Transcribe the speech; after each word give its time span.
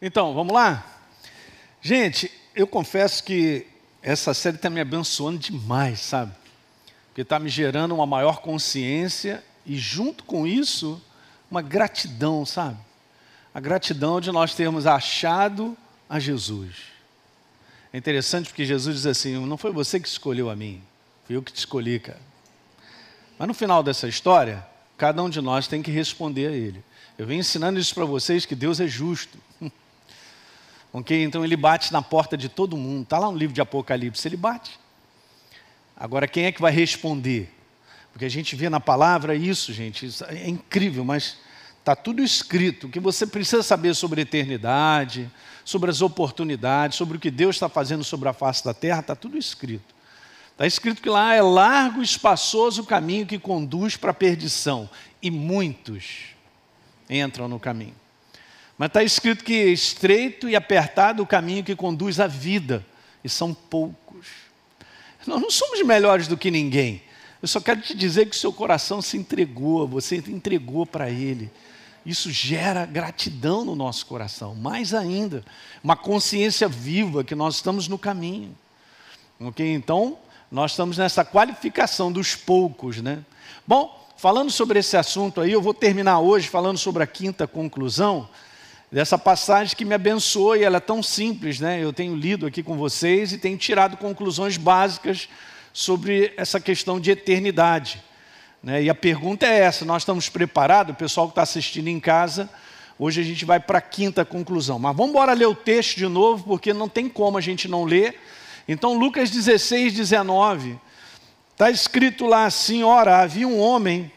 Então, 0.00 0.32
vamos 0.32 0.54
lá? 0.54 0.86
Gente, 1.82 2.30
eu 2.54 2.66
confesso 2.68 3.24
que 3.24 3.66
essa 4.00 4.32
série 4.32 4.56
está 4.56 4.70
me 4.70 4.80
abençoando 4.80 5.38
demais, 5.38 6.00
sabe? 6.00 6.32
Porque 7.08 7.22
está 7.22 7.38
me 7.40 7.48
gerando 7.48 7.94
uma 7.94 8.06
maior 8.06 8.40
consciência 8.40 9.42
e, 9.66 9.76
junto 9.76 10.22
com 10.22 10.46
isso, 10.46 11.02
uma 11.50 11.60
gratidão, 11.60 12.46
sabe? 12.46 12.78
A 13.52 13.58
gratidão 13.58 14.20
de 14.20 14.30
nós 14.30 14.54
termos 14.54 14.86
achado 14.86 15.76
a 16.08 16.20
Jesus. 16.20 16.76
É 17.92 17.98
interessante 17.98 18.48
porque 18.50 18.64
Jesus 18.64 18.96
diz 18.98 19.06
assim: 19.06 19.34
não 19.46 19.56
foi 19.56 19.72
você 19.72 19.98
que 19.98 20.06
escolheu 20.06 20.48
a 20.48 20.54
mim, 20.54 20.80
fui 21.26 21.34
eu 21.34 21.42
que 21.42 21.52
te 21.52 21.58
escolhi, 21.58 21.98
cara. 21.98 22.20
Mas 23.36 23.48
no 23.48 23.54
final 23.54 23.82
dessa 23.82 24.06
história, 24.06 24.64
cada 24.96 25.20
um 25.22 25.28
de 25.28 25.40
nós 25.40 25.66
tem 25.66 25.82
que 25.82 25.90
responder 25.90 26.46
a 26.46 26.52
Ele. 26.52 26.84
Eu 27.16 27.26
venho 27.26 27.40
ensinando 27.40 27.80
isso 27.80 27.94
para 27.94 28.04
vocês 28.04 28.46
que 28.46 28.54
Deus 28.54 28.78
é 28.78 28.86
justo. 28.86 29.38
Ok? 30.92 31.22
Então 31.22 31.44
ele 31.44 31.56
bate 31.56 31.92
na 31.92 32.02
porta 32.02 32.36
de 32.36 32.48
todo 32.48 32.76
mundo. 32.76 33.02
Está 33.02 33.18
lá 33.18 33.30
no 33.30 33.36
livro 33.36 33.54
de 33.54 33.60
Apocalipse, 33.60 34.26
ele 34.26 34.36
bate. 34.36 34.78
Agora, 35.96 36.28
quem 36.28 36.44
é 36.44 36.52
que 36.52 36.60
vai 36.60 36.72
responder? 36.72 37.52
Porque 38.12 38.24
a 38.24 38.28
gente 38.28 38.56
vê 38.56 38.68
na 38.68 38.80
palavra 38.80 39.34
isso, 39.34 39.72
gente, 39.72 40.06
isso 40.06 40.24
é 40.24 40.48
incrível, 40.48 41.04
mas 41.04 41.36
está 41.78 41.94
tudo 41.96 42.22
escrito. 42.22 42.86
O 42.86 42.90
que 42.90 43.00
você 43.00 43.26
precisa 43.26 43.62
saber 43.62 43.94
sobre 43.94 44.20
a 44.20 44.22
eternidade, 44.22 45.30
sobre 45.64 45.90
as 45.90 46.00
oportunidades, 46.00 46.96
sobre 46.96 47.16
o 47.16 47.20
que 47.20 47.30
Deus 47.30 47.56
está 47.56 47.68
fazendo 47.68 48.04
sobre 48.04 48.28
a 48.28 48.32
face 48.32 48.64
da 48.64 48.74
terra, 48.74 49.00
está 49.00 49.14
tudo 49.14 49.36
escrito. 49.36 49.94
Está 50.52 50.66
escrito 50.66 51.00
que 51.00 51.08
lá 51.08 51.34
é 51.34 51.42
largo 51.42 52.00
e 52.00 52.04
espaçoso 52.04 52.82
o 52.82 52.86
caminho 52.86 53.26
que 53.26 53.38
conduz 53.38 53.96
para 53.96 54.10
a 54.10 54.14
perdição, 54.14 54.90
e 55.22 55.30
muitos 55.30 56.34
entram 57.08 57.46
no 57.46 57.60
caminho. 57.60 57.94
Mas 58.78 58.86
está 58.86 59.02
escrito 59.02 59.44
que 59.44 59.54
é 59.54 59.66
estreito 59.66 60.48
e 60.48 60.54
apertado 60.54 61.20
o 61.20 61.26
caminho 61.26 61.64
que 61.64 61.74
conduz 61.74 62.20
à 62.20 62.28
vida, 62.28 62.86
e 63.24 63.28
são 63.28 63.52
poucos. 63.52 64.28
Nós 65.26 65.42
não 65.42 65.50
somos 65.50 65.82
melhores 65.82 66.28
do 66.28 66.36
que 66.36 66.48
ninguém. 66.48 67.02
Eu 67.42 67.48
só 67.48 67.60
quero 67.60 67.80
te 67.80 67.94
dizer 67.94 68.26
que 68.26 68.36
o 68.36 68.38
seu 68.38 68.52
coração 68.52 69.02
se 69.02 69.16
entregou, 69.16 69.86
você 69.86 70.16
entregou 70.16 70.86
para 70.86 71.10
Ele. 71.10 71.50
Isso 72.06 72.30
gera 72.30 72.86
gratidão 72.86 73.64
no 73.64 73.74
nosso 73.74 74.06
coração, 74.06 74.54
mais 74.54 74.94
ainda, 74.94 75.44
uma 75.82 75.96
consciência 75.96 76.68
viva 76.68 77.24
que 77.24 77.34
nós 77.34 77.56
estamos 77.56 77.88
no 77.88 77.98
caminho. 77.98 78.56
Ok? 79.40 79.74
Então, 79.74 80.18
nós 80.50 80.70
estamos 80.70 80.96
nessa 80.96 81.24
qualificação 81.24 82.10
dos 82.10 82.34
poucos, 82.34 83.02
né? 83.02 83.24
Bom, 83.66 84.08
falando 84.16 84.50
sobre 84.50 84.78
esse 84.78 84.96
assunto 84.96 85.40
aí, 85.40 85.52
eu 85.52 85.60
vou 85.60 85.74
terminar 85.74 86.20
hoje 86.20 86.48
falando 86.48 86.78
sobre 86.78 87.02
a 87.02 87.06
quinta 87.06 87.46
conclusão 87.46 88.28
dessa 88.90 89.18
passagem 89.18 89.76
que 89.76 89.84
me 89.84 89.94
abençoou 89.94 90.56
e 90.56 90.64
ela 90.64 90.78
é 90.78 90.80
tão 90.80 91.02
simples, 91.02 91.60
né? 91.60 91.82
Eu 91.82 91.92
tenho 91.92 92.16
lido 92.16 92.46
aqui 92.46 92.62
com 92.62 92.76
vocês 92.76 93.32
e 93.32 93.38
tenho 93.38 93.56
tirado 93.56 93.96
conclusões 93.96 94.56
básicas 94.56 95.28
sobre 95.72 96.32
essa 96.36 96.58
questão 96.58 96.98
de 96.98 97.10
eternidade. 97.10 98.02
Né? 98.62 98.84
E 98.84 98.90
a 98.90 98.94
pergunta 98.94 99.46
é 99.46 99.60
essa: 99.60 99.84
nós 99.84 100.02
estamos 100.02 100.28
preparados? 100.28 100.94
O 100.94 100.96
pessoal 100.96 101.26
que 101.26 101.32
está 101.32 101.42
assistindo 101.42 101.88
em 101.88 102.00
casa, 102.00 102.48
hoje 102.98 103.20
a 103.20 103.24
gente 103.24 103.44
vai 103.44 103.60
para 103.60 103.78
a 103.78 103.82
quinta 103.82 104.24
conclusão. 104.24 104.78
Mas 104.78 104.96
vamos 104.96 105.10
embora 105.10 105.32
ler 105.32 105.46
o 105.46 105.54
texto 105.54 105.96
de 105.96 106.08
novo, 106.08 106.44
porque 106.44 106.72
não 106.72 106.88
tem 106.88 107.08
como 107.08 107.38
a 107.38 107.40
gente 107.40 107.68
não 107.68 107.84
ler. 107.84 108.18
Então, 108.66 108.98
Lucas 108.98 109.30
16, 109.30 109.92
19 109.92 110.78
Está 111.58 111.72
escrito 111.72 112.24
lá 112.24 112.44
assim: 112.44 112.84
ora, 112.84 113.18
havia 113.18 113.48
um 113.48 113.58
homem, 113.58 114.12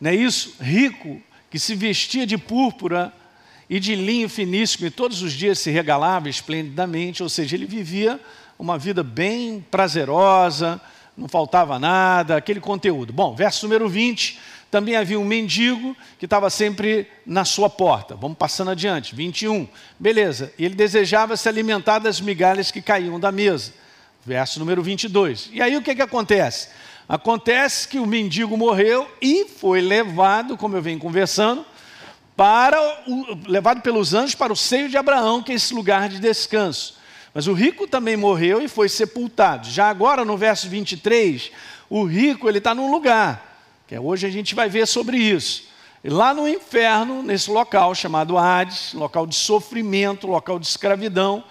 não 0.00 0.08
é 0.08 0.14
isso? 0.14 0.54
Rico, 0.60 1.20
que 1.50 1.58
se 1.58 1.74
vestia 1.74 2.26
de 2.26 2.38
púrpura 2.38 3.12
e 3.68 3.78
de 3.78 3.94
linho 3.94 4.28
finíssimo, 4.28 4.86
e 4.86 4.90
todos 4.90 5.22
os 5.22 5.32
dias 5.32 5.58
se 5.58 5.70
regalava 5.70 6.28
esplendidamente, 6.28 7.22
ou 7.22 7.28
seja, 7.28 7.56
ele 7.56 7.66
vivia 7.66 8.18
uma 8.58 8.78
vida 8.78 9.02
bem 9.02 9.64
prazerosa, 9.70 10.80
não 11.16 11.28
faltava 11.28 11.78
nada, 11.78 12.36
aquele 12.36 12.60
conteúdo. 12.60 13.12
Bom, 13.12 13.34
verso 13.34 13.66
número 13.66 13.88
20, 13.88 14.38
também 14.70 14.96
havia 14.96 15.18
um 15.18 15.24
mendigo 15.24 15.96
que 16.18 16.24
estava 16.24 16.48
sempre 16.48 17.06
na 17.26 17.44
sua 17.44 17.68
porta. 17.68 18.14
Vamos 18.14 18.38
passando 18.38 18.70
adiante. 18.70 19.14
21, 19.14 19.68
beleza. 19.98 20.52
Ele 20.58 20.74
desejava 20.74 21.36
se 21.36 21.48
alimentar 21.48 21.98
das 21.98 22.20
migalhas 22.20 22.70
que 22.70 22.80
caíam 22.80 23.18
da 23.18 23.32
mesa 23.32 23.72
verso 24.24 24.58
número 24.58 24.82
22. 24.82 25.50
E 25.52 25.62
aí 25.62 25.76
o 25.76 25.82
que, 25.82 25.94
que 25.94 26.02
acontece? 26.02 26.68
Acontece 27.10 27.88
que 27.88 27.98
o 27.98 28.06
mendigo 28.06 28.56
morreu 28.56 29.10
e 29.20 29.44
foi 29.44 29.80
levado, 29.80 30.56
como 30.56 30.76
eu 30.76 30.80
venho 30.80 31.00
conversando, 31.00 31.66
para 32.36 32.80
o, 33.04 33.36
levado 33.48 33.82
pelos 33.82 34.14
anjos 34.14 34.36
para 34.36 34.52
o 34.52 34.56
seio 34.56 34.88
de 34.88 34.96
Abraão, 34.96 35.42
que 35.42 35.50
é 35.50 35.56
esse 35.56 35.74
lugar 35.74 36.08
de 36.08 36.20
descanso. 36.20 36.96
Mas 37.34 37.48
o 37.48 37.52
rico 37.52 37.88
também 37.88 38.16
morreu 38.16 38.62
e 38.62 38.68
foi 38.68 38.88
sepultado. 38.88 39.68
Já 39.68 39.90
agora, 39.90 40.24
no 40.24 40.36
verso 40.36 40.68
23, 40.68 41.50
o 41.90 42.04
rico 42.04 42.48
ele 42.48 42.58
está 42.58 42.76
num 42.76 42.92
lugar, 42.92 43.58
que 43.88 43.96
é, 43.96 44.00
hoje 44.00 44.24
a 44.24 44.30
gente 44.30 44.54
vai 44.54 44.68
ver 44.68 44.86
sobre 44.86 45.16
isso. 45.16 45.64
Lá 46.04 46.32
no 46.32 46.46
inferno, 46.46 47.24
nesse 47.24 47.50
local 47.50 47.92
chamado 47.92 48.38
Hades, 48.38 48.94
local 48.94 49.26
de 49.26 49.34
sofrimento, 49.34 50.28
local 50.28 50.60
de 50.60 50.66
escravidão, 50.68 51.42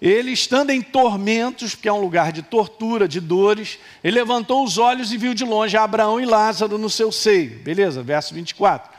ele, 0.00 0.30
estando 0.30 0.70
em 0.70 0.80
tormentos, 0.80 1.74
porque 1.74 1.88
é 1.88 1.92
um 1.92 2.00
lugar 2.00 2.30
de 2.30 2.42
tortura, 2.42 3.08
de 3.08 3.20
dores, 3.20 3.78
ele 4.02 4.16
levantou 4.16 4.62
os 4.62 4.78
olhos 4.78 5.12
e 5.12 5.16
viu 5.16 5.34
de 5.34 5.44
longe 5.44 5.76
Abraão 5.76 6.20
e 6.20 6.24
Lázaro 6.24 6.78
no 6.78 6.88
seu 6.88 7.10
seio. 7.10 7.58
Beleza, 7.60 8.02
verso 8.02 8.32
24. 8.32 8.90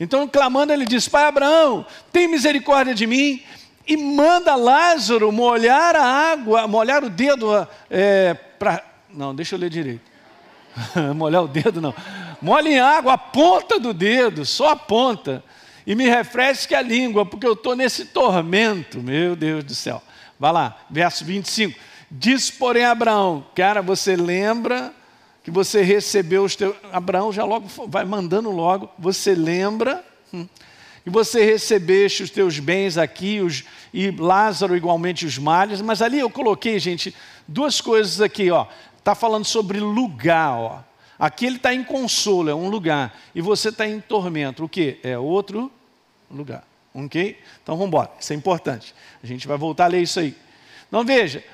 Então, 0.00 0.26
clamando, 0.26 0.72
ele 0.72 0.86
disse: 0.86 1.10
Pai 1.10 1.24
Abraão, 1.24 1.84
tem 2.10 2.26
misericórdia 2.26 2.94
de 2.94 3.06
mim 3.06 3.42
e 3.86 3.96
manda 3.96 4.56
Lázaro 4.56 5.30
molhar 5.30 5.94
a 5.94 6.04
água, 6.04 6.66
molhar 6.66 7.04
o 7.04 7.10
dedo 7.10 7.68
é, 7.90 8.34
para. 8.34 8.82
Não, 9.10 9.34
deixa 9.34 9.54
eu 9.54 9.58
ler 9.58 9.70
direito. 9.70 10.10
molhar 11.14 11.42
o 11.42 11.48
dedo, 11.48 11.80
não. 11.80 11.94
Molhe 12.40 12.72
em 12.72 12.80
água 12.80 13.14
a 13.14 13.18
ponta 13.18 13.78
do 13.78 13.94
dedo, 13.94 14.44
só 14.44 14.70
a 14.70 14.76
ponta, 14.76 15.42
e 15.86 15.94
me 15.94 16.06
refresque 16.06 16.74
a 16.74 16.82
língua, 16.82 17.24
porque 17.24 17.46
eu 17.46 17.54
estou 17.54 17.74
nesse 17.74 18.06
tormento, 18.06 19.00
meu 19.00 19.34
Deus 19.36 19.64
do 19.64 19.74
céu. 19.74 20.02
Vai 20.38 20.52
lá, 20.52 20.76
verso 20.90 21.24
25. 21.24 21.78
Diz, 22.10 22.50
porém, 22.50 22.84
Abraão, 22.84 23.44
cara, 23.54 23.82
você 23.82 24.14
lembra 24.14 24.94
que 25.42 25.50
você 25.50 25.82
recebeu 25.82 26.44
os 26.44 26.54
teus. 26.56 26.76
Abraão 26.92 27.32
já 27.32 27.44
logo 27.44 27.68
vai 27.88 28.04
mandando 28.04 28.50
logo, 28.50 28.90
você 28.98 29.34
lembra 29.34 30.04
hum, 30.32 30.46
que 31.02 31.10
você 31.10 31.44
recebeste 31.44 32.22
os 32.22 32.30
teus 32.30 32.58
bens 32.58 32.98
aqui, 32.98 33.40
os, 33.40 33.64
e 33.94 34.10
Lázaro 34.10 34.76
igualmente 34.76 35.24
os 35.24 35.38
males, 35.38 35.80
mas 35.80 36.02
ali 36.02 36.18
eu 36.18 36.28
coloquei, 36.28 36.78
gente, 36.78 37.14
duas 37.46 37.80
coisas 37.80 38.20
aqui, 38.20 38.50
ó. 38.50 38.66
Está 38.98 39.14
falando 39.14 39.44
sobre 39.44 39.78
lugar, 39.78 40.52
ó. 40.52 40.80
Aqui 41.18 41.46
ele 41.46 41.56
está 41.56 41.72
em 41.72 41.82
consolo, 41.82 42.50
é 42.50 42.54
um 42.54 42.68
lugar, 42.68 43.16
e 43.34 43.40
você 43.40 43.70
está 43.70 43.86
em 43.86 44.00
tormento, 44.00 44.64
o 44.64 44.68
que? 44.68 44.98
É 45.02 45.16
outro 45.16 45.70
lugar. 46.30 46.64
Ok? 46.96 47.38
Então 47.62 47.76
vamos 47.76 47.88
embora, 47.88 48.10
isso 48.18 48.32
é 48.32 48.36
importante. 48.36 48.94
A 49.22 49.26
gente 49.26 49.46
vai 49.46 49.58
voltar 49.58 49.84
a 49.84 49.88
ler 49.88 50.02
isso 50.02 50.18
aí. 50.18 50.34
Então 50.88 51.04
veja, 51.04 51.44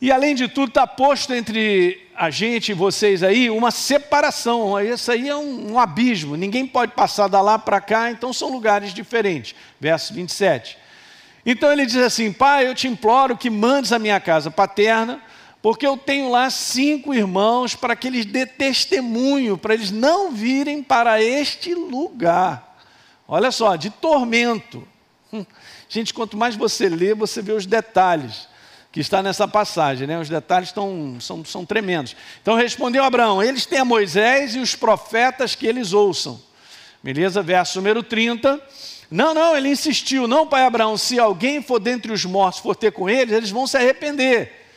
e 0.00 0.10
além 0.10 0.34
de 0.34 0.48
tudo, 0.48 0.70
está 0.70 0.84
posto 0.84 1.32
entre 1.32 2.08
a 2.16 2.28
gente 2.28 2.70
e 2.70 2.74
vocês 2.74 3.22
aí 3.22 3.48
uma 3.48 3.70
separação. 3.70 4.80
Isso 4.80 5.12
aí 5.12 5.28
é 5.28 5.36
um, 5.36 5.74
um 5.74 5.78
abismo. 5.78 6.34
Ninguém 6.34 6.66
pode 6.66 6.92
passar 6.92 7.28
da 7.28 7.40
lá 7.40 7.56
para 7.56 7.80
cá, 7.80 8.10
então 8.10 8.32
são 8.32 8.50
lugares 8.50 8.92
diferentes. 8.92 9.54
Verso 9.78 10.12
27. 10.12 10.76
Então 11.46 11.70
ele 11.70 11.86
diz 11.86 11.96
assim: 11.98 12.32
Pai, 12.32 12.66
eu 12.66 12.74
te 12.74 12.88
imploro 12.88 13.36
que 13.36 13.48
mandes 13.48 13.92
a 13.92 14.00
minha 14.00 14.18
casa 14.18 14.50
paterna, 14.50 15.22
porque 15.62 15.86
eu 15.86 15.96
tenho 15.96 16.28
lá 16.28 16.50
cinco 16.50 17.14
irmãos 17.14 17.76
para 17.76 17.94
que 17.94 18.08
eles 18.08 18.26
dê 18.26 18.44
testemunho, 18.44 19.56
para 19.56 19.74
eles 19.74 19.92
não 19.92 20.32
virem 20.32 20.82
para 20.82 21.22
este 21.22 21.72
lugar. 21.72 22.71
Olha 23.34 23.50
só, 23.50 23.76
de 23.76 23.88
tormento. 23.88 24.86
Hum. 25.32 25.46
Gente, 25.88 26.12
quanto 26.12 26.36
mais 26.36 26.54
você 26.54 26.86
lê, 26.86 27.14
você 27.14 27.40
vê 27.40 27.52
os 27.52 27.64
detalhes 27.64 28.46
que 28.92 29.00
está 29.00 29.22
nessa 29.22 29.48
passagem, 29.48 30.06
né? 30.06 30.18
Os 30.18 30.28
detalhes 30.28 30.68
estão, 30.68 31.16
são, 31.18 31.42
são 31.42 31.64
tremendos. 31.64 32.14
Então 32.42 32.56
respondeu 32.56 33.02
Abraão: 33.02 33.42
Eles 33.42 33.64
têm 33.64 33.78
a 33.78 33.86
Moisés 33.86 34.54
e 34.54 34.58
os 34.58 34.74
profetas 34.74 35.54
que 35.54 35.66
eles 35.66 35.94
ouçam. 35.94 36.38
Beleza? 37.02 37.40
Verso 37.40 37.78
número 37.78 38.02
30. 38.02 38.60
Não, 39.10 39.32
não, 39.32 39.56
ele 39.56 39.70
insistiu: 39.70 40.28
Não, 40.28 40.46
pai 40.46 40.66
Abraão, 40.66 40.98
se 40.98 41.18
alguém 41.18 41.62
for 41.62 41.80
dentre 41.80 42.12
os 42.12 42.26
mortos 42.26 42.60
for 42.60 42.76
ter 42.76 42.92
com 42.92 43.08
eles, 43.08 43.34
eles 43.34 43.50
vão 43.50 43.66
se 43.66 43.78
arrepender. 43.78 44.68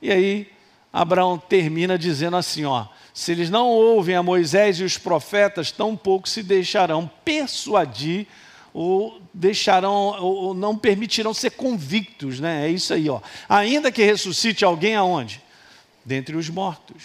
E 0.00 0.12
aí, 0.12 0.52
Abraão 0.92 1.36
termina 1.36 1.98
dizendo 1.98 2.36
assim: 2.36 2.64
Ó, 2.64 2.86
se 3.14 3.30
eles 3.30 3.48
não 3.48 3.68
ouvem 3.68 4.16
a 4.16 4.24
Moisés 4.24 4.80
e 4.80 4.82
os 4.82 4.98
profetas, 4.98 5.70
tampouco 5.70 6.28
se 6.28 6.42
deixarão 6.42 7.08
persuadir 7.24 8.26
ou 8.72 9.22
deixarão 9.32 10.20
ou 10.20 10.52
não 10.52 10.76
permitirão 10.76 11.32
ser 11.32 11.50
convictos, 11.50 12.40
né? 12.40 12.66
É 12.66 12.70
isso 12.70 12.92
aí, 12.92 13.08
ó. 13.08 13.20
Ainda 13.48 13.92
que 13.92 14.02
ressuscite 14.02 14.64
alguém 14.64 14.96
aonde? 14.96 15.40
Dentre 16.04 16.36
os 16.36 16.50
mortos. 16.50 17.04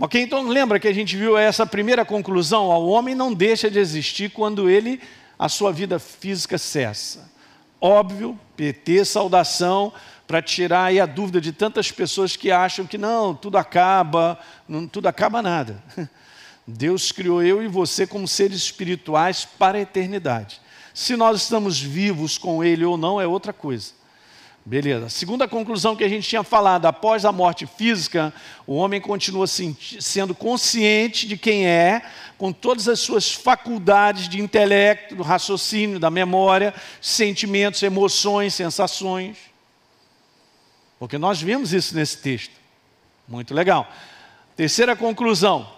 Ok, 0.00 0.20
então 0.20 0.42
lembra 0.48 0.80
que 0.80 0.88
a 0.88 0.92
gente 0.92 1.16
viu 1.16 1.38
essa 1.38 1.64
primeira 1.64 2.04
conclusão: 2.04 2.66
o 2.66 2.88
homem 2.88 3.14
não 3.14 3.32
deixa 3.32 3.70
de 3.70 3.78
existir 3.78 4.32
quando 4.32 4.68
ele 4.68 5.00
a 5.38 5.48
sua 5.48 5.70
vida 5.72 6.00
física 6.00 6.58
cessa. 6.58 7.30
óbvio, 7.80 8.36
PT, 8.56 9.04
saudação, 9.04 9.92
para 10.26 10.42
tirar 10.42 10.86
aí 10.86 10.98
a 10.98 11.06
dúvida 11.06 11.40
de 11.40 11.52
tantas 11.52 11.90
pessoas 11.90 12.36
que 12.36 12.50
acham 12.50 12.86
que 12.86 12.98
não, 12.98 13.34
tudo 13.34 13.56
acaba, 13.56 14.38
não, 14.68 14.86
tudo 14.86 15.06
acaba 15.06 15.40
nada. 15.40 15.82
Deus 16.66 17.12
criou 17.12 17.42
eu 17.42 17.62
e 17.62 17.68
você 17.68 18.06
como 18.06 18.26
seres 18.26 18.58
espirituais 18.58 19.44
para 19.44 19.78
a 19.78 19.80
eternidade. 19.80 20.60
Se 20.92 21.14
nós 21.14 21.42
estamos 21.42 21.80
vivos 21.80 22.38
com 22.38 22.64
Ele 22.64 22.84
ou 22.84 22.96
não 22.96 23.20
é 23.20 23.26
outra 23.26 23.52
coisa. 23.52 23.92
Beleza. 24.64 25.08
Segunda 25.08 25.46
conclusão 25.46 25.94
que 25.94 26.02
a 26.02 26.08
gente 26.08 26.28
tinha 26.28 26.42
falado, 26.42 26.86
após 26.86 27.24
a 27.24 27.30
morte 27.30 27.66
física, 27.66 28.34
o 28.66 28.74
homem 28.74 29.00
continua 29.00 29.46
sendo 29.46 30.34
consciente 30.34 31.28
de 31.28 31.36
quem 31.36 31.68
é, 31.68 32.02
com 32.36 32.52
todas 32.52 32.88
as 32.88 32.98
suas 32.98 33.32
faculdades 33.32 34.28
de 34.28 34.40
intelecto, 34.40 35.14
do 35.14 35.22
raciocínio, 35.22 36.00
da 36.00 36.10
memória, 36.10 36.74
sentimentos, 37.00 37.80
emoções, 37.84 38.54
sensações. 38.54 39.36
Porque 40.98 41.18
nós 41.18 41.40
vimos 41.40 41.72
isso 41.72 41.94
nesse 41.94 42.18
texto. 42.18 42.54
Muito 43.28 43.54
legal. 43.54 43.86
Terceira 44.56 44.96
conclusão, 44.96 45.68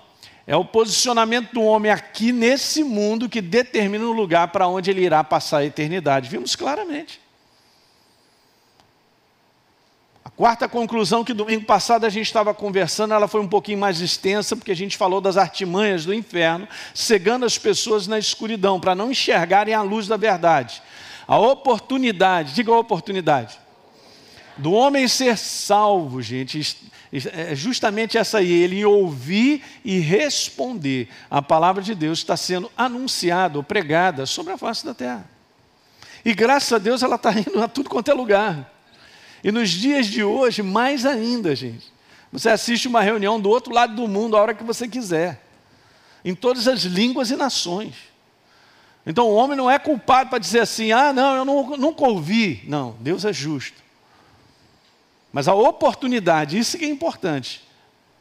é 0.48 0.56
o 0.56 0.64
posicionamento 0.64 1.52
do 1.52 1.62
homem 1.62 1.92
aqui 1.92 2.32
nesse 2.32 2.82
mundo 2.82 3.28
que 3.28 3.42
determina 3.42 4.06
o 4.06 4.12
lugar 4.12 4.48
para 4.48 4.66
onde 4.66 4.90
ele 4.90 5.02
irá 5.02 5.22
passar 5.22 5.58
a 5.58 5.64
eternidade. 5.66 6.30
Vimos 6.30 6.56
claramente. 6.56 7.20
A 10.24 10.30
quarta 10.30 10.66
conclusão 10.66 11.22
que 11.22 11.34
domingo 11.34 11.66
passado 11.66 12.06
a 12.06 12.08
gente 12.08 12.24
estava 12.24 12.54
conversando, 12.54 13.12
ela 13.12 13.28
foi 13.28 13.42
um 13.42 13.48
pouquinho 13.48 13.76
mais 13.78 14.00
extensa, 14.00 14.56
porque 14.56 14.72
a 14.72 14.76
gente 14.76 14.96
falou 14.96 15.20
das 15.20 15.36
artimanhas 15.36 16.06
do 16.06 16.14
inferno, 16.14 16.66
cegando 16.94 17.44
as 17.44 17.58
pessoas 17.58 18.06
na 18.06 18.18
escuridão, 18.18 18.80
para 18.80 18.94
não 18.94 19.10
enxergarem 19.10 19.74
a 19.74 19.82
luz 19.82 20.08
da 20.08 20.16
verdade. 20.16 20.80
A 21.26 21.36
oportunidade, 21.38 22.54
diga 22.54 22.72
a 22.72 22.78
oportunidade, 22.78 23.58
do 24.58 24.72
homem 24.72 25.06
ser 25.06 25.38
salvo, 25.38 26.20
gente, 26.20 26.76
é 27.32 27.54
justamente 27.54 28.18
essa 28.18 28.38
aí, 28.38 28.50
ele 28.50 28.84
ouvir 28.84 29.62
e 29.84 29.98
responder. 29.98 31.08
A 31.30 31.40
palavra 31.40 31.82
de 31.82 31.94
Deus 31.94 32.18
está 32.18 32.36
sendo 32.36 32.70
anunciada 32.76 33.56
ou 33.56 33.62
pregada 33.62 34.26
sobre 34.26 34.52
a 34.52 34.58
face 34.58 34.84
da 34.84 34.92
terra. 34.92 35.28
E 36.24 36.34
graças 36.34 36.72
a 36.72 36.78
Deus 36.78 37.02
ela 37.02 37.16
está 37.16 37.32
indo 37.38 37.62
a 37.62 37.68
tudo 37.68 37.88
quanto 37.88 38.10
é 38.10 38.14
lugar. 38.14 38.74
E 39.42 39.52
nos 39.52 39.70
dias 39.70 40.06
de 40.06 40.22
hoje, 40.22 40.62
mais 40.62 41.06
ainda, 41.06 41.54
gente. 41.54 41.92
Você 42.32 42.50
assiste 42.50 42.88
uma 42.88 43.00
reunião 43.00 43.40
do 43.40 43.48
outro 43.48 43.72
lado 43.72 43.94
do 43.94 44.06
mundo 44.06 44.36
a 44.36 44.42
hora 44.42 44.54
que 44.54 44.64
você 44.64 44.86
quiser. 44.86 45.42
Em 46.24 46.34
todas 46.34 46.68
as 46.68 46.80
línguas 46.80 47.30
e 47.30 47.36
nações. 47.36 47.94
Então 49.06 49.26
o 49.28 49.34
homem 49.34 49.56
não 49.56 49.70
é 49.70 49.78
culpado 49.78 50.28
para 50.28 50.38
dizer 50.38 50.60
assim, 50.60 50.92
ah, 50.92 51.12
não, 51.12 51.36
eu 51.36 51.44
não, 51.44 51.76
nunca 51.78 52.04
ouvi. 52.04 52.62
Não, 52.66 52.96
Deus 53.00 53.24
é 53.24 53.32
justo. 53.32 53.87
Mas 55.32 55.48
a 55.48 55.54
oportunidade, 55.54 56.58
isso 56.58 56.78
que 56.78 56.84
é 56.84 56.88
importante, 56.88 57.62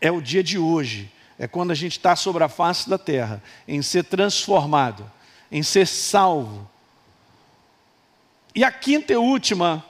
é 0.01 0.11
o 0.11 0.21
dia 0.21 0.43
de 0.43 0.57
hoje. 0.57 1.11
É 1.39 1.47
quando 1.47 1.71
a 1.71 1.75
gente 1.75 1.93
está 1.93 2.15
sobre 2.15 2.43
a 2.43 2.49
face 2.49 2.89
da 2.89 2.97
terra, 2.97 3.41
em 3.67 3.81
ser 3.81 4.03
transformado, 4.03 5.09
em 5.51 5.61
ser 5.61 5.85
salvo. 5.85 6.67
E 8.55 8.63
a 8.63 8.71
quinta 8.71 9.13
e 9.13 9.17
última 9.17 9.85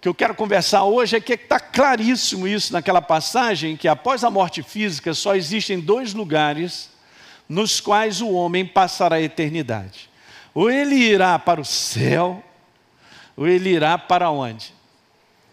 que 0.00 0.08
eu 0.08 0.14
quero 0.14 0.34
conversar 0.34 0.84
hoje 0.84 1.16
é 1.16 1.20
que 1.20 1.32
está 1.32 1.58
claríssimo 1.58 2.46
isso 2.46 2.72
naquela 2.72 3.02
passagem, 3.02 3.76
que 3.76 3.88
após 3.88 4.22
a 4.22 4.30
morte 4.30 4.62
física 4.62 5.12
só 5.12 5.34
existem 5.34 5.80
dois 5.80 6.14
lugares 6.14 6.90
nos 7.48 7.80
quais 7.80 8.20
o 8.20 8.30
homem 8.30 8.64
passará 8.64 9.16
a 9.16 9.22
eternidade. 9.22 10.08
Ou 10.54 10.70
ele 10.70 10.94
irá 10.94 11.38
para 11.38 11.60
o 11.60 11.64
céu, 11.64 12.44
ele 13.46 13.70
irá 13.70 13.96
para 13.96 14.30
onde? 14.30 14.74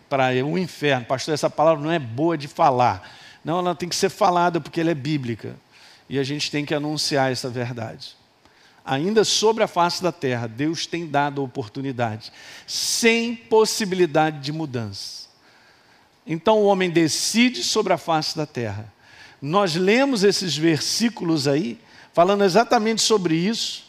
Para 0.09 0.31
o 0.43 0.57
inferno. 0.57 1.05
Pastor, 1.05 1.33
essa 1.33 1.49
palavra 1.49 1.83
não 1.83 1.91
é 1.91 1.99
boa 1.99 2.37
de 2.37 2.47
falar. 2.47 3.09
Não, 3.43 3.59
ela 3.59 3.75
tem 3.75 3.87
que 3.87 3.95
ser 3.95 4.09
falada 4.09 4.59
porque 4.59 4.81
ela 4.81 4.91
é 4.91 4.95
bíblica. 4.95 5.55
E 6.09 6.17
a 6.17 6.23
gente 6.23 6.49
tem 6.49 6.65
que 6.65 6.73
anunciar 6.73 7.31
essa 7.31 7.49
verdade. 7.49 8.15
Ainda 8.85 9.23
sobre 9.23 9.63
a 9.63 9.67
face 9.67 10.01
da 10.01 10.11
terra, 10.11 10.47
Deus 10.47 10.85
tem 10.85 11.07
dado 11.07 11.43
oportunidade, 11.43 12.31
sem 12.67 13.35
possibilidade 13.35 14.39
de 14.41 14.51
mudança. 14.51 15.25
Então 16.25 16.59
o 16.59 16.65
homem 16.65 16.89
decide 16.89 17.63
sobre 17.63 17.93
a 17.93 17.97
face 17.97 18.37
da 18.37 18.45
terra. 18.45 18.93
Nós 19.41 19.75
lemos 19.75 20.23
esses 20.23 20.55
versículos 20.55 21.47
aí, 21.47 21.79
falando 22.13 22.43
exatamente 22.43 23.01
sobre 23.01 23.35
isso. 23.35 23.85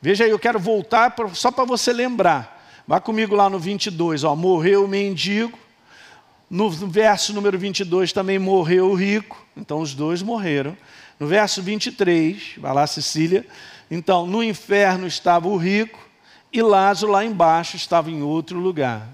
Veja 0.00 0.24
aí, 0.24 0.30
eu 0.30 0.38
quero 0.38 0.58
voltar 0.58 1.14
só 1.34 1.50
para 1.50 1.64
você 1.64 1.92
lembrar. 1.92 2.57
Vá 2.88 2.98
comigo 2.98 3.36
lá 3.36 3.50
no 3.50 3.58
22, 3.58 4.24
ó, 4.24 4.34
morreu 4.34 4.86
o 4.86 4.88
mendigo. 4.88 5.58
No 6.48 6.70
verso 6.70 7.34
número 7.34 7.58
22 7.58 8.14
também 8.14 8.38
morreu 8.38 8.88
o 8.90 8.94
rico. 8.94 9.44
Então 9.54 9.80
os 9.80 9.92
dois 9.92 10.22
morreram. 10.22 10.74
No 11.20 11.26
verso 11.26 11.60
23, 11.60 12.54
vai 12.56 12.72
lá 12.72 12.86
Cecília. 12.86 13.46
Então, 13.90 14.26
no 14.26 14.42
inferno 14.42 15.06
estava 15.06 15.48
o 15.48 15.58
rico 15.58 16.00
e 16.50 16.62
Lázaro 16.62 17.12
lá 17.12 17.22
embaixo 17.22 17.76
estava 17.76 18.10
em 18.10 18.22
outro 18.22 18.58
lugar. 18.58 19.06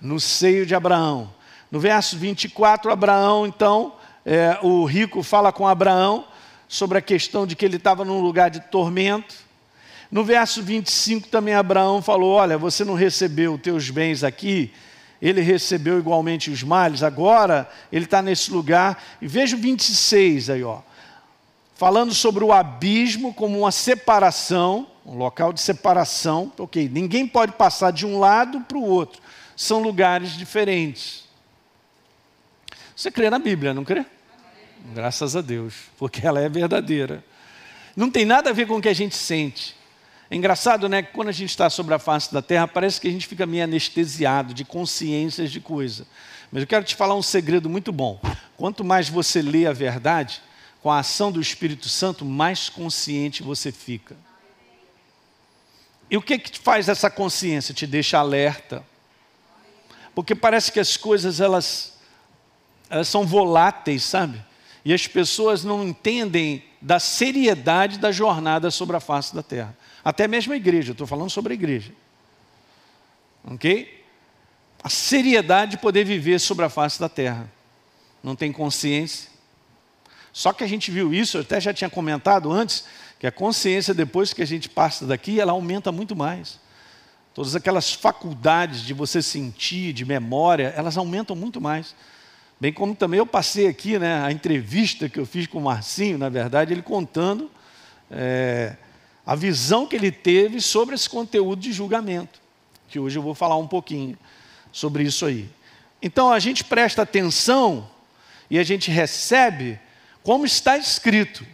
No 0.00 0.20
seio 0.20 0.64
de 0.64 0.76
Abraão. 0.76 1.34
No 1.72 1.80
verso 1.80 2.16
24, 2.16 2.92
Abraão, 2.92 3.48
então, 3.48 3.94
é, 4.24 4.60
o 4.62 4.84
rico 4.84 5.24
fala 5.24 5.52
com 5.52 5.66
Abraão 5.66 6.24
sobre 6.68 6.98
a 6.98 7.02
questão 7.02 7.48
de 7.48 7.56
que 7.56 7.64
ele 7.64 7.78
estava 7.78 8.04
num 8.04 8.20
lugar 8.20 8.48
de 8.48 8.60
tormento. 8.60 9.43
No 10.14 10.22
verso 10.22 10.62
25 10.62 11.26
também 11.26 11.54
Abraão 11.54 12.00
falou: 12.00 12.34
Olha, 12.34 12.56
você 12.56 12.84
não 12.84 12.94
recebeu 12.94 13.54
os 13.54 13.60
teus 13.60 13.90
bens 13.90 14.22
aqui, 14.22 14.72
ele 15.20 15.40
recebeu 15.40 15.98
igualmente 15.98 16.52
os 16.52 16.62
males, 16.62 17.02
agora 17.02 17.68
ele 17.90 18.04
está 18.04 18.22
nesse 18.22 18.52
lugar. 18.52 19.02
E 19.20 19.26
veja 19.26 19.56
o 19.56 19.58
26 19.58 20.50
aí, 20.50 20.62
ó. 20.62 20.82
Falando 21.74 22.14
sobre 22.14 22.44
o 22.44 22.52
abismo 22.52 23.34
como 23.34 23.58
uma 23.58 23.72
separação, 23.72 24.86
um 25.04 25.16
local 25.16 25.52
de 25.52 25.60
separação, 25.60 26.52
ok, 26.56 26.88
ninguém 26.88 27.26
pode 27.26 27.50
passar 27.50 27.90
de 27.90 28.06
um 28.06 28.20
lado 28.20 28.60
para 28.60 28.78
o 28.78 28.84
outro, 28.84 29.20
são 29.56 29.82
lugares 29.82 30.36
diferentes. 30.36 31.24
Você 32.94 33.10
crê 33.10 33.28
na 33.28 33.40
Bíblia, 33.40 33.74
não 33.74 33.84
crê? 33.84 34.06
Graças 34.94 35.34
a 35.34 35.40
Deus, 35.40 35.74
porque 35.98 36.24
ela 36.24 36.40
é 36.40 36.48
verdadeira. 36.48 37.24
Não 37.96 38.08
tem 38.08 38.24
nada 38.24 38.50
a 38.50 38.52
ver 38.52 38.68
com 38.68 38.76
o 38.76 38.80
que 38.80 38.88
a 38.88 38.94
gente 38.94 39.16
sente. 39.16 39.82
É 40.30 40.36
engraçado, 40.36 40.88
né? 40.88 41.02
Quando 41.02 41.28
a 41.28 41.32
gente 41.32 41.50
está 41.50 41.68
sobre 41.68 41.94
a 41.94 41.98
face 41.98 42.32
da 42.32 42.40
terra, 42.40 42.66
parece 42.66 43.00
que 43.00 43.08
a 43.08 43.10
gente 43.10 43.26
fica 43.26 43.44
meio 43.46 43.64
anestesiado 43.64 44.54
de 44.54 44.64
consciências 44.64 45.50
de 45.50 45.60
coisa. 45.60 46.06
Mas 46.50 46.62
eu 46.62 46.66
quero 46.66 46.84
te 46.84 46.94
falar 46.94 47.14
um 47.14 47.22
segredo 47.22 47.68
muito 47.68 47.92
bom. 47.92 48.20
Quanto 48.56 48.84
mais 48.84 49.08
você 49.08 49.42
lê 49.42 49.66
a 49.66 49.72
verdade, 49.72 50.40
com 50.82 50.90
a 50.90 50.98
ação 50.98 51.32
do 51.32 51.40
Espírito 51.40 51.88
Santo, 51.88 52.24
mais 52.24 52.68
consciente 52.68 53.42
você 53.42 53.72
fica. 53.72 54.16
E 56.10 56.16
o 56.16 56.22
que, 56.22 56.38
que 56.38 56.58
faz 56.58 56.88
essa 56.88 57.10
consciência? 57.10 57.74
Te 57.74 57.86
deixa 57.86 58.18
alerta. 58.18 58.84
Porque 60.14 60.34
parece 60.34 60.70
que 60.70 60.78
as 60.78 60.96
coisas 60.96 61.40
elas, 61.40 61.98
elas 62.88 63.08
são 63.08 63.26
voláteis, 63.26 64.04
sabe? 64.04 64.40
E 64.84 64.92
as 64.92 65.06
pessoas 65.06 65.64
não 65.64 65.82
entendem 65.82 66.62
da 66.80 67.00
seriedade 67.00 67.98
da 67.98 68.12
jornada 68.12 68.70
sobre 68.70 68.94
a 68.94 69.00
face 69.00 69.34
da 69.34 69.42
terra. 69.42 69.76
Até 70.04 70.28
mesmo 70.28 70.52
a 70.52 70.56
igreja, 70.56 70.92
estou 70.92 71.06
falando 71.06 71.30
sobre 71.30 71.52
a 71.52 71.54
igreja. 71.54 71.92
Ok? 73.44 74.04
A 74.82 74.90
seriedade 74.90 75.72
de 75.72 75.78
poder 75.78 76.04
viver 76.04 76.38
sobre 76.38 76.64
a 76.64 76.68
face 76.68 77.00
da 77.00 77.08
terra. 77.08 77.50
Não 78.22 78.36
tem 78.36 78.52
consciência. 78.52 79.30
Só 80.32 80.52
que 80.52 80.64
a 80.64 80.66
gente 80.66 80.90
viu 80.90 81.14
isso, 81.14 81.38
eu 81.38 81.42
até 81.42 81.60
já 81.60 81.72
tinha 81.72 81.88
comentado 81.88 82.52
antes, 82.52 82.84
que 83.18 83.26
a 83.26 83.32
consciência, 83.32 83.94
depois 83.94 84.32
que 84.32 84.42
a 84.42 84.46
gente 84.46 84.68
passa 84.68 85.06
daqui, 85.06 85.40
ela 85.40 85.52
aumenta 85.52 85.90
muito 85.90 86.14
mais. 86.14 86.58
Todas 87.32 87.54
aquelas 87.54 87.92
faculdades 87.92 88.82
de 88.82 88.92
você 88.92 89.22
sentir, 89.22 89.92
de 89.92 90.04
memória, 90.04 90.74
elas 90.76 90.98
aumentam 90.98 91.34
muito 91.34 91.60
mais. 91.60 91.94
Bem 92.60 92.72
como 92.72 92.94
também 92.94 93.18
eu 93.18 93.26
passei 93.26 93.66
aqui, 93.66 93.98
né, 93.98 94.22
a 94.22 94.30
entrevista 94.30 95.08
que 95.08 95.18
eu 95.18 95.26
fiz 95.26 95.46
com 95.46 95.58
o 95.58 95.62
Marcinho, 95.62 96.18
na 96.18 96.28
verdade, 96.28 96.72
ele 96.72 96.82
contando 96.82 97.50
é, 98.10 98.76
a 99.26 99.34
visão 99.34 99.86
que 99.86 99.96
ele 99.96 100.12
teve 100.12 100.60
sobre 100.60 100.94
esse 100.94 101.08
conteúdo 101.08 101.60
de 101.60 101.72
julgamento, 101.72 102.40
que 102.88 102.98
hoje 102.98 103.18
eu 103.18 103.22
vou 103.22 103.34
falar 103.34 103.56
um 103.56 103.66
pouquinho 103.66 104.18
sobre 104.70 105.04
isso 105.04 105.24
aí. 105.24 105.48
Então 106.02 106.30
a 106.30 106.38
gente 106.38 106.62
presta 106.62 107.02
atenção 107.02 107.88
e 108.50 108.58
a 108.58 108.62
gente 108.62 108.90
recebe 108.90 109.78
como 110.22 110.44
está 110.44 110.76
escrito. 110.76 111.46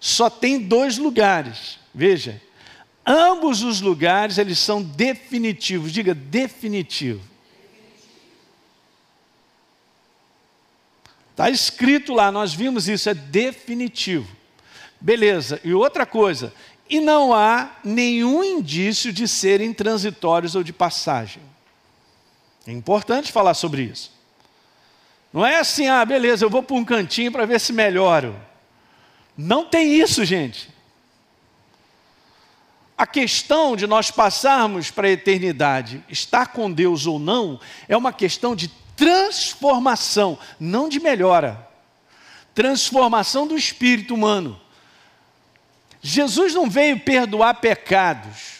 Só 0.00 0.28
tem 0.28 0.58
dois 0.58 0.98
lugares. 0.98 1.78
Veja, 1.94 2.40
ambos 3.06 3.62
os 3.62 3.80
lugares 3.80 4.38
eles 4.38 4.58
são 4.58 4.82
definitivos. 4.82 5.92
Diga 5.92 6.14
definitivo. 6.14 7.22
Está 11.30 11.50
escrito 11.50 12.12
lá, 12.12 12.30
nós 12.30 12.54
vimos 12.54 12.88
isso, 12.88 13.10
é 13.10 13.14
definitivo. 13.14 14.28
Beleza, 15.04 15.60
e 15.62 15.74
outra 15.74 16.06
coisa, 16.06 16.50
e 16.88 16.98
não 16.98 17.34
há 17.34 17.72
nenhum 17.84 18.42
indício 18.42 19.12
de 19.12 19.28
serem 19.28 19.70
transitórios 19.70 20.54
ou 20.54 20.62
de 20.62 20.72
passagem. 20.72 21.42
É 22.66 22.72
importante 22.72 23.30
falar 23.30 23.52
sobre 23.52 23.82
isso. 23.82 24.10
Não 25.30 25.44
é 25.44 25.58
assim, 25.58 25.88
ah, 25.88 26.02
beleza, 26.06 26.42
eu 26.42 26.48
vou 26.48 26.62
para 26.62 26.76
um 26.76 26.84
cantinho 26.86 27.30
para 27.30 27.44
ver 27.44 27.60
se 27.60 27.70
melhoro. 27.70 28.34
Não 29.36 29.66
tem 29.66 29.92
isso, 29.94 30.24
gente. 30.24 30.70
A 32.96 33.06
questão 33.06 33.76
de 33.76 33.86
nós 33.86 34.10
passarmos 34.10 34.90
para 34.90 35.06
a 35.06 35.10
eternidade, 35.10 36.02
estar 36.08 36.46
com 36.46 36.72
Deus 36.72 37.06
ou 37.06 37.18
não, 37.18 37.60
é 37.86 37.94
uma 37.94 38.10
questão 38.10 38.56
de 38.56 38.68
transformação, 38.96 40.38
não 40.58 40.88
de 40.88 40.98
melhora. 40.98 41.68
Transformação 42.54 43.46
do 43.46 43.54
espírito 43.54 44.14
humano. 44.14 44.63
Jesus 46.06 46.52
não 46.52 46.68
veio 46.68 47.00
perdoar 47.00 47.54
pecados 47.54 48.58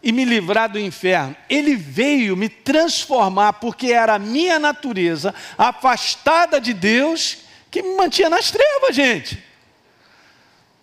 e 0.00 0.12
me 0.12 0.24
livrar 0.24 0.70
do 0.70 0.78
inferno. 0.78 1.34
Ele 1.50 1.74
veio 1.74 2.36
me 2.36 2.48
transformar, 2.48 3.54
porque 3.54 3.88
era 3.88 4.14
a 4.14 4.20
minha 4.20 4.56
natureza 4.56 5.34
afastada 5.58 6.60
de 6.60 6.72
Deus 6.72 7.38
que 7.72 7.82
me 7.82 7.96
mantinha 7.96 8.30
nas 8.30 8.52
trevas, 8.52 8.94
gente. 8.94 9.42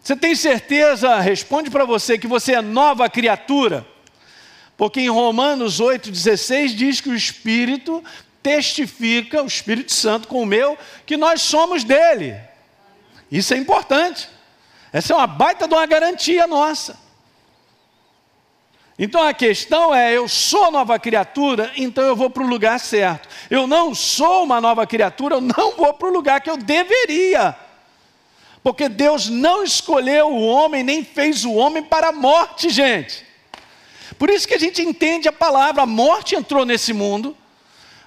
Você 0.01 0.13
tem 0.13 0.35
certeza, 0.35 1.21
responde 1.21 1.71
para 1.71 1.85
você, 1.85 2.17
que 2.17 2.27
você 2.27 2.55
é 2.55 2.61
nova 2.61 3.09
criatura? 3.09 3.87
Porque 4.75 4.99
em 4.99 5.09
Romanos 5.09 5.79
8,16 5.79 6.75
diz 6.75 6.99
que 6.99 7.07
o 7.07 7.15
Espírito 7.15 8.03
testifica, 8.41 9.41
o 9.41 9.47
Espírito 9.47 9.93
Santo 9.93 10.27
com 10.27 10.41
o 10.41 10.45
meu, 10.45 10.77
que 11.05 11.15
nós 11.15 11.41
somos 11.41 11.85
dele. 11.85 12.35
Isso 13.31 13.53
é 13.53 13.57
importante. 13.57 14.33
Essa 14.93 15.13
é 15.13 15.15
uma 15.15 15.25
baita 15.25 15.67
de 15.67 15.73
uma 15.73 15.87
garantia 15.87 16.45
nossa. 16.45 17.01
Então 18.97 19.23
a 19.23 19.33
questão 19.33 19.93
é: 19.93 20.15
eu 20.15 20.27
sou 20.27 20.71
nova 20.71 20.99
criatura, 20.99 21.71
então 21.75 22.03
eu 22.03 22.15
vou 22.15 22.29
para 22.29 22.43
o 22.43 22.47
lugar 22.47 22.79
certo. 22.79 23.27
Eu 23.49 23.65
não 23.65 23.95
sou 23.95 24.43
uma 24.43 24.61
nova 24.61 24.85
criatura, 24.85 25.35
eu 25.35 25.41
não 25.41 25.75
vou 25.75 25.93
para 25.95 26.07
o 26.07 26.13
lugar 26.13 26.39
que 26.41 26.49
eu 26.49 26.57
deveria. 26.57 27.57
Porque 28.61 28.87
Deus 28.87 29.27
não 29.27 29.63
escolheu 29.63 30.27
o 30.27 30.45
homem, 30.45 30.83
nem 30.83 31.03
fez 31.03 31.43
o 31.43 31.53
homem 31.53 31.83
para 31.83 32.09
a 32.09 32.13
morte, 32.13 32.69
gente. 32.69 33.25
Por 34.17 34.29
isso 34.29 34.47
que 34.47 34.53
a 34.53 34.59
gente 34.59 34.81
entende 34.81 35.27
a 35.27 35.33
palavra, 35.33 35.81
a 35.81 35.87
morte 35.87 36.35
entrou 36.35 36.65
nesse 36.65 36.93
mundo, 36.93 37.35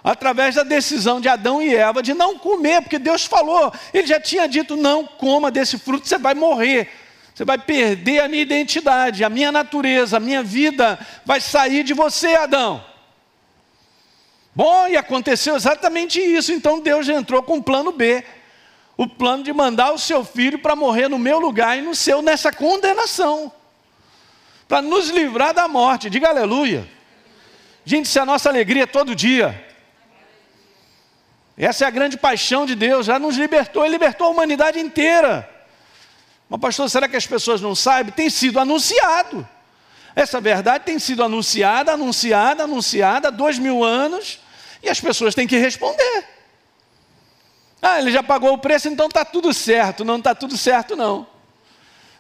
através 0.06 0.54
da 0.54 0.62
decisão 0.62 1.20
de 1.20 1.28
Adão 1.28 1.60
e 1.60 1.74
Eva 1.74 2.00
de 2.00 2.14
não 2.14 2.38
comer, 2.38 2.80
porque 2.80 2.96
Deus 2.96 3.24
falou, 3.24 3.72
Ele 3.92 4.06
já 4.06 4.20
tinha 4.20 4.46
dito: 4.46 4.76
não 4.76 5.04
coma 5.04 5.50
desse 5.50 5.76
fruto, 5.76 6.06
você 6.06 6.16
vai 6.16 6.32
morrer, 6.32 6.88
você 7.34 7.44
vai 7.44 7.58
perder 7.58 8.20
a 8.20 8.28
minha 8.28 8.42
identidade, 8.42 9.24
a 9.24 9.28
minha 9.28 9.50
natureza, 9.50 10.18
a 10.18 10.20
minha 10.20 10.44
vida 10.44 10.96
vai 11.24 11.40
sair 11.40 11.82
de 11.82 11.92
você, 11.92 12.36
Adão. 12.36 12.84
Bom, 14.54 14.86
e 14.86 14.96
aconteceu 14.96 15.56
exatamente 15.56 16.20
isso, 16.20 16.52
então 16.52 16.78
Deus 16.80 17.08
entrou 17.08 17.42
com 17.42 17.58
o 17.58 17.62
plano 17.62 17.90
B 17.90 18.24
o 18.96 19.06
plano 19.06 19.42
de 19.42 19.52
mandar 19.52 19.92
o 19.92 19.98
seu 19.98 20.24
filho 20.24 20.58
para 20.60 20.74
morrer 20.74 21.06
no 21.08 21.18
meu 21.18 21.38
lugar 21.38 21.76
e 21.76 21.82
no 21.82 21.94
seu 21.94 22.22
nessa 22.22 22.50
condenação, 22.50 23.52
para 24.66 24.80
nos 24.80 25.10
livrar 25.10 25.52
da 25.52 25.68
morte. 25.68 26.08
Diga 26.08 26.28
aleluia. 26.28 26.88
Gente, 27.84 28.16
é 28.16 28.22
a 28.22 28.24
nossa 28.24 28.48
alegria 28.48 28.86
todo 28.86 29.14
dia. 29.14 29.65
Essa 31.56 31.84
é 31.84 31.88
a 31.88 31.90
grande 31.90 32.18
paixão 32.18 32.66
de 32.66 32.74
Deus, 32.74 33.06
já 33.06 33.18
nos 33.18 33.36
libertou, 33.36 33.84
Ele 33.84 33.92
libertou 33.92 34.26
a 34.26 34.30
humanidade 34.30 34.78
inteira. 34.78 35.48
Mas, 36.48 36.60
pastor, 36.60 36.90
será 36.90 37.08
que 37.08 37.16
as 37.16 37.26
pessoas 37.26 37.60
não 37.60 37.74
sabem? 37.74 38.12
Tem 38.12 38.28
sido 38.28 38.60
anunciado. 38.60 39.46
Essa 40.14 40.40
verdade 40.40 40.84
tem 40.84 40.98
sido 40.98 41.22
anunciada, 41.22 41.92
anunciada, 41.92 42.64
anunciada 42.64 43.28
há 43.28 43.30
dois 43.30 43.58
mil 43.58 43.82
anos, 43.82 44.38
e 44.82 44.88
as 44.88 45.00
pessoas 45.00 45.34
têm 45.34 45.46
que 45.46 45.58
responder. 45.58 46.24
Ah, 47.80 47.98
ele 47.98 48.10
já 48.10 48.22
pagou 48.22 48.52
o 48.52 48.58
preço, 48.58 48.88
então 48.88 49.06
está 49.06 49.24
tudo 49.24 49.52
certo. 49.52 50.04
Não 50.04 50.16
está 50.16 50.34
tudo 50.34 50.56
certo, 50.56 50.96
não. 50.96 51.26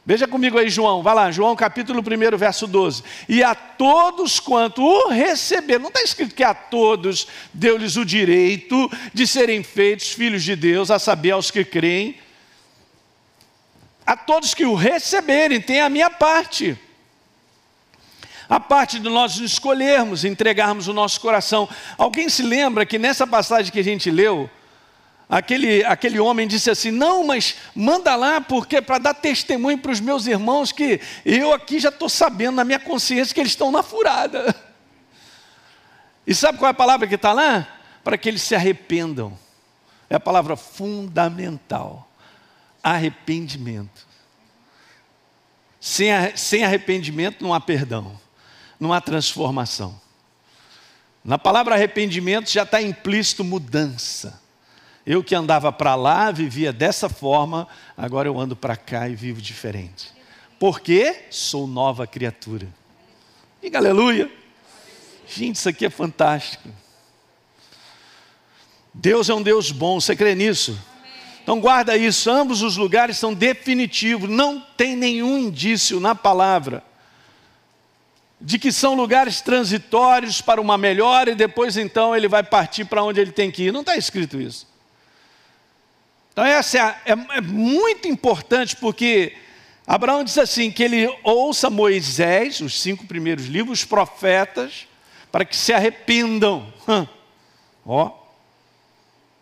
Veja 0.08 0.28
comigo 0.28 0.56
aí, 0.56 0.70
João, 0.70 1.02
vai 1.02 1.16
lá, 1.16 1.32
João 1.32 1.56
capítulo 1.56 1.98
1, 1.98 2.38
verso 2.38 2.68
12. 2.68 3.02
E 3.28 3.42
a 3.42 3.56
todos 3.56 4.38
quanto 4.38 4.80
o 4.80 5.08
receberam, 5.08 5.80
não 5.80 5.88
está 5.88 6.00
escrito 6.00 6.32
que 6.32 6.44
a 6.44 6.54
todos 6.54 7.26
deu-lhes 7.52 7.96
o 7.96 8.04
direito 8.04 8.88
de 9.12 9.26
serem 9.26 9.64
feitos 9.64 10.12
filhos 10.12 10.44
de 10.44 10.54
Deus, 10.54 10.92
a 10.92 11.00
saber, 11.00 11.32
aos 11.32 11.50
que 11.50 11.64
creem. 11.64 12.20
A 14.06 14.16
todos 14.16 14.54
que 14.54 14.64
o 14.64 14.76
receberem, 14.76 15.60
tem 15.60 15.80
a 15.80 15.88
minha 15.88 16.08
parte. 16.08 16.78
A 18.48 18.60
parte 18.60 19.00
de 19.00 19.08
nós 19.08 19.38
escolhermos, 19.38 20.24
entregarmos 20.24 20.86
o 20.86 20.92
nosso 20.92 21.20
coração. 21.20 21.68
Alguém 21.98 22.28
se 22.28 22.44
lembra 22.44 22.86
que 22.86 22.96
nessa 22.96 23.26
passagem 23.26 23.72
que 23.72 23.80
a 23.80 23.84
gente 23.84 24.08
leu, 24.08 24.48
Aquele, 25.28 25.84
aquele 25.84 26.20
homem 26.20 26.46
disse 26.46 26.70
assim: 26.70 26.90
Não, 26.90 27.24
mas 27.24 27.56
manda 27.74 28.14
lá, 28.14 28.40
porque 28.40 28.80
para 28.80 28.98
dar 28.98 29.14
testemunho 29.14 29.78
para 29.78 29.90
os 29.90 30.00
meus 30.00 30.26
irmãos 30.26 30.70
que 30.70 31.00
eu 31.24 31.52
aqui 31.52 31.80
já 31.80 31.88
estou 31.88 32.08
sabendo 32.08 32.56
na 32.56 32.64
minha 32.64 32.78
consciência 32.78 33.34
que 33.34 33.40
eles 33.40 33.52
estão 33.52 33.72
na 33.72 33.82
furada. 33.82 34.54
E 36.26 36.34
sabe 36.34 36.58
qual 36.58 36.68
é 36.68 36.70
a 36.70 36.74
palavra 36.74 37.06
que 37.06 37.16
está 37.16 37.32
lá? 37.32 37.66
Para 38.04 38.16
que 38.16 38.28
eles 38.28 38.42
se 38.42 38.54
arrependam. 38.54 39.36
É 40.08 40.14
a 40.14 40.20
palavra 40.20 40.56
fundamental: 40.56 42.08
arrependimento. 42.82 44.06
Sem, 45.80 46.08
sem 46.36 46.64
arrependimento 46.64 47.42
não 47.42 47.52
há 47.52 47.60
perdão, 47.60 48.18
não 48.78 48.92
há 48.92 49.00
transformação. 49.00 50.00
Na 51.24 51.36
palavra 51.36 51.74
arrependimento 51.74 52.48
já 52.48 52.62
está 52.62 52.80
implícito 52.80 53.42
mudança. 53.42 54.45
Eu 55.06 55.22
que 55.22 55.36
andava 55.36 55.70
para 55.70 55.94
lá, 55.94 56.32
vivia 56.32 56.72
dessa 56.72 57.08
forma, 57.08 57.68
agora 57.96 58.28
eu 58.28 58.40
ando 58.40 58.56
para 58.56 58.76
cá 58.76 59.08
e 59.08 59.14
vivo 59.14 59.40
diferente. 59.40 60.12
Porque 60.58 61.26
sou 61.30 61.66
nova 61.68 62.06
criatura. 62.06 62.66
Diga 63.62 63.78
aleluia. 63.78 64.28
Gente, 65.28 65.56
isso 65.56 65.68
aqui 65.68 65.86
é 65.86 65.90
fantástico. 65.90 66.68
Deus 68.92 69.28
é 69.28 69.34
um 69.34 69.42
Deus 69.42 69.70
bom, 69.70 70.00
você 70.00 70.16
crê 70.16 70.34
nisso? 70.34 70.76
Então 71.42 71.60
guarda 71.60 71.96
isso, 71.96 72.28
ambos 72.28 72.62
os 72.62 72.76
lugares 72.76 73.16
são 73.18 73.32
definitivos, 73.32 74.28
não 74.28 74.58
tem 74.76 74.96
nenhum 74.96 75.38
indício 75.38 76.00
na 76.00 76.14
palavra 76.14 76.82
de 78.40 78.58
que 78.58 78.72
são 78.72 78.94
lugares 78.94 79.40
transitórios 79.40 80.40
para 80.40 80.60
uma 80.60 80.76
melhora 80.76 81.30
e 81.30 81.34
depois 81.34 81.76
então 81.76 82.14
ele 82.14 82.28
vai 82.28 82.42
partir 82.42 82.84
para 82.84 83.02
onde 83.02 83.20
ele 83.20 83.32
tem 83.32 83.50
que 83.50 83.64
ir. 83.64 83.72
Não 83.72 83.80
está 83.80 83.96
escrito 83.96 84.40
isso. 84.40 84.66
Então, 86.36 86.44
essa 86.44 86.76
é, 86.76 87.12
é, 87.12 87.38
é 87.38 87.40
muito 87.40 88.06
importante 88.06 88.76
porque 88.76 89.34
Abraão 89.86 90.22
diz 90.22 90.36
assim: 90.36 90.70
que 90.70 90.82
ele 90.82 91.08
ouça 91.24 91.70
Moisés, 91.70 92.60
os 92.60 92.78
cinco 92.78 93.06
primeiros 93.06 93.46
livros, 93.46 93.78
os 93.78 93.84
profetas, 93.86 94.86
para 95.32 95.46
que 95.46 95.56
se 95.56 95.72
arrependam. 95.72 96.70
Ó, 97.86 98.12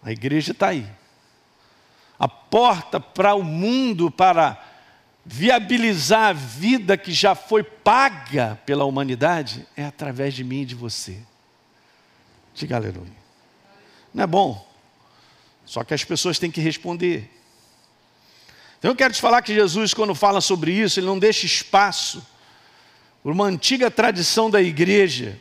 a 0.05 0.13
igreja 0.13 0.53
está 0.53 0.69
aí. 0.69 0.87
A 2.17 2.29
porta 2.29 3.01
para 3.01 3.35
o 3.35 3.43
mundo, 3.43 4.09
para 4.09 4.65
viabilizar 5.25 6.29
a 6.29 6.33
vida 6.33 6.97
que 6.97 7.11
já 7.11 7.35
foi 7.35 7.65
paga 7.65 8.57
pela 8.65 8.85
humanidade, 8.85 9.67
é 9.77 9.85
através 9.85 10.33
de 10.33 10.45
mim 10.45 10.61
e 10.61 10.67
de 10.67 10.77
você. 10.77 11.19
Diga 12.55 12.77
aleluia. 12.77 13.25
Não 14.15 14.23
é 14.23 14.27
bom? 14.29 14.74
Só 15.65 15.83
que 15.83 15.95
as 15.95 16.05
pessoas 16.05 16.39
têm 16.39 16.51
que 16.51 16.61
responder. 16.61 17.31
Então 18.79 18.91
eu 18.91 18.97
quero 18.97 19.15
te 19.15 19.21
falar 19.21 19.41
que 19.43 19.55
Jesus, 19.55 19.95
quando 19.95 20.15
fala 20.15 20.41
sobre 20.41 20.73
isso, 20.73 21.01
ele 21.01 21.07
não 21.07 21.19
deixa 21.19 21.47
espaço 21.47 22.23
por 23.23 23.33
uma 23.33 23.47
antiga 23.47 23.91
tradição 23.91 24.51
da 24.51 24.61
igreja, 24.61 25.41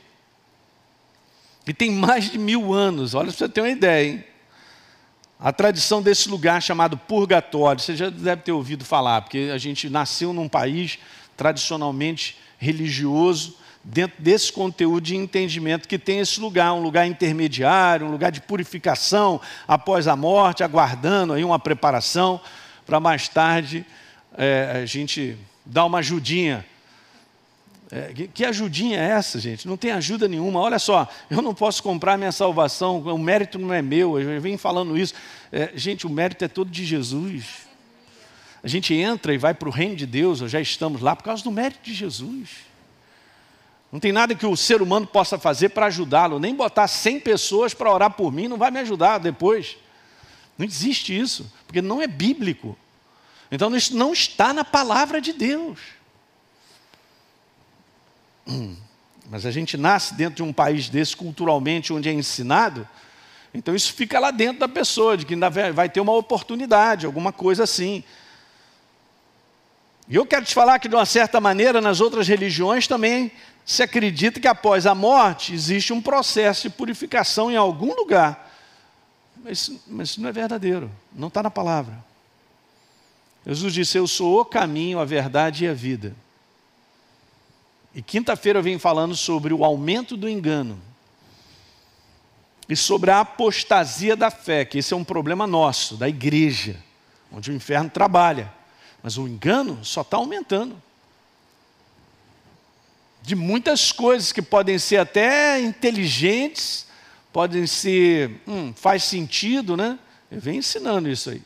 que 1.66 1.74
tem 1.74 1.92
mais 1.92 2.32
de 2.32 2.38
mil 2.38 2.74
anos, 2.74 3.14
olha 3.14 3.28
para 3.28 3.38
você 3.38 3.50
ter 3.50 3.60
uma 3.60 3.70
ideia, 3.70 4.10
hein? 4.10 4.24
A 5.38 5.52
tradição 5.52 6.02
desse 6.02 6.30
lugar 6.30 6.62
chamado 6.62 6.98
purgatório, 6.98 7.82
você 7.82 7.98
já 7.98 8.10
deve 8.10 8.44
ter 8.44 8.54
ouvido 8.54 8.86
falar, 8.86 9.24
porque 9.24 9.50
a 9.54 9.58
gente 9.58 9.90
nasceu 9.90 10.32
num 10.32 10.48
país 10.48 10.98
tradicionalmente 11.36 12.38
religioso, 12.58 13.58
dentro 13.84 14.22
desse 14.22 14.52
conteúdo 14.52 15.02
de 15.02 15.16
entendimento 15.16 15.88
que 15.88 16.00
tem 16.00 16.20
esse 16.20 16.40
lugar, 16.40 16.74
um 16.74 16.82
lugar 16.82 17.06
intermediário, 17.06 18.08
um 18.08 18.12
lugar 18.12 18.32
de 18.32 18.40
purificação 18.40 19.42
após 19.68 20.08
a 20.08 20.16
morte, 20.16 20.64
aguardando 20.64 21.34
aí 21.34 21.44
uma 21.44 21.60
preparação 21.60 22.40
para 22.86 23.00
mais 23.00 23.28
tarde 23.28 23.86
é, 24.38 24.82
a 24.84 24.86
gente 24.86 25.38
dar 25.66 25.86
uma 25.86 26.00
ajudinha. 26.00 26.66
É, 27.92 28.12
que, 28.34 28.44
ajudinha 28.44 28.98
é 28.98 29.10
essa, 29.12 29.40
gente? 29.40 29.68
Não 29.68 29.78
tem 29.78 29.92
ajuda 29.92 30.28
nenhuma. 30.28 30.60
Olha 30.60 30.80
só, 30.80 31.08
eu 31.30 31.42
não 31.42 31.54
posso 31.54 31.84
comprar 31.84 32.18
minha 32.18 32.32
salvação, 32.32 33.00
o 33.00 33.20
mérito 33.20 33.60
não 33.60 33.74
é 33.74 33.82
meu, 33.82 34.20
eu 34.20 34.42
venho 34.42 34.58
falando 34.58 34.98
isso. 34.98 35.14
É, 35.52 35.72
gente, 35.76 36.08
o 36.08 36.10
mérito 36.10 36.44
é 36.44 36.48
todo 36.48 36.72
de 36.72 36.86
Jesus. 36.86 37.68
A 38.64 38.68
gente 38.68 38.94
entra 38.94 39.34
e 39.34 39.38
vai 39.38 39.54
para 39.54 39.68
o 39.68 39.72
reino 39.72 39.96
de 39.96 40.06
Deus, 40.06 40.42
ou 40.42 40.48
já 40.48 40.60
estamos 40.60 41.02
lá, 41.02 41.16
por 41.16 41.24
causa 41.24 41.44
do 41.44 41.52
mérito 41.52 41.82
de 41.84 41.94
Jesus. 41.94 42.73
Não 43.94 44.00
tem 44.00 44.12
nada 44.12 44.34
que 44.34 44.44
o 44.44 44.58
ser 44.58 44.82
humano 44.82 45.06
possa 45.06 45.38
fazer 45.38 45.70
para 45.70 45.86
ajudá-lo, 45.86 46.40
nem 46.40 46.56
botar 46.56 46.88
100 46.88 47.20
pessoas 47.20 47.76
para 47.76 47.94
orar 47.94 48.10
por 48.10 48.32
mim, 48.32 48.48
não 48.48 48.58
vai 48.58 48.72
me 48.72 48.80
ajudar 48.80 49.20
depois. 49.20 49.78
Não 50.58 50.66
existe 50.66 51.16
isso, 51.16 51.54
porque 51.68 51.80
não 51.80 52.02
é 52.02 52.08
bíblico. 52.08 52.76
Então 53.52 53.76
isso 53.76 53.96
não 53.96 54.12
está 54.12 54.52
na 54.52 54.66
palavra 54.66 55.22
de 55.22 55.32
Deus. 55.32 55.80
Hum, 58.48 58.76
mas 59.30 59.46
a 59.46 59.52
gente 59.52 59.78
nasce 59.78 60.16
dentro 60.16 60.38
de 60.38 60.44
um 60.44 60.52
país 60.52 60.90
desse, 60.90 61.16
culturalmente, 61.16 61.94
onde 61.94 62.10
é 62.10 62.14
ensinado, 62.14 62.90
então 63.54 63.76
isso 63.76 63.94
fica 63.94 64.20
lá 64.20 64.32
dentro 64.32 64.62
da 64.62 64.68
pessoa, 64.68 65.16
de 65.16 65.24
que 65.24 65.36
ainda 65.36 65.52
vai 65.52 65.88
ter 65.88 66.00
uma 66.00 66.14
oportunidade, 66.14 67.06
alguma 67.06 67.32
coisa 67.32 67.64
assim. 67.64 68.04
E 70.08 70.16
eu 70.16 70.26
quero 70.26 70.46
te 70.46 70.54
falar 70.54 70.80
que, 70.80 70.88
de 70.88 70.96
uma 70.96 71.06
certa 71.06 71.40
maneira, 71.40 71.80
nas 71.80 72.02
outras 72.02 72.28
religiões 72.28 72.88
também 72.88 73.32
se 73.66 73.82
acredita 73.82 74.40
que 74.40 74.48
após 74.48 74.86
a 74.86 74.94
morte 74.94 75.54
existe 75.54 75.94
um 75.94 76.02
processo 76.02 76.64
de 76.64 76.70
purificação 76.70 77.50
em 77.50 77.56
algum 77.56 77.96
lugar. 77.96 78.52
Mas, 79.44 79.72
mas 79.88 80.10
isso 80.10 80.22
não 80.22 80.30
é 80.30 80.32
verdadeiro, 80.32 80.92
não 81.14 81.30
está 81.30 81.42
na 81.42 81.52
palavra. 81.52 82.04
Jesus 83.46 83.74
disse: 83.74 83.98
Eu 83.98 84.08
sou 84.08 84.42
o 84.42 84.46
caminho, 84.46 85.00
a 85.00 85.06
verdade 85.06 85.66
e 85.66 85.68
a 85.68 85.74
vida. 85.74 86.16
E 87.96 88.02
quinta-feira 88.02 88.60
eu 88.60 88.64
vim 88.64 88.80
falando 88.80 89.16
sobre 89.16 89.54
o 89.54 89.64
aumento 89.64 90.18
do 90.18 90.28
engano 90.28 90.80
e 92.68 92.76
sobre 92.76 93.12
a 93.12 93.20
apostasia 93.20 94.16
da 94.16 94.32
fé, 94.32 94.66
que 94.66 94.80
esse 94.80 94.94
é 94.94 94.98
um 94.98 95.04
problema 95.04 95.46
nosso, 95.46 95.96
da 95.96 96.10
igreja, 96.10 96.78
onde 97.32 97.52
o 97.52 97.54
inferno 97.54 97.90
trabalha. 97.90 98.52
Mas 99.04 99.18
o 99.18 99.28
engano 99.28 99.84
só 99.84 100.00
está 100.02 100.16
aumentando. 100.16 100.82
De 103.22 103.36
muitas 103.36 103.92
coisas 103.92 104.32
que 104.32 104.42
podem 104.42 104.80
ser 104.80 104.98
até 104.98 105.60
inteligentes, 105.60 106.88
podem 107.34 107.68
ser, 107.68 108.42
hum, 108.48 108.74
faz 108.74 109.04
sentido, 109.04 109.76
né? 109.76 110.00
Eu 110.32 110.40
venho 110.40 110.60
ensinando 110.60 111.10
isso 111.10 111.30
aí. 111.30 111.42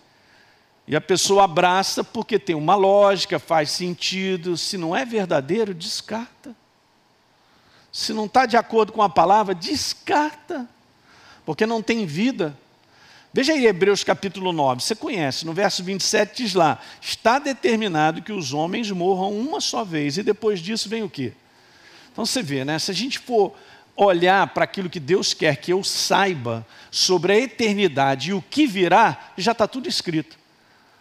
E 0.87 0.95
a 0.95 1.01
pessoa 1.01 1.43
abraça 1.43 2.03
porque 2.03 2.39
tem 2.39 2.55
uma 2.55 2.75
lógica, 2.75 3.39
faz 3.39 3.71
sentido. 3.71 4.55
Se 4.55 4.77
não 4.77 4.95
é 4.95 5.03
verdadeiro, 5.03 5.73
descarta. 5.73 6.55
Se 7.91 8.13
não 8.13 8.25
está 8.25 8.45
de 8.45 8.55
acordo 8.55 8.93
com 8.93 9.01
a 9.01 9.09
palavra, 9.09 9.53
descarta. 9.53 10.67
Porque 11.45 11.65
não 11.65 11.81
tem 11.81 12.05
vida. 12.05 12.57
Veja 13.37 13.53
aí 13.53 13.67
Hebreus 13.67 14.03
capítulo 14.03 14.51
9, 14.51 14.81
você 14.81 14.95
conhece, 14.95 15.45
no 15.45 15.53
verso 15.53 15.83
27 15.83 16.43
diz 16.43 16.55
lá: 16.55 16.79
Está 16.99 17.37
determinado 17.37 18.19
que 18.19 18.33
os 18.33 18.51
homens 18.51 18.89
morram 18.89 19.31
uma 19.31 19.61
só 19.61 19.83
vez, 19.83 20.17
e 20.17 20.23
depois 20.23 20.59
disso 20.59 20.89
vem 20.89 21.03
o 21.03 21.09
quê? 21.09 21.33
Então 22.11 22.25
você 22.25 22.41
vê, 22.41 22.65
né? 22.65 22.79
Se 22.79 22.89
a 22.89 22.95
gente 22.95 23.19
for 23.19 23.53
olhar 23.95 24.47
para 24.55 24.63
aquilo 24.63 24.89
que 24.89 24.99
Deus 24.99 25.35
quer 25.35 25.55
que 25.57 25.71
eu 25.71 25.83
saiba 25.83 26.65
sobre 26.89 27.31
a 27.31 27.37
eternidade 27.37 28.31
e 28.31 28.33
o 28.33 28.41
que 28.41 28.65
virá, 28.65 29.31
já 29.37 29.51
está 29.51 29.67
tudo 29.67 29.87
escrito. 29.87 30.35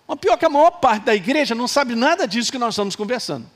Mas 0.06 0.18
pior 0.18 0.36
que 0.36 0.44
a 0.44 0.50
maior 0.50 0.72
parte 0.72 1.04
da 1.04 1.14
igreja 1.14 1.54
não 1.54 1.66
sabe 1.66 1.94
nada 1.94 2.28
disso 2.28 2.52
que 2.52 2.58
nós 2.58 2.74
estamos 2.74 2.94
conversando. 2.94 3.46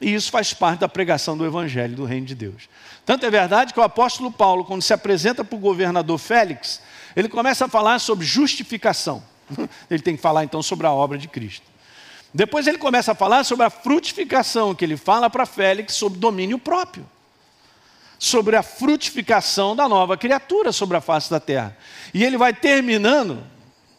E 0.00 0.14
isso 0.14 0.30
faz 0.30 0.54
parte 0.54 0.78
da 0.78 0.88
pregação 0.88 1.36
do 1.36 1.44
Evangelho 1.44 1.96
do 1.96 2.04
Reino 2.04 2.24
de 2.24 2.36
Deus. 2.36 2.68
Tanto 3.04 3.26
é 3.26 3.30
verdade 3.30 3.74
que 3.74 3.80
o 3.80 3.82
apóstolo 3.82 4.30
Paulo, 4.30 4.64
quando 4.64 4.80
se 4.80 4.92
apresenta 4.92 5.44
para 5.44 5.56
o 5.56 5.58
governador 5.58 6.18
Félix, 6.18 6.80
ele 7.16 7.28
começa 7.28 7.64
a 7.64 7.68
falar 7.68 7.98
sobre 7.98 8.24
justificação. 8.24 9.22
Ele 9.90 10.02
tem 10.02 10.14
que 10.14 10.22
falar 10.22 10.44
então 10.44 10.62
sobre 10.62 10.86
a 10.86 10.92
obra 10.92 11.18
de 11.18 11.26
Cristo. 11.26 11.66
Depois 12.32 12.66
ele 12.66 12.78
começa 12.78 13.12
a 13.12 13.14
falar 13.14 13.44
sobre 13.44 13.66
a 13.66 13.70
frutificação, 13.70 14.74
que 14.74 14.84
ele 14.84 14.96
fala 14.96 15.28
para 15.28 15.44
Félix 15.44 15.94
sobre 15.94 16.18
domínio 16.18 16.58
próprio. 16.58 17.04
Sobre 18.18 18.54
a 18.54 18.62
frutificação 18.62 19.74
da 19.74 19.88
nova 19.88 20.16
criatura 20.16 20.70
sobre 20.70 20.96
a 20.96 21.00
face 21.00 21.28
da 21.28 21.40
terra. 21.40 21.76
E 22.14 22.22
ele 22.22 22.36
vai 22.36 22.52
terminando, 22.54 23.44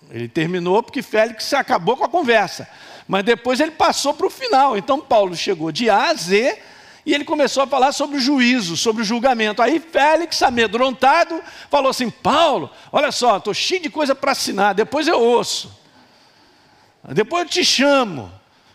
ele 0.09 0.29
terminou 0.29 0.81
porque 0.81 1.01
Félix 1.01 1.53
acabou 1.53 1.97
com 1.97 2.05
a 2.05 2.09
conversa. 2.09 2.69
Mas 3.07 3.25
depois 3.25 3.59
ele 3.59 3.71
passou 3.71 4.13
para 4.13 4.27
o 4.27 4.29
final. 4.29 4.77
Então 4.77 5.01
Paulo 5.01 5.35
chegou 5.35 5.71
de 5.71 5.89
A 5.89 6.09
a 6.09 6.13
Z 6.13 6.57
e 7.05 7.13
ele 7.13 7.23
começou 7.23 7.63
a 7.63 7.67
falar 7.67 7.91
sobre 7.91 8.17
o 8.17 8.19
juízo, 8.19 8.77
sobre 8.77 9.01
o 9.01 9.05
julgamento. 9.05 9.61
Aí 9.61 9.79
Félix, 9.79 10.41
amedrontado, 10.41 11.41
falou 11.69 11.89
assim: 11.89 12.09
Paulo, 12.09 12.69
olha 12.91 13.11
só, 13.11 13.37
estou 13.37 13.53
cheio 13.53 13.81
de 13.81 13.89
coisa 13.89 14.13
para 14.13 14.31
assinar, 14.31 14.75
depois 14.75 15.07
eu 15.07 15.19
ouço. 15.19 15.79
Depois 17.13 17.43
eu 17.43 17.49
te 17.49 17.65
chamo 17.65 18.31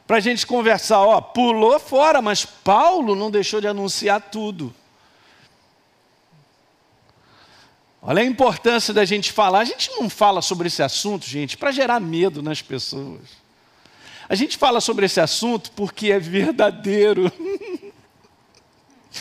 para 0.07 0.17
a 0.17 0.21
gente 0.21 0.47
conversar. 0.47 1.01
Ó, 1.01 1.21
pulou 1.21 1.79
fora, 1.79 2.21
mas 2.21 2.45
Paulo 2.45 3.15
não 3.15 3.31
deixou 3.31 3.61
de 3.61 3.69
anunciar 3.69 4.21
tudo. 4.21 4.75
Olha 8.03 8.23
a 8.23 8.25
importância 8.25 8.95
da 8.95 9.05
gente 9.05 9.33
falar. 9.33 9.61
A 9.61 9.65
gente 9.65 9.91
não 9.91 10.09
fala 10.09 10.41
sobre 10.41 10.69
esse 10.69 10.83
assunto, 10.83 11.27
gente, 11.27 11.57
para 11.57 11.73
gerar 11.73 12.01
medo 12.01 12.43
nas 12.43 12.63
pessoas. 12.63 13.21
A 14.29 14.35
gente 14.35 14.57
fala 14.57 14.81
sobre 14.81 15.07
esse 15.07 15.21
assunto 15.21 15.71
porque 15.73 16.11
é 16.11 16.19
verdadeiro. 16.19 17.33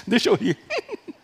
Deixa 0.08 0.30
eu 0.30 0.36
rir. 0.36 0.58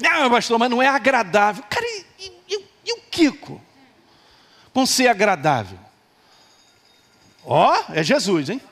Não, 0.00 0.30
pastor, 0.30 0.58
mas 0.58 0.70
não 0.70 0.82
é 0.82 0.88
agradável. 0.88 1.62
Cara, 1.68 1.84
e, 1.86 2.32
e, 2.48 2.64
e 2.86 2.92
o 2.94 3.02
Kiko? 3.10 3.60
Com 4.72 4.86
ser 4.86 5.08
agradável. 5.08 5.78
Ó, 7.44 7.70
oh, 7.70 7.92
é 7.92 8.02
Jesus, 8.02 8.48
hein? 8.48 8.62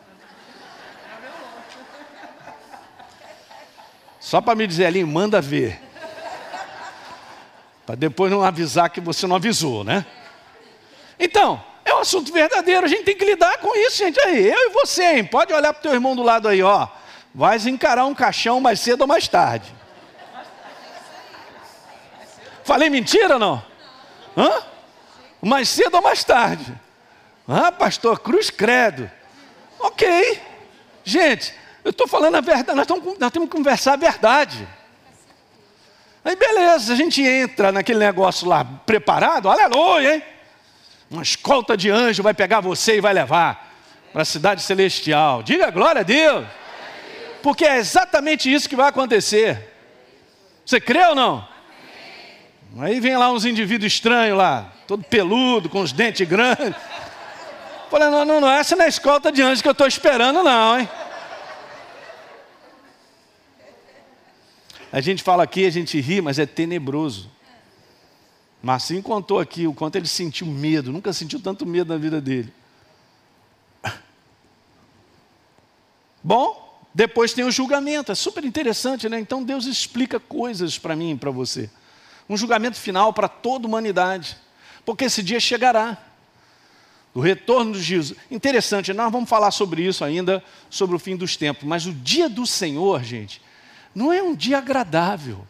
Só 4.19 4.41
para 4.41 4.55
me 4.55 4.67
dizer 4.67 4.87
ali, 4.87 5.05
manda 5.05 5.41
ver. 5.41 5.81
Para 7.85 7.95
depois 7.95 8.31
não 8.31 8.43
avisar 8.43 8.91
que 8.91 9.01
você 9.01 9.27
não 9.27 9.37
avisou, 9.37 9.85
né? 9.85 10.05
Então, 11.19 11.63
é 11.85 11.95
um 11.95 12.01
assunto 12.01 12.33
verdadeiro, 12.33 12.85
a 12.85 12.89
gente 12.89 13.05
tem 13.05 13.17
que 13.17 13.25
lidar 13.25 13.59
com 13.59 13.75
isso, 13.75 13.97
gente. 13.97 14.21
Aí, 14.21 14.49
eu 14.49 14.71
e 14.71 14.73
você, 14.73 15.17
hein? 15.17 15.25
Pode 15.25 15.53
olhar 15.53 15.73
para 15.73 15.81
o 15.81 15.83
teu 15.83 15.95
irmão 15.95 16.15
do 16.15 16.23
lado 16.23 16.49
aí, 16.49 16.63
ó. 16.63 16.89
Vais 17.35 17.67
encarar 17.67 18.07
um 18.07 18.15
caixão 18.15 18.61
mais 18.61 18.81
cedo 18.81 19.03
ou 19.03 19.07
mais 19.07 19.29
tarde. 19.29 19.73
Falei 22.65 22.91
mentira 22.91 23.39
não? 23.39 23.63
Hã? 24.37 24.63
Mais 25.41 25.69
cedo 25.69 25.95
ou 25.95 26.03
mais 26.03 26.25
tarde? 26.25 26.75
Ah, 27.47 27.73
pastor, 27.73 28.21
cruz 28.21 28.51
credo. 28.51 29.11
Ok. 29.79 30.43
Gente, 31.05 31.55
eu 31.85 31.91
estou 31.91 32.07
falando 32.07 32.35
a 32.35 32.41
verdade, 32.41 32.77
nós, 32.77 32.87
estamos, 32.87 33.19
nós 33.19 33.31
temos 33.31 33.49
que 33.49 33.57
conversar 33.57 33.95
a 33.95 33.97
verdade. 33.97 34.69
Aí 36.25 36.37
beleza, 36.37 36.93
a 36.93 36.97
gente 36.97 37.23
entra 37.23 37.73
naquele 37.73 38.01
negócio 38.01 38.47
lá 38.47 38.65
preparado, 38.85 39.49
aleluia, 39.49 40.17
hein? 40.17 40.23
Uma 41.11 41.23
escolta 41.23 41.75
de 41.75 41.89
anjo 41.89 42.23
vai 42.23 42.35
pegar 42.35 42.61
você 42.61 42.99
e 42.99 43.01
vai 43.01 43.15
levar 43.15 43.73
para 44.13 44.23
a 44.23 44.27
cidade 44.27 44.61
celestial. 44.61 45.43
Diga 45.43 45.71
glória 45.71 46.01
a 46.01 46.05
Deus 46.05 46.45
porque 47.43 47.65
é 47.65 47.77
exatamente 47.77 48.53
isso 48.53 48.69
que 48.69 48.77
vai 48.77 48.89
acontecer. 48.89 49.73
Você 50.65 50.81
crê 50.81 51.05
ou 51.07 51.15
não? 51.15 51.49
Aí 52.79 53.01
vem 53.01 53.17
lá 53.17 53.33
uns 53.33 53.45
indivíduos 53.45 53.93
estranhos 53.93 54.37
lá, 54.37 54.73
todo 54.87 55.03
peludo, 55.03 55.69
com 55.69 55.81
os 55.81 55.93
dentes 55.93 56.29
grandes. 56.29 56.75
Falei, 57.91 58.11
não, 58.11 58.25
não, 58.25 58.41
não, 58.41 58.51
essa 58.51 58.77
não 58.77 58.83
é 58.83 58.87
a 58.87 58.91
escolta 58.91 59.33
de 59.33 59.41
anjos 59.41 59.63
que 59.63 59.69
eu 59.69 59.73
estou 59.73 59.87
esperando, 59.87 60.43
não, 60.43 60.79
hein? 60.79 60.89
A 64.93 65.01
gente 65.01 65.23
fala 65.23 65.43
aqui, 65.43 65.67
a 65.67 65.71
gente 65.71 66.01
ri, 66.01 66.21
mas 66.21 66.39
é 66.39 66.47
tenebroso. 66.47 67.31
Marcinho 68.63 69.03
contou 69.03 69.39
aqui 69.39 69.67
o 69.67 69.73
quanto 69.73 69.97
ele 69.97 70.07
sentiu 70.09 70.47
medo, 70.47 70.93
nunca 70.93 71.13
sentiu 71.13 71.41
tanto 71.41 71.65
medo 71.65 71.93
na 71.93 71.99
vida 71.99 72.21
dele. 72.21 72.53
Bom, 76.23 76.68
depois 76.95 77.33
tem 77.33 77.45
o 77.45 77.51
julgamento, 77.51 78.11
é 78.11 78.15
super 78.15 78.45
interessante, 78.45 79.09
né? 79.09 79.21
Então 79.21 79.43
Deus 79.43 79.67
explica 79.67 80.19
coisas 80.19 80.79
para 80.79 80.97
mim 80.97 81.13
e 81.13 81.17
para 81.17 81.31
você. 81.31 81.71
Um 82.29 82.37
julgamento 82.37 82.79
final 82.79 83.13
para 83.13 83.29
toda 83.29 83.67
a 83.67 83.69
humanidade, 83.69 84.37
porque 84.85 85.05
esse 85.05 85.23
dia 85.23 85.41
chegará. 85.41 86.05
O 87.15 87.21
retorno 87.21 87.73
de 87.73 87.83
Jesus. 87.83 88.19
Interessante, 88.31 88.93
nós 88.93 89.11
vamos 89.11 89.29
falar 89.29 89.51
sobre 89.51 89.83
isso 89.83 90.05
ainda, 90.05 90.43
sobre 90.71 90.95
o 90.95 90.99
fim 90.99 91.17
dos 91.17 91.37
tempos, 91.37 91.65
mas 91.65 91.87
o 91.87 91.93
dia 91.93 92.29
do 92.29 92.47
Senhor, 92.47 93.03
gente, 93.03 93.41
não 93.95 94.13
é 94.13 94.23
um 94.23 94.35
dia 94.35 94.59
agradável. 94.59 95.47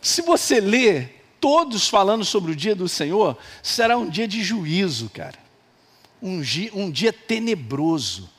Se 0.00 0.22
você 0.22 0.60
ler 0.60 1.24
todos 1.40 1.88
falando 1.88 2.24
sobre 2.24 2.52
o 2.52 2.56
dia 2.56 2.74
do 2.74 2.88
Senhor, 2.88 3.36
será 3.62 3.98
um 3.98 4.08
dia 4.08 4.26
de 4.26 4.42
juízo, 4.42 5.10
cara. 5.10 5.38
Um 6.22 6.40
um 6.72 6.90
dia 6.90 7.12
tenebroso 7.12 8.31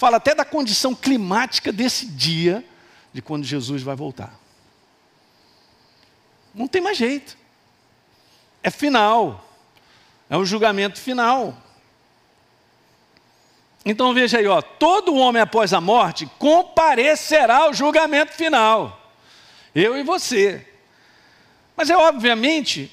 fala 0.00 0.16
até 0.16 0.34
da 0.34 0.46
condição 0.46 0.94
climática 0.94 1.70
desse 1.70 2.06
dia, 2.06 2.64
de 3.12 3.20
quando 3.20 3.44
Jesus 3.44 3.82
vai 3.82 3.94
voltar. 3.94 4.32
Não 6.54 6.66
tem 6.66 6.80
mais 6.80 6.96
jeito. 6.96 7.36
É 8.62 8.70
final. 8.70 9.46
É 10.30 10.38
o 10.38 10.44
julgamento 10.46 10.98
final. 10.98 11.54
Então 13.84 14.14
veja 14.14 14.38
aí, 14.38 14.46
ó, 14.46 14.62
todo 14.62 15.14
homem 15.14 15.42
após 15.42 15.74
a 15.74 15.82
morte 15.82 16.24
comparecerá 16.38 17.64
ao 17.64 17.74
julgamento 17.74 18.32
final. 18.32 19.14
Eu 19.74 19.98
e 19.98 20.02
você. 20.02 20.66
Mas 21.76 21.90
é 21.90 21.96
obviamente, 21.96 22.90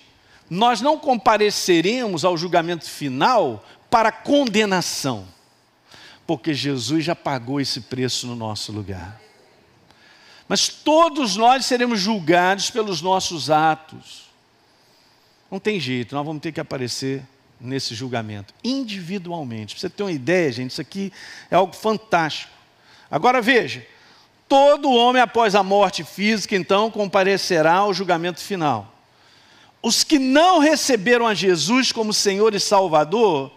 nós 0.49 0.81
não 0.81 0.99
compareceremos 0.99 2.25
ao 2.25 2.35
julgamento 2.35 2.83
final 2.83 3.63
para 3.89 4.11
condenação, 4.11 5.25
porque 6.27 6.53
Jesus 6.53 7.05
já 7.05 7.15
pagou 7.15 7.59
esse 7.61 7.81
preço 7.81 8.27
no 8.27 8.35
nosso 8.35 8.73
lugar. 8.73 9.19
Mas 10.47 10.67
todos 10.67 11.37
nós 11.37 11.65
seremos 11.65 11.99
julgados 11.99 12.69
pelos 12.69 13.01
nossos 13.01 13.49
atos. 13.49 14.27
Não 15.49 15.59
tem 15.59 15.79
jeito, 15.79 16.13
nós 16.13 16.25
vamos 16.25 16.41
ter 16.41 16.51
que 16.51 16.59
aparecer 16.59 17.23
nesse 17.59 17.95
julgamento, 17.95 18.53
individualmente. 18.63 19.73
Para 19.73 19.81
você 19.81 19.89
ter 19.89 20.03
uma 20.03 20.11
ideia, 20.11 20.51
gente, 20.51 20.71
isso 20.71 20.81
aqui 20.81 21.11
é 21.49 21.55
algo 21.55 21.73
fantástico. 21.73 22.51
Agora 23.09 23.41
veja: 23.41 23.85
todo 24.47 24.91
homem 24.91 25.21
após 25.21 25.55
a 25.55 25.63
morte 25.63 26.03
física, 26.03 26.55
então, 26.55 26.91
comparecerá 26.91 27.75
ao 27.75 27.93
julgamento 27.93 28.41
final. 28.41 28.93
Os 29.81 30.03
que 30.03 30.19
não 30.19 30.59
receberam 30.59 31.25
a 31.25 31.33
Jesus 31.33 31.91
como 31.91 32.13
Senhor 32.13 32.53
e 32.53 32.59
Salvador, 32.59 33.51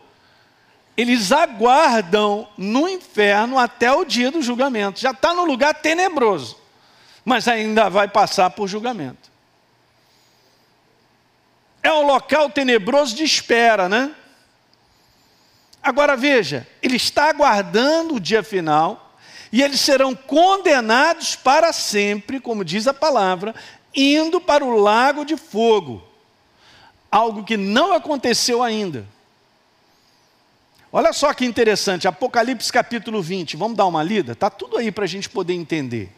eles 0.96 1.32
aguardam 1.32 2.48
no 2.56 2.88
inferno 2.88 3.58
até 3.58 3.92
o 3.92 4.04
dia 4.04 4.30
do 4.30 4.42
julgamento. 4.42 5.00
Já 5.00 5.12
está 5.12 5.32
no 5.32 5.44
lugar 5.44 5.74
tenebroso, 5.74 6.56
mas 7.24 7.48
ainda 7.48 7.88
vai 7.88 8.08
passar 8.08 8.50
por 8.50 8.68
julgamento. 8.68 9.30
É 11.82 11.92
um 11.92 12.06
local 12.06 12.50
tenebroso 12.50 13.14
de 13.14 13.24
espera, 13.24 13.88
né? 13.88 14.14
Agora 15.82 16.14
veja, 16.14 16.68
ele 16.82 16.96
está 16.96 17.30
aguardando 17.30 18.16
o 18.16 18.20
dia 18.20 18.42
final 18.42 19.14
e 19.50 19.62
eles 19.62 19.80
serão 19.80 20.14
condenados 20.14 21.34
para 21.34 21.72
sempre, 21.72 22.38
como 22.38 22.64
diz 22.64 22.86
a 22.86 22.92
palavra, 22.92 23.54
indo 23.94 24.40
para 24.40 24.64
o 24.64 24.76
lago 24.76 25.24
de 25.24 25.36
fogo. 25.36 26.02
Algo 27.10 27.42
que 27.42 27.56
não 27.56 27.92
aconteceu 27.92 28.62
ainda. 28.62 29.06
Olha 30.92 31.12
só 31.12 31.32
que 31.32 31.44
interessante, 31.44 32.08
Apocalipse 32.08 32.72
capítulo 32.72 33.22
20, 33.22 33.56
vamos 33.56 33.76
dar 33.76 33.86
uma 33.86 34.02
lida? 34.02 34.32
Está 34.32 34.50
tudo 34.50 34.76
aí 34.76 34.90
para 34.90 35.04
a 35.04 35.08
gente 35.08 35.30
poder 35.30 35.54
entender. 35.54 36.10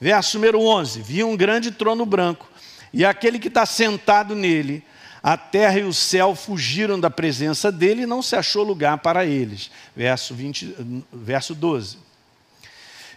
Verso 0.00 0.38
número 0.38 0.60
11: 0.60 1.02
Vi 1.02 1.24
um 1.24 1.36
grande 1.36 1.72
trono 1.72 2.06
branco, 2.06 2.48
e 2.92 3.04
aquele 3.04 3.40
que 3.40 3.48
está 3.48 3.66
sentado 3.66 4.36
nele 4.36 4.84
a 5.20 5.36
terra 5.36 5.78
e 5.78 5.84
o 5.84 5.92
céu 5.92 6.36
fugiram 6.36 7.00
da 7.00 7.08
presença 7.10 7.72
dele 7.72 8.02
e 8.02 8.06
não 8.06 8.20
se 8.20 8.36
achou 8.36 8.62
lugar 8.62 8.98
para 8.98 9.24
eles. 9.24 9.70
Verso, 9.96 10.34
20, 10.34 10.76
verso 11.10 11.54
12. 11.54 11.98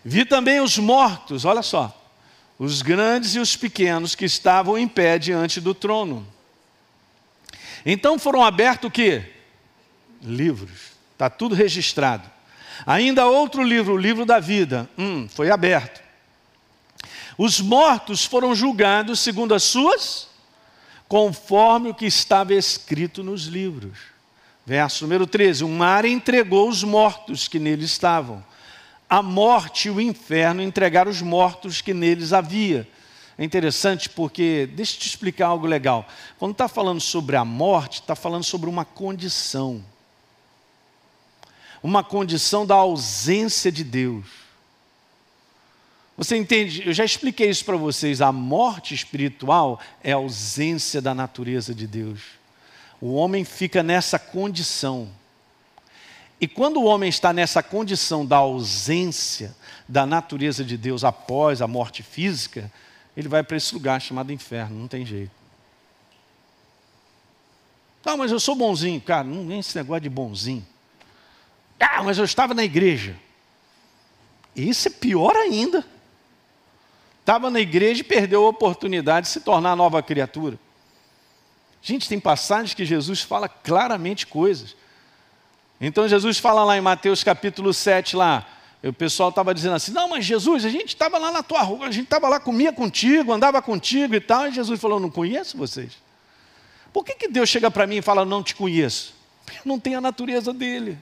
Vi 0.06 0.24
também 0.24 0.62
os 0.62 0.78
mortos, 0.78 1.44
olha 1.44 1.62
só, 1.62 1.94
os 2.58 2.82
grandes 2.82 3.36
e 3.36 3.40
os 3.40 3.58
pequenos 3.58 4.16
que 4.16 4.24
estavam 4.24 4.78
em 4.78 4.88
pé 4.88 5.20
diante 5.20 5.60
do 5.60 5.76
trono. 5.76 6.26
Então 7.86 8.18
foram 8.18 8.44
abertos 8.44 8.88
o 8.88 8.92
quê? 8.92 9.34
Livros. 10.22 10.98
Está 11.14 11.30
tudo 11.30 11.56
registrado. 11.56 12.30
Ainda 12.86 13.26
outro 13.26 13.64
livro, 13.64 13.94
o 13.94 13.98
livro 13.98 14.26
da 14.26 14.40
vida, 14.40 14.90
hum, 14.98 15.28
foi 15.30 15.50
aberto. 15.50 16.02
Os 17.38 17.60
mortos 17.60 18.26
foram 18.26 18.56
julgados 18.56 19.20
segundo 19.20 19.54
as 19.54 19.64
suas 19.64 20.28
conforme 21.08 21.90
o 21.90 21.94
que 21.94 22.06
estava 22.06 22.54
escrito 22.54 23.24
nos 23.24 23.44
livros. 23.44 23.98
Verso 24.66 25.06
número 25.06 25.26
13: 25.26 25.64
O 25.64 25.70
mar 25.70 26.04
entregou 26.06 26.68
os 26.68 26.84
mortos 26.84 27.48
que 27.48 27.60
nele 27.60 27.86
estavam. 27.86 28.44
A 29.10 29.22
morte 29.22 29.88
e 29.88 29.92
o 29.92 30.02
inferno 30.02 30.62
entregaram 30.62 31.10
os 31.10 31.22
mortos 31.22 31.80
que 31.80 31.94
neles 31.94 32.34
havia. 32.34 32.88
É 33.38 33.44
interessante 33.44 34.10
porque, 34.10 34.68
deixa 34.74 34.96
eu 34.96 35.00
te 35.00 35.08
explicar 35.08 35.48
algo 35.48 35.68
legal. 35.68 36.06
Quando 36.38 36.52
está 36.52 36.68
falando 36.68 37.00
sobre 37.00 37.36
a 37.36 37.46
morte, 37.46 38.02
está 38.02 38.16
falando 38.16 38.44
sobre 38.44 38.70
uma 38.70 38.84
condição. 38.84 39.84
Uma 41.88 42.04
condição 42.04 42.66
da 42.66 42.76
ausência 42.76 43.72
de 43.72 43.82
Deus. 43.82 44.26
Você 46.18 46.36
entende? 46.36 46.86
Eu 46.86 46.92
já 46.92 47.06
expliquei 47.06 47.50
isso 47.50 47.64
para 47.64 47.78
vocês. 47.78 48.20
A 48.20 48.30
morte 48.30 48.94
espiritual 48.94 49.80
é 50.04 50.12
a 50.12 50.18
ausência 50.18 51.02
da 51.02 51.16
natureza 51.16 51.74
de 51.74 51.88
Deus. 51.88 52.20
O 53.00 53.14
homem 53.14 53.46
fica 53.46 53.82
nessa 53.82 54.20
condição. 54.20 55.08
E 56.42 56.46
quando 56.46 56.76
o 56.76 56.84
homem 56.84 57.08
está 57.08 57.32
nessa 57.32 57.64
condição 57.64 58.26
da 58.26 58.36
ausência 58.36 59.56
da 59.88 60.06
natureza 60.06 60.66
de 60.66 60.76
Deus 60.76 61.06
após 61.06 61.62
a 61.62 61.68
morte 61.68 62.04
física, 62.04 62.70
ele 63.16 63.30
vai 63.30 63.44
para 63.44 63.56
esse 63.56 63.74
lugar 63.74 64.02
chamado 64.02 64.34
inferno, 64.34 64.78
não 64.78 64.90
tem 64.90 65.06
jeito. 65.06 65.32
Não, 68.06 68.18
mas 68.18 68.30
eu 68.30 68.42
sou 68.42 68.58
bonzinho, 68.58 69.00
cara, 69.00 69.24
não 69.24 69.46
nem 69.46 69.60
esse 69.60 69.78
negócio 69.78 70.02
de 70.02 70.10
bonzinho. 70.10 70.68
Ah, 71.80 72.04
mas 72.04 72.18
eu 72.18 72.26
estava 72.26 72.54
na 72.54 72.64
igreja. 72.64 73.16
Isso 74.56 74.88
é 74.88 74.92
pior 74.92 75.36
ainda 75.36 75.86
estava 77.28 77.50
na 77.50 77.60
igreja 77.60 78.00
e 78.00 78.04
perdeu 78.06 78.46
a 78.46 78.50
oportunidade 78.50 79.28
de 79.28 79.34
se 79.34 79.42
tornar 79.42 79.76
nova 79.76 80.02
criatura. 80.02 80.58
Gente, 81.82 82.08
tem 82.08 82.22
passagens 82.22 82.74
que 82.74 82.86
Jesus 82.86 83.22
fala 83.22 83.50
claramente 83.50 84.26
coisas. 84.26 84.78
Então 85.82 86.08
Jesus 86.08 86.40
fala 86.40 86.64
lá 86.64 86.78
em 86.78 86.82
Mateus 86.82 87.26
capítulo 87.26 87.74
7 87.74 88.16
lá, 88.16 88.48
o 88.82 88.94
pessoal 88.94 89.28
estava 89.28 89.54
dizendo 89.54 89.76
assim, 89.76 89.92
não, 89.92 90.08
mas 90.08 90.24
Jesus, 90.24 90.64
a 90.64 90.70
gente 90.70 90.88
estava 90.88 91.18
lá 91.18 91.30
na 91.30 91.44
tua 91.44 91.62
rua, 91.64 91.88
a 91.88 91.92
gente 91.92 92.06
estava 92.06 92.30
lá, 92.30 92.40
comia 92.40 92.72
contigo, 92.72 93.34
andava 93.34 93.62
contigo 93.62 94.16
e 94.16 94.22
tal, 94.22 94.48
e 94.48 94.54
Jesus 94.54 94.80
falou, 94.80 94.98
não 94.98 95.10
conheço 95.10 95.58
vocês. 95.58 95.98
Por 96.94 97.04
que, 97.04 97.14
que 97.14 97.28
Deus 97.28 97.50
chega 97.50 97.70
para 97.70 97.86
mim 97.86 97.98
e 97.98 98.02
fala, 98.02 98.24
não 98.24 98.42
te 98.42 98.56
conheço? 98.56 99.14
Porque 99.44 99.60
eu 99.60 99.64
não 99.66 99.78
tenho 99.78 99.98
a 99.98 100.02
natureza 100.02 100.54
dele. 100.54 100.98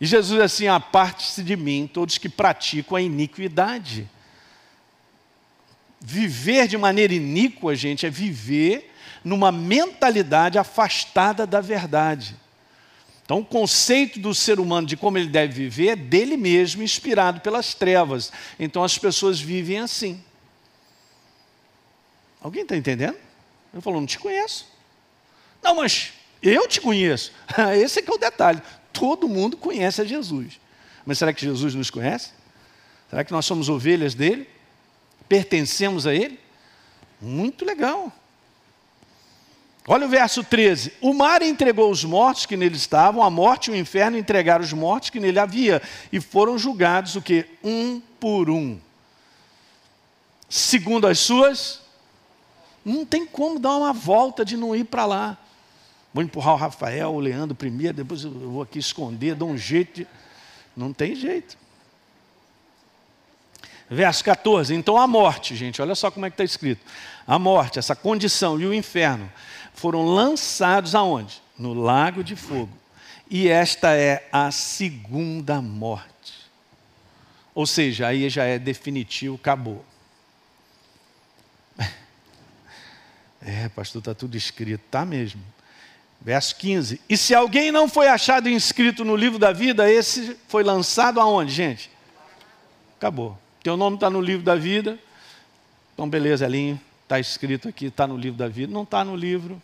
E 0.00 0.06
Jesus 0.06 0.40
assim, 0.40 0.66
aparte-se 0.66 1.42
de 1.42 1.56
mim, 1.56 1.88
todos 1.92 2.18
que 2.18 2.28
praticam 2.28 2.96
a 2.96 3.02
iniquidade. 3.02 4.08
Viver 6.00 6.68
de 6.68 6.76
maneira 6.76 7.14
iníqua, 7.14 7.74
gente, 7.74 8.04
é 8.04 8.10
viver 8.10 8.92
numa 9.24 9.50
mentalidade 9.50 10.58
afastada 10.58 11.46
da 11.46 11.60
verdade. 11.60 12.36
Então, 13.24 13.38
o 13.38 13.44
conceito 13.44 14.20
do 14.20 14.34
ser 14.34 14.60
humano 14.60 14.86
de 14.86 14.98
como 14.98 15.16
ele 15.16 15.28
deve 15.28 15.54
viver 15.54 15.88
é 15.88 15.96
dele 15.96 16.36
mesmo, 16.36 16.82
inspirado 16.82 17.40
pelas 17.40 17.72
trevas. 17.72 18.30
Então, 18.58 18.84
as 18.84 18.98
pessoas 18.98 19.40
vivem 19.40 19.78
assim. 19.78 20.22
Alguém 22.38 22.62
está 22.62 22.76
entendendo? 22.76 23.16
Eu 23.72 23.80
falo, 23.80 23.98
não 23.98 24.06
te 24.06 24.18
conheço. 24.18 24.68
Não, 25.62 25.76
mas 25.76 26.12
eu 26.42 26.68
te 26.68 26.82
conheço. 26.82 27.32
Esse 27.80 28.00
é 28.00 28.02
que 28.02 28.10
é 28.10 28.14
o 28.14 28.18
detalhe. 28.18 28.60
Todo 28.94 29.28
mundo 29.28 29.58
conhece 29.58 30.00
a 30.00 30.04
Jesus. 30.06 30.58
Mas 31.04 31.18
será 31.18 31.34
que 31.34 31.44
Jesus 31.44 31.74
nos 31.74 31.90
conhece? 31.90 32.30
Será 33.10 33.22
que 33.22 33.32
nós 33.32 33.44
somos 33.44 33.68
ovelhas 33.68 34.14
dele? 34.14 34.48
pertencemos 35.28 36.06
a 36.06 36.14
Ele? 36.14 36.38
Muito 37.20 37.64
legal. 37.64 38.12
Olha 39.86 40.06
o 40.06 40.08
verso 40.08 40.42
13: 40.42 40.92
O 41.00 41.12
mar 41.12 41.42
entregou 41.42 41.90
os 41.90 42.04
mortos 42.04 42.46
que 42.46 42.56
nele 42.56 42.76
estavam, 42.76 43.22
a 43.22 43.30
morte 43.30 43.70
e 43.70 43.74
o 43.74 43.76
inferno 43.76 44.16
entregaram 44.16 44.64
os 44.64 44.72
mortos 44.72 45.10
que 45.10 45.20
nele 45.20 45.38
havia, 45.38 45.82
e 46.12 46.20
foram 46.20 46.58
julgados 46.58 47.16
o 47.16 47.22
que? 47.22 47.46
Um 47.62 48.00
por 48.20 48.48
um. 48.48 48.78
Segundo 50.48 51.06
as 51.06 51.18
suas, 51.18 51.80
não 52.84 53.04
tem 53.04 53.26
como 53.26 53.58
dar 53.58 53.76
uma 53.76 53.92
volta 53.92 54.44
de 54.44 54.56
não 54.56 54.74
ir 54.74 54.84
para 54.84 55.04
lá. 55.04 55.38
Vou 56.14 56.22
empurrar 56.22 56.54
o 56.54 56.56
Rafael, 56.56 57.12
o 57.12 57.18
Leandro 57.18 57.56
primeiro, 57.56 57.96
depois 57.96 58.22
eu 58.22 58.30
vou 58.30 58.62
aqui 58.62 58.78
esconder, 58.78 59.34
dou 59.34 59.50
um 59.50 59.58
jeito 59.58 59.96
de. 60.02 60.06
Não 60.76 60.92
tem 60.92 61.16
jeito. 61.16 61.58
Verso 63.90 64.22
14. 64.24 64.72
Então 64.72 64.96
a 64.96 65.08
morte, 65.08 65.56
gente, 65.56 65.82
olha 65.82 65.96
só 65.96 66.12
como 66.12 66.24
é 66.24 66.30
que 66.30 66.34
está 66.34 66.44
escrito. 66.44 66.80
A 67.26 67.36
morte, 67.36 67.80
essa 67.80 67.96
condição 67.96 68.60
e 68.60 68.66
o 68.66 68.72
inferno 68.72 69.30
foram 69.74 70.04
lançados 70.06 70.94
aonde? 70.94 71.42
No 71.58 71.74
lago 71.74 72.22
de 72.22 72.36
fogo. 72.36 72.70
E 73.28 73.48
esta 73.48 73.96
é 73.96 74.28
a 74.30 74.52
segunda 74.52 75.60
morte. 75.60 76.08
Ou 77.52 77.66
seja, 77.66 78.06
aí 78.06 78.28
já 78.30 78.44
é 78.44 78.56
definitivo, 78.56 79.34
acabou. 79.34 79.84
É, 83.46 83.68
pastor, 83.68 83.98
está 83.98 84.14
tudo 84.14 84.38
escrito, 84.38 84.80
tá 84.90 85.04
mesmo. 85.04 85.42
Verso 86.24 86.56
15. 86.56 87.02
E 87.06 87.18
se 87.18 87.34
alguém 87.34 87.70
não 87.70 87.86
foi 87.86 88.08
achado 88.08 88.48
inscrito 88.48 89.04
no 89.04 89.14
livro 89.14 89.38
da 89.38 89.52
vida, 89.52 89.90
esse 89.90 90.34
foi 90.48 90.64
lançado 90.64 91.20
aonde, 91.20 91.52
gente? 91.52 91.90
Acabou. 92.96 93.36
Teu 93.62 93.76
nome 93.76 93.96
está 93.96 94.08
no 94.08 94.22
livro 94.22 94.42
da 94.42 94.56
vida. 94.56 94.98
Então, 95.92 96.08
beleza, 96.08 96.46
Elinho, 96.46 96.80
está 97.02 97.20
escrito 97.20 97.68
aqui, 97.68 97.86
está 97.86 98.06
no 98.06 98.16
livro 98.16 98.38
da 98.38 98.48
vida. 98.48 98.72
Não 98.72 98.84
está 98.84 99.04
no 99.04 99.14
livro. 99.14 99.60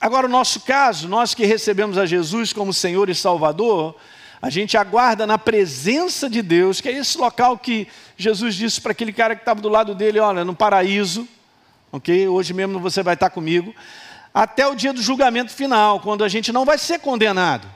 Agora, 0.00 0.26
o 0.26 0.30
nosso 0.30 0.60
caso, 0.62 1.08
nós 1.08 1.32
que 1.32 1.46
recebemos 1.46 1.96
a 1.96 2.04
Jesus 2.04 2.52
como 2.52 2.72
Senhor 2.72 3.08
e 3.08 3.14
Salvador, 3.14 3.94
a 4.42 4.50
gente 4.50 4.76
aguarda 4.76 5.28
na 5.28 5.38
presença 5.38 6.28
de 6.28 6.42
Deus, 6.42 6.80
que 6.80 6.88
é 6.88 6.92
esse 6.92 7.16
local 7.16 7.56
que 7.56 7.86
Jesus 8.16 8.56
disse 8.56 8.80
para 8.80 8.90
aquele 8.90 9.12
cara 9.12 9.36
que 9.36 9.42
estava 9.42 9.60
do 9.60 9.68
lado 9.68 9.94
dele: 9.94 10.18
olha, 10.18 10.44
no 10.44 10.56
paraíso, 10.56 11.26
ok? 11.92 12.28
Hoje 12.28 12.52
mesmo 12.52 12.78
você 12.80 13.02
vai 13.02 13.14
estar 13.14 13.30
comigo, 13.30 13.74
até 14.32 14.66
o 14.66 14.74
dia 14.74 14.92
do 14.92 15.00
julgamento 15.00 15.52
final, 15.52 16.00
quando 16.00 16.22
a 16.22 16.28
gente 16.28 16.52
não 16.52 16.64
vai 16.64 16.78
ser 16.78 16.98
condenado. 16.98 17.66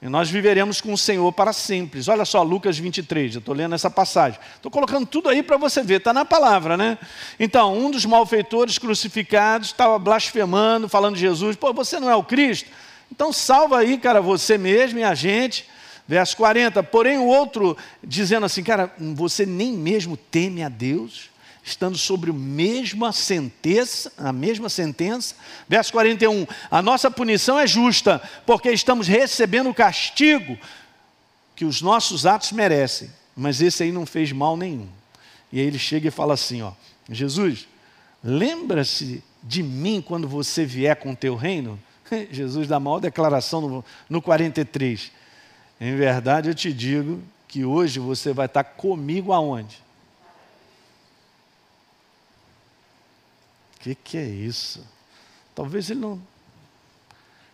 E 0.00 0.08
nós 0.08 0.28
viveremos 0.28 0.80
com 0.80 0.92
o 0.92 0.98
Senhor 0.98 1.32
para 1.32 1.52
sempre. 1.52 2.00
Olha 2.08 2.24
só, 2.24 2.42
Lucas 2.42 2.76
23, 2.76 3.36
eu 3.36 3.38
estou 3.38 3.54
lendo 3.54 3.74
essa 3.76 3.88
passagem. 3.88 4.40
Estou 4.56 4.68
colocando 4.68 5.06
tudo 5.06 5.28
aí 5.28 5.44
para 5.44 5.56
você 5.56 5.80
ver, 5.80 5.98
está 5.98 6.12
na 6.12 6.24
palavra, 6.24 6.76
né? 6.76 6.98
Então, 7.38 7.78
um 7.78 7.88
dos 7.88 8.04
malfeitores 8.04 8.78
crucificados 8.78 9.68
estava 9.68 9.96
blasfemando, 10.00 10.88
falando 10.88 11.14
de 11.14 11.20
Jesus. 11.20 11.54
Pô, 11.54 11.72
você 11.72 12.00
não 12.00 12.10
é 12.10 12.16
o 12.16 12.24
Cristo? 12.24 12.68
Então 13.12 13.30
salva 13.30 13.78
aí, 13.78 13.98
cara, 13.98 14.22
você 14.22 14.56
mesmo 14.56 14.98
e 14.98 15.04
a 15.04 15.14
gente. 15.14 15.66
Verso 16.08 16.36
40, 16.36 16.82
porém 16.82 17.18
o 17.18 17.26
outro 17.26 17.76
dizendo 18.02 18.44
assim, 18.44 18.62
cara, 18.62 18.92
você 19.14 19.46
nem 19.46 19.72
mesmo 19.72 20.16
teme 20.16 20.64
a 20.64 20.68
Deus? 20.68 21.30
Estando 21.64 21.96
sobre 21.96 22.30
a 22.30 22.34
mesma 22.34 23.12
sentença, 23.12 24.12
a 24.16 24.32
mesma 24.32 24.68
sentença. 24.68 25.34
Verso 25.68 25.92
41, 25.92 26.46
a 26.70 26.82
nossa 26.82 27.10
punição 27.10 27.58
é 27.58 27.66
justa, 27.66 28.20
porque 28.44 28.70
estamos 28.70 29.06
recebendo 29.06 29.70
o 29.70 29.74
castigo 29.74 30.58
que 31.54 31.64
os 31.64 31.80
nossos 31.80 32.26
atos 32.26 32.52
merecem, 32.52 33.10
mas 33.36 33.60
esse 33.60 33.82
aí 33.82 33.92
não 33.92 34.04
fez 34.04 34.32
mal 34.32 34.56
nenhum. 34.56 34.88
E 35.52 35.60
aí 35.60 35.66
ele 35.66 35.78
chega 35.78 36.08
e 36.08 36.10
fala 36.10 36.34
assim, 36.34 36.62
ó, 36.62 36.72
Jesus, 37.08 37.68
lembra-se 38.24 39.22
de 39.42 39.62
mim 39.62 40.02
quando 40.06 40.26
você 40.26 40.64
vier 40.64 40.96
com 40.96 41.12
o 41.12 41.16
teu 41.16 41.36
reino? 41.36 41.78
Jesus 42.30 42.66
dá 42.66 42.76
a 42.76 42.80
maior 42.80 43.00
declaração 43.00 43.60
no, 43.60 43.84
no 44.08 44.22
43. 44.22 45.12
Em 45.80 45.96
verdade 45.96 46.48
eu 46.48 46.54
te 46.54 46.72
digo 46.72 47.22
que 47.46 47.64
hoje 47.64 48.00
você 48.00 48.32
vai 48.32 48.46
estar 48.46 48.64
comigo 48.64 49.32
aonde? 49.32 49.82
Que, 53.82 53.94
que 53.96 54.16
é 54.16 54.24
isso? 54.24 54.86
Talvez 55.54 55.90
ele 55.90 56.00
não, 56.00 56.22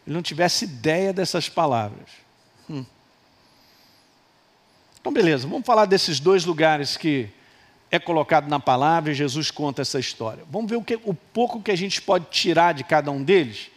ele 0.06 0.14
não 0.14 0.22
tivesse 0.22 0.66
ideia 0.66 1.12
dessas 1.12 1.48
palavras. 1.48 2.10
Hum. 2.68 2.84
Então, 5.00 5.10
beleza, 5.10 5.48
vamos 5.48 5.66
falar 5.66 5.86
desses 5.86 6.20
dois 6.20 6.44
lugares 6.44 6.98
que 6.98 7.30
é 7.90 7.98
colocado 7.98 8.46
na 8.46 8.60
palavra 8.60 9.10
e 9.10 9.14
Jesus 9.14 9.50
conta 9.50 9.80
essa 9.80 9.98
história. 9.98 10.44
Vamos 10.50 10.68
ver 10.68 10.76
o, 10.76 10.84
que, 10.84 11.00
o 11.02 11.14
pouco 11.14 11.62
que 11.62 11.70
a 11.70 11.76
gente 11.76 12.02
pode 12.02 12.26
tirar 12.26 12.74
de 12.74 12.84
cada 12.84 13.10
um 13.10 13.22
deles 13.24 13.70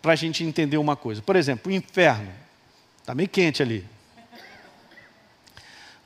para 0.00 0.14
a 0.14 0.16
gente 0.16 0.42
entender 0.42 0.78
uma 0.78 0.96
coisa. 0.96 1.20
Por 1.20 1.36
exemplo, 1.36 1.70
o 1.70 1.74
inferno. 1.74 2.32
Está 3.00 3.14
meio 3.14 3.28
quente 3.28 3.62
ali. 3.62 3.84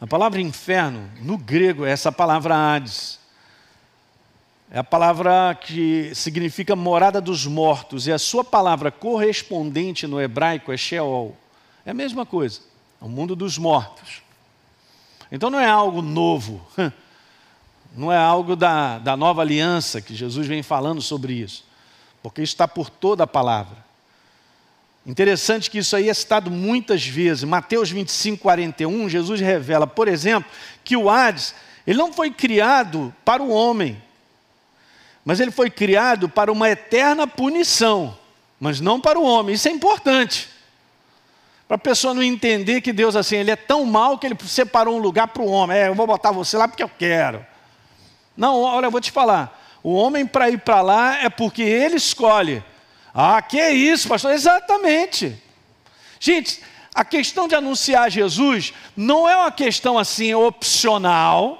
A 0.01 0.07
palavra 0.07 0.41
inferno, 0.41 1.09
no 1.21 1.39
grego, 1.39 1.85
é 1.85 1.91
essa 1.91 2.11
palavra 2.11 2.57
Hades. 2.57 3.20
É 4.73 4.79
a 4.79 4.85
palavra 4.85 5.53
que 5.61 6.15
significa 6.15 6.77
morada 6.77 7.21
dos 7.21 7.45
mortos, 7.45 8.07
e 8.07 8.13
a 8.13 8.19
sua 8.21 8.45
palavra 8.45 8.93
correspondente 8.93 10.07
no 10.07 10.21
hebraico 10.21 10.71
é 10.71 10.77
Sheol. 10.77 11.37
É 11.85 11.91
a 11.91 11.95
mesma 11.95 12.25
coisa, 12.25 12.61
é 13.03 13.05
o 13.05 13.09
mundo 13.09 13.35
dos 13.35 13.59
mortos. 13.59 14.23
Então 15.33 15.51
não 15.51 15.59
é 15.59 15.69
algo 15.69 16.01
novo, 16.01 16.65
não 17.97 18.13
é 18.13 18.17
algo 18.17 18.55
da, 18.55 19.01
da 19.01 19.17
nova 19.17 19.43
aliança 19.43 20.01
que 20.01 20.15
Jesus 20.15 20.47
vem 20.47 20.63
falando 20.63 21.03
sobre 21.03 21.33
isso, 21.33 21.65
porque 22.23 22.41
isso 22.41 22.55
está 22.55 22.69
por 22.69 22.89
toda 22.89 23.25
a 23.25 23.27
palavra. 23.27 23.77
Interessante 25.05 25.69
que 25.69 25.79
isso 25.79 25.97
aí 25.97 26.09
é 26.09 26.15
citado 26.15 26.49
muitas 26.49 27.05
vezes. 27.05 27.43
Mateus 27.43 27.91
25, 27.91 28.41
41, 28.41 29.09
Jesus 29.09 29.41
revela, 29.41 29.87
por 29.87 30.07
exemplo, 30.07 30.49
que 30.85 30.97
o 30.97 31.11
Hades, 31.11 31.57
ele 31.85 31.99
não 31.99 32.13
foi 32.13 32.31
criado 32.31 33.13
para 33.25 33.43
o 33.43 33.51
homem, 33.51 34.01
mas 35.25 35.41
ele 35.41 35.51
foi 35.51 35.71
criado 35.71 36.29
para 36.29 36.51
uma 36.51 36.69
eterna 36.69 37.27
punição, 37.27 38.17
mas 38.59 38.81
não 38.81 39.01
para 39.01 39.19
o 39.19 39.25
homem. 39.25 39.55
Isso 39.55 39.69
é 39.69 39.71
importante. 39.71 40.49
Para 41.69 41.77
a 41.77 41.79
pessoa 41.79 42.13
não 42.13 42.23
entender 42.23 42.81
que 42.81 42.93
Deus 42.93 43.15
assim, 43.15 43.37
ele 43.37 43.51
é 43.51 43.57
tão 43.57 43.85
mal 43.85 44.19
que 44.19 44.27
ele 44.27 44.37
separou 44.47 44.97
um 44.97 45.01
lugar 45.01 45.29
para 45.29 45.43
o 45.43 45.51
homem. 45.51 45.77
É, 45.77 45.89
eu 45.89 45.95
vou 45.95 46.07
botar 46.07 46.33
você 46.33 46.57
lá 46.57 46.67
porque 46.67 46.83
eu 46.83 46.91
quero. 46.99 47.47
Não, 48.37 48.61
olha, 48.61 48.87
eu 48.87 48.91
vou 48.91 49.01
te 49.01 49.13
falar. 49.13 49.57
O 49.83 49.95
homem 49.95 50.27
para 50.27 50.51
ir 50.51 50.59
para 50.59 50.81
lá 50.81 51.23
é 51.23 51.29
porque 51.29 51.63
ele 51.63 51.97
escolhe. 51.97 52.63
Ah, 53.15 53.41
que 53.41 53.59
é 53.59 53.73
isso, 53.73 54.09
pastor? 54.09 54.33
Exatamente. 54.33 55.41
Gente, 56.19 56.61
a 56.95 57.05
questão 57.05 57.47
de 57.47 57.55
anunciar 57.55 58.11
Jesus 58.11 58.75
não 58.97 59.29
é 59.29 59.37
uma 59.37 59.51
questão 59.51 59.99
assim 59.99 60.35
opcional 60.35 61.60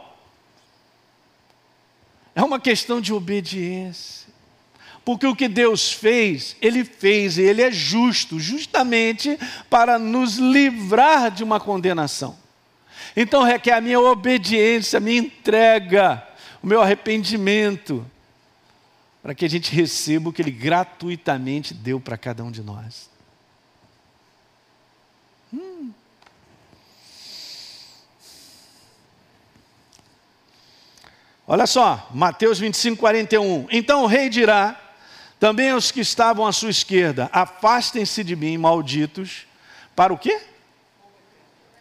é 2.41 2.45
uma 2.45 2.61
questão 2.61 3.01
de 3.01 3.13
obediência. 3.13 4.29
Porque 5.05 5.27
o 5.27 5.37
que 5.37 5.49
Deus 5.49 5.93
fez, 5.93 6.57
Ele 6.61 6.85
fez 6.85 7.37
e 7.37 7.43
Ele 7.43 7.63
é 7.63 7.71
justo, 7.71 8.39
justamente 8.39 9.39
para 9.69 9.99
nos 9.99 10.37
livrar 10.37 11.31
de 11.31 11.43
uma 11.43 11.59
condenação. 11.59 12.37
Então 13.17 13.43
requer 13.43 13.73
a 13.73 13.81
minha 13.81 14.01
obediência, 14.01 14.99
a 14.99 15.01
minha 15.01 15.19
entrega, 15.19 16.27
o 16.63 16.67
meu 16.67 16.81
arrependimento, 16.81 18.07
para 19.23 19.35
que 19.35 19.45
a 19.45 19.49
gente 19.49 19.75
receba 19.75 20.31
o 20.31 20.33
que 20.33 20.41
Ele 20.41 20.51
gratuitamente 20.51 21.75
deu 21.75 22.01
para 22.01 22.17
cada 22.17 22.45
um 22.45 22.51
de 22.51 22.63
nós. 22.63 23.10
Olha 31.53 31.67
só, 31.67 32.09
Mateus 32.15 32.61
25, 32.61 32.97
41. 32.97 33.67
Então 33.73 34.05
o 34.05 34.07
rei 34.07 34.29
dirá 34.29 34.81
também 35.41 35.71
aos 35.71 35.91
que 35.91 35.99
estavam 35.99 36.47
à 36.47 36.53
sua 36.53 36.71
esquerda: 36.71 37.29
Afastem-se 37.33 38.23
de 38.23 38.37
mim, 38.37 38.57
malditos, 38.57 39.49
para 39.97 40.13
o 40.13 40.17
quê? 40.17 40.41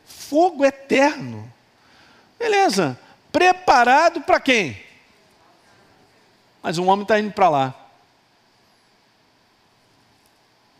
Fogo 0.07 0.65
eterno. 0.65 1.53
Beleza. 2.39 2.99
Preparado 3.31 4.21
para 4.21 4.39
quem? 4.39 4.83
Mas 6.63 6.79
um 6.79 6.89
homem 6.89 7.03
está 7.03 7.19
indo 7.19 7.31
para 7.31 7.49
lá. 7.49 7.75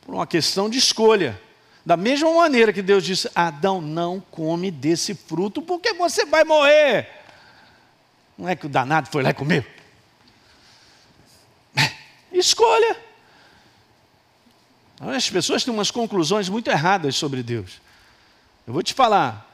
Por 0.02 0.16
uma 0.16 0.26
questão 0.26 0.68
de 0.68 0.80
escolha. 0.80 1.40
Da 1.86 1.96
mesma 1.96 2.34
maneira 2.34 2.74
que 2.74 2.82
Deus 2.82 3.04
disse: 3.04 3.30
Adão, 3.36 3.82
não 3.82 4.20
come 4.20 4.72
desse 4.72 5.14
fruto, 5.14 5.62
porque 5.62 5.94
você 5.94 6.26
vai 6.26 6.44
morrer. 6.44 7.19
Não 8.40 8.48
é 8.48 8.56
que 8.56 8.66
o 8.66 8.70
danado 8.70 9.10
foi 9.12 9.22
lá 9.22 9.32
e 9.32 9.34
comeu. 9.34 9.66
Escolha. 12.32 12.96
As 14.98 15.30
pessoas 15.30 15.66
têm 15.66 15.74
umas 15.74 15.92
conclusões 15.92 16.48
muito 16.48 16.70
erradas 16.70 17.18
sobre 17.18 17.44
Deus. 17.44 17.82
Eu 18.66 18.72
vou 18.72 18.82
te 18.82 18.94
falar, 18.94 19.46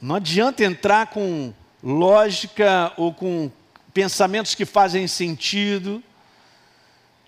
não 0.00 0.14
adianta 0.14 0.64
entrar 0.64 1.08
com 1.08 1.52
lógica 1.82 2.90
ou 2.96 3.12
com 3.12 3.50
pensamentos 3.92 4.54
que 4.54 4.64
fazem 4.64 5.06
sentido. 5.06 6.02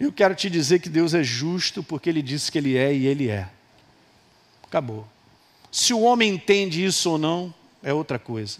Eu 0.00 0.10
quero 0.10 0.34
te 0.34 0.48
dizer 0.48 0.78
que 0.78 0.88
Deus 0.88 1.12
é 1.12 1.22
justo 1.22 1.82
porque 1.82 2.08
Ele 2.08 2.22
disse 2.22 2.50
que 2.50 2.56
Ele 2.56 2.78
é 2.78 2.94
e 2.94 3.06
Ele 3.06 3.28
é. 3.28 3.46
Acabou. 4.62 5.06
Se 5.70 5.92
o 5.92 6.00
homem 6.00 6.32
entende 6.32 6.82
isso 6.82 7.10
ou 7.10 7.18
não, 7.18 7.52
é 7.82 7.92
outra 7.92 8.18
coisa. 8.18 8.58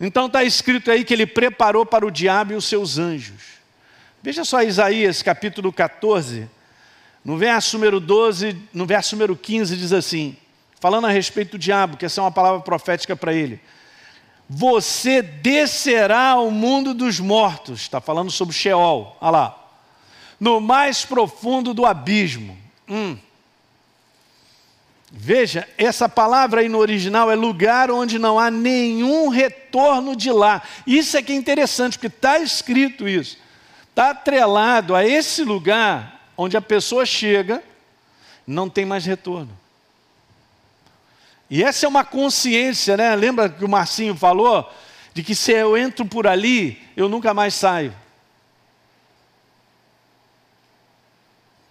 Então 0.00 0.26
está 0.26 0.44
escrito 0.44 0.90
aí 0.90 1.04
que 1.04 1.12
ele 1.12 1.26
preparou 1.26 1.84
para 1.84 2.06
o 2.06 2.10
diabo 2.10 2.52
e 2.52 2.56
os 2.56 2.64
seus 2.64 2.98
anjos. 2.98 3.58
Veja 4.22 4.44
só 4.44 4.62
Isaías 4.62 5.22
capítulo 5.22 5.72
14, 5.72 6.48
no 7.24 7.36
verso 7.36 7.76
número 7.76 8.00
12, 8.00 8.56
no 8.72 8.86
verso 8.86 9.14
número 9.16 9.36
15 9.36 9.76
diz 9.76 9.92
assim, 9.92 10.36
falando 10.80 11.06
a 11.06 11.10
respeito 11.10 11.52
do 11.52 11.58
diabo, 11.58 11.96
que 11.96 12.04
essa 12.04 12.20
é 12.20 12.24
uma 12.24 12.30
palavra 12.30 12.60
profética 12.60 13.16
para 13.16 13.32
ele. 13.32 13.60
Você 14.48 15.20
descerá 15.20 16.30
ao 16.30 16.50
mundo 16.50 16.94
dos 16.94 17.20
mortos, 17.20 17.80
está 17.80 18.00
falando 18.00 18.30
sobre 18.30 18.54
Sheol, 18.54 19.16
olha 19.20 19.30
lá, 19.30 19.68
no 20.40 20.60
mais 20.60 21.04
profundo 21.04 21.74
do 21.74 21.84
abismo. 21.84 22.56
Hum. 22.88 23.18
Veja, 25.10 25.66
essa 25.78 26.08
palavra 26.08 26.60
aí 26.60 26.68
no 26.68 26.78
original 26.78 27.30
é 27.30 27.34
lugar 27.34 27.90
onde 27.90 28.18
não 28.18 28.38
há 28.38 28.50
nenhum 28.50 29.28
retorno 29.28 30.14
de 30.14 30.30
lá. 30.30 30.62
Isso 30.86 31.16
é 31.16 31.22
que 31.22 31.32
é 31.32 31.36
interessante, 31.36 31.98
porque 31.98 32.14
está 32.14 32.38
escrito 32.38 33.08
isso. 33.08 33.38
Está 33.88 34.10
atrelado 34.10 34.94
a 34.94 35.06
esse 35.06 35.42
lugar 35.44 36.30
onde 36.36 36.56
a 36.56 36.60
pessoa 36.60 37.06
chega, 37.06 37.62
não 38.46 38.68
tem 38.68 38.84
mais 38.84 39.04
retorno. 39.06 39.50
E 41.50 41.64
essa 41.64 41.86
é 41.86 41.88
uma 41.88 42.04
consciência, 42.04 42.96
né? 42.96 43.16
Lembra 43.16 43.48
que 43.48 43.64
o 43.64 43.68
Marcinho 43.68 44.14
falou? 44.14 44.70
De 45.14 45.22
que 45.22 45.34
se 45.34 45.52
eu 45.52 45.76
entro 45.76 46.04
por 46.04 46.26
ali, 46.26 46.80
eu 46.94 47.08
nunca 47.08 47.32
mais 47.32 47.54
saio. 47.54 47.94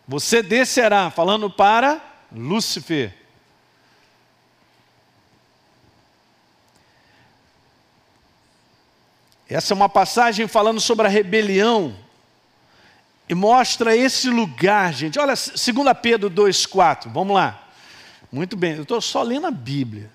Você 0.08 0.42
descerá, 0.42 1.12
falando 1.12 1.50
para 1.50 2.02
Lúcifer. 2.32 3.14
Essa 9.50 9.74
é 9.74 9.76
uma 9.76 9.88
passagem 9.88 10.48
falando 10.48 10.80
sobre 10.82 11.08
a 11.08 11.10
rebelião 11.10 11.96
e 13.30 13.36
mostra 13.36 13.96
esse 13.96 14.30
lugar, 14.30 14.94
gente. 14.94 15.20
Olha, 15.20 15.34
2 15.34 15.58
Pedro 16.02 16.30
2,4, 16.30 17.12
vamos 17.12 17.36
lá. 17.36 17.68
Muito 18.32 18.58
bem, 18.58 18.76
eu 18.76 18.82
estou 18.84 19.00
só 19.00 19.24
lendo 19.24 19.48
a 19.48 19.52
Bíblia. 19.52 20.10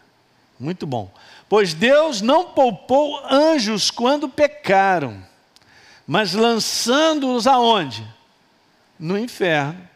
Muito 0.61 0.87
bom. 0.87 1.13
Pois 1.49 1.75
Deus 1.75 2.21
não 2.21 2.45
poupou 2.47 3.23
anjos 3.27 3.91
quando 3.91 4.29
pecaram, 4.29 5.23
mas 6.07 6.35
lançando-os 6.35 7.47
aonde? 7.47 8.07
No 8.99 9.19
inferno. 9.19 9.89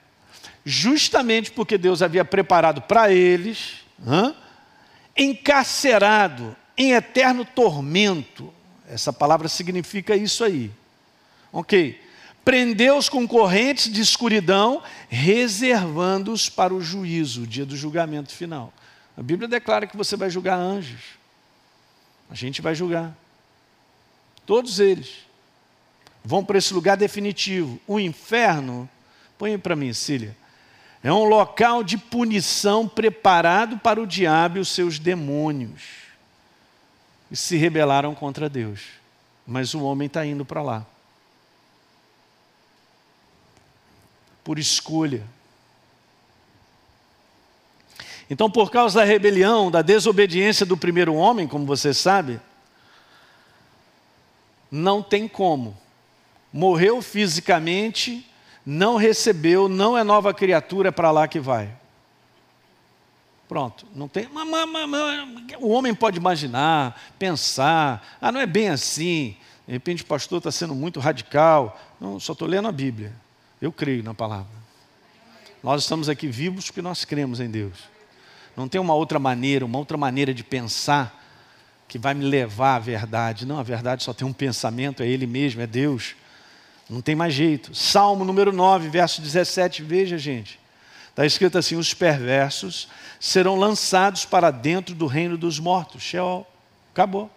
Justamente 0.65 1.53
porque 1.53 1.79
Deus 1.79 2.03
havia 2.03 2.25
preparado 2.25 2.83
para 2.83 3.13
eles, 3.13 3.85
encarcerado 5.17 6.57
em 6.77 6.93
eterno 6.93 7.45
tormento, 7.45 8.53
essa 8.89 9.13
palavra 9.13 9.49
significa 9.49 10.17
isso 10.17 10.45
aí. 10.45 10.71
Ok. 11.53 12.01
Prendeu 12.45 12.97
os 12.97 13.09
concorrentes 13.09 13.93
de 13.93 14.01
escuridão, 14.01 14.83
reservando-os 15.09 16.49
para 16.49 16.73
o 16.73 16.81
juízo, 16.81 17.43
o 17.43 17.47
dia 17.47 17.67
do 17.67 17.77
julgamento 17.77 18.33
final. 18.33 18.73
A 19.17 19.23
Bíblia 19.23 19.49
declara 19.49 19.87
que 19.87 19.97
você 19.97 20.17
vai 20.17 20.31
julgar 20.31 20.57
anjos. 20.57 21.17
A 22.31 22.35
gente 22.35 22.63
vai 22.63 22.75
julgar. 22.75 23.17
Todos 24.45 24.79
eles 24.79 25.27
vão 26.25 26.45
para 26.45 26.59
esse 26.59 26.73
lugar 26.73 26.97
definitivo. 26.97 27.81
O 27.87 27.99
inferno, 27.99 28.89
põe 29.37 29.59
para 29.59 29.75
mim, 29.75 29.93
Cília, 29.93 30.37
é 31.03 31.13
um 31.13 31.25
local 31.25 31.83
de 31.83 31.99
punição 31.99 32.87
preparado 32.87 33.79
para 33.79 34.01
o 34.01 34.07
diabo 34.07 34.59
e 34.59 34.61
os 34.61 34.69
seus 34.69 35.01
demônios 35.01 36.06
e 37.31 37.37
se 37.37 37.57
rebelaram 37.57 38.15
contra 38.15 38.49
Deus. 38.49 38.81
Mas 39.47 39.75
o 39.75 39.83
homem 39.83 40.07
está 40.07 40.25
indo 40.25 40.45
para 40.45 40.63
lá. 40.63 40.87
Por 44.43 44.59
escolha. 44.59 45.25
Então, 48.29 48.51
por 48.51 48.71
causa 48.71 49.01
da 49.01 49.05
rebelião, 49.05 49.71
da 49.71 49.83
desobediência 49.83 50.67
do 50.67 50.77
primeiro 50.77 51.15
homem, 51.15 51.47
como 51.47 51.65
você 51.65 51.95
sabe, 51.95 52.41
não 54.71 55.03
tem 55.03 55.29
como. 55.29 55.77
Morreu 56.53 57.01
fisicamente, 57.01 58.29
não 58.65 58.97
recebeu, 58.97 59.69
não 59.69 59.97
é 59.97 60.03
nova 60.03 60.35
criatura, 60.35 60.91
para 60.91 61.11
lá 61.11 61.29
que 61.29 61.39
vai. 61.39 61.73
Pronto, 63.49 63.87
não 63.95 64.09
tem. 64.09 64.29
O 65.61 65.69
homem 65.69 65.95
pode 65.95 66.19
imaginar, 66.19 67.01
pensar, 67.19 68.17
ah, 68.21 68.33
não 68.33 68.41
é 68.41 68.47
bem 68.47 68.71
assim. 68.71 69.37
De 69.67 69.73
repente 69.73 70.03
o 70.03 70.07
pastor 70.07 70.39
está 70.39 70.51
sendo 70.51 70.75
muito 70.75 70.99
radical. 71.01 71.81
Não, 72.01 72.19
só 72.19 72.33
estou 72.33 72.49
lendo 72.49 72.69
a 72.69 72.73
Bíblia. 72.73 73.13
Eu 73.61 73.71
creio 73.71 74.03
na 74.03 74.15
palavra. 74.15 74.57
Nós 75.63 75.83
estamos 75.83 76.09
aqui 76.09 76.29
vivos 76.29 76.67
porque 76.67 76.83
nós 76.83 77.05
cremos 77.05 77.41
em 77.41 77.51
Deus. 77.51 77.79
Não 78.57 78.69
tem 78.69 78.81
uma 78.81 78.95
outra 78.95 79.19
maneira, 79.19 79.65
uma 79.65 79.79
outra 79.79 79.97
maneira 79.97 80.33
de 80.33 80.43
pensar 80.43 81.23
que 81.89 81.99
vai 81.99 82.15
me 82.15 82.25
levar 82.25 82.77
à 82.77 82.79
verdade. 82.79 83.47
Não, 83.47 83.59
a 83.59 83.63
verdade 83.63 84.03
só 84.03 84.13
tem 84.13 84.27
um 84.27 84.33
pensamento, 84.33 85.03
é 85.03 85.07
Ele 85.07 85.27
mesmo, 85.27 85.61
é 85.61 85.67
Deus. 85.67 86.15
Não 86.89 87.01
tem 87.01 87.15
mais 87.15 87.35
jeito. 87.35 87.75
Salmo 87.75 88.25
número 88.25 88.53
9, 88.53 88.89
verso 88.89 89.21
17, 89.21 89.83
veja, 89.83 90.17
gente. 90.19 90.59
Está 91.17 91.25
escrito 91.25 91.57
assim: 91.57 91.77
os 91.77 91.95
perversos 91.95 92.89
serão 93.19 93.57
lançados 93.57 94.27
para 94.27 94.51
dentro 94.51 94.95
do 94.95 95.07
reino 95.07 95.39
dos 95.39 95.59
mortos. 95.59 96.03
Sheol. 96.03 96.47
Acabou. 96.93 97.31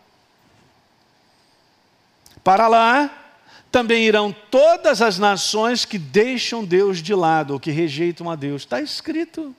Para 2.44 2.68
lá 2.68 3.10
também 3.72 4.04
irão 4.04 4.36
todas 4.52 5.02
as 5.02 5.18
nações 5.18 5.86
que 5.86 5.98
deixam 5.98 6.66
Deus 6.66 7.02
de 7.02 7.14
lado 7.14 7.54
ou 7.54 7.60
que 7.60 7.72
rejeitam 7.72 8.30
a 8.30 8.36
Deus. 8.36 8.64
Está 8.64 8.82
escrito. 8.82 9.56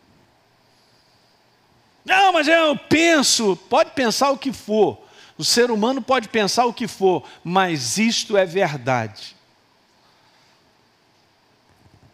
Não, 2.05 2.35
mas 2.35 2.47
eu 2.47 2.77
penso, 2.77 3.57
pode 3.71 3.93
pensar 3.93 4.31
o 4.31 4.39
que 4.39 4.53
for. 4.53 5.01
O 5.39 5.45
ser 5.45 5.71
humano 5.71 6.03
pode 6.03 6.29
pensar 6.29 6.67
o 6.67 6.75
que 6.75 6.87
for, 6.87 7.25
mas 7.43 7.97
isto 7.97 8.37
é 8.37 8.45
verdade. 8.45 9.35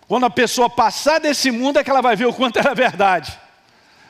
Quando 0.09 0.27
a 0.27 0.31
pessoa 0.31 0.71
passar 0.71 1.19
desse 1.19 1.51
mundo 1.51 1.79
é 1.79 1.85
que 1.85 1.91
ela 1.91 2.01
vai 2.01 2.15
ver 2.15 2.27
o 2.27 2.33
quanto 2.33 2.59
era 2.59 2.75
verdade. 2.75 3.39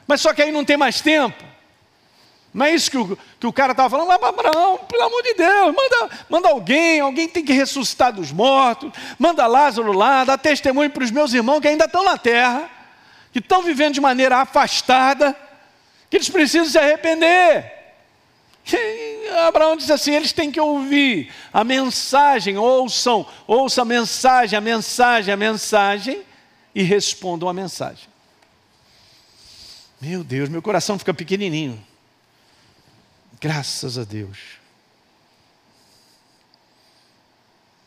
Mas 0.07 0.21
só 0.21 0.35
que 0.35 0.43
aí 0.43 0.53
não 0.53 0.65
tem 0.65 0.77
mais 0.77 1.01
tempo. 1.01 1.43
Não 2.53 2.65
é 2.65 2.75
isso 2.75 2.91
que 2.91 2.97
o, 2.97 3.19
que 3.39 3.47
o 3.47 3.53
cara 3.53 3.73
estava 3.73 3.91
falando, 3.91 4.09
mas 4.09 4.23
Abraão, 4.23 4.79
pelo 4.79 5.03
amor 5.03 5.23
de 5.23 5.35
Deus, 5.35 5.75
manda, 5.75 6.11
manda 6.29 6.49
alguém, 6.49 7.01
alguém 7.01 7.29
tem 7.29 7.45
que 7.45 7.53
ressuscitar 7.53 8.13
dos 8.13 8.33
mortos, 8.33 8.91
manda 9.19 9.47
Lázaro 9.47 9.93
lá, 9.93 10.25
dá 10.25 10.39
testemunho 10.39 10.89
para 10.89 11.05
os 11.05 11.11
meus 11.11 11.35
irmãos 11.35 11.61
que 11.61 11.69
ainda 11.69 11.85
estão 11.85 12.03
na 12.03 12.17
terra, 12.17 12.71
que 13.31 13.41
estão 13.41 13.63
vivendo 13.63 13.93
de 13.93 14.01
maneira 14.01 14.39
afastada, 14.39 15.37
que 16.09 16.17
eles 16.17 16.31
precisam 16.31 16.67
se 16.67 16.79
arrepender. 16.79 17.73
Abraão 19.29 19.77
diz 19.77 19.91
assim: 19.91 20.13
eles 20.13 20.33
têm 20.33 20.51
que 20.51 20.61
ouvir 20.61 21.33
a 21.53 21.65
mensagem, 21.65 22.57
ouçam, 22.57 23.27
ouçam 23.47 23.83
a 23.83 23.85
mensagem, 23.85 24.57
a 24.57 24.61
mensagem, 24.61 25.33
a 25.33 25.37
mensagem, 25.37 26.23
e 26.75 26.83
respondam 26.83 27.49
a 27.49 27.53
mensagem. 27.53 28.09
Meu 30.01 30.23
Deus, 30.23 30.49
meu 30.49 30.61
coração 30.61 30.99
fica 30.99 31.15
pequenininho. 31.15 31.83
Graças 33.41 33.99
a 33.99 34.05
Deus. 34.05 34.39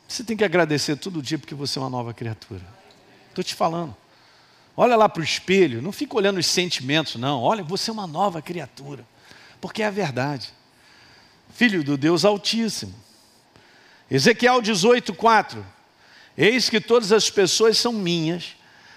Você 0.07 0.23
tem 0.23 0.35
que 0.35 0.43
agradecer 0.43 0.95
todo 0.95 1.21
dia 1.21 1.37
porque 1.37 1.53
você 1.53 1.77
é 1.77 1.81
uma 1.81 1.89
nova 1.89 2.13
criatura. 2.13 2.65
Estou 3.29 3.43
te 3.43 3.53
falando. 3.53 3.95
Olha 4.75 4.95
lá 4.95 5.07
para 5.07 5.21
o 5.21 5.23
espelho, 5.23 5.81
não 5.81 5.91
fica 5.91 6.15
olhando 6.15 6.39
os 6.39 6.47
sentimentos, 6.47 7.15
não. 7.15 7.41
Olha, 7.43 7.63
você 7.63 7.91
é 7.91 7.93
uma 7.93 8.07
nova 8.07 8.41
criatura. 8.41 9.05
Porque 9.61 9.83
é 9.83 9.85
a 9.85 9.91
verdade. 9.91 10.51
Filho 11.59 11.83
do 11.83 11.97
Deus 11.97 12.23
Altíssimo. 12.23 12.95
Ezequiel 14.09 14.61
18, 14.61 15.13
4. 15.13 15.65
Eis 16.37 16.69
que 16.69 16.79
todas 16.79 17.11
as 17.11 17.29
pessoas 17.29 17.77
são 17.77 17.91
minhas, 17.91 18.55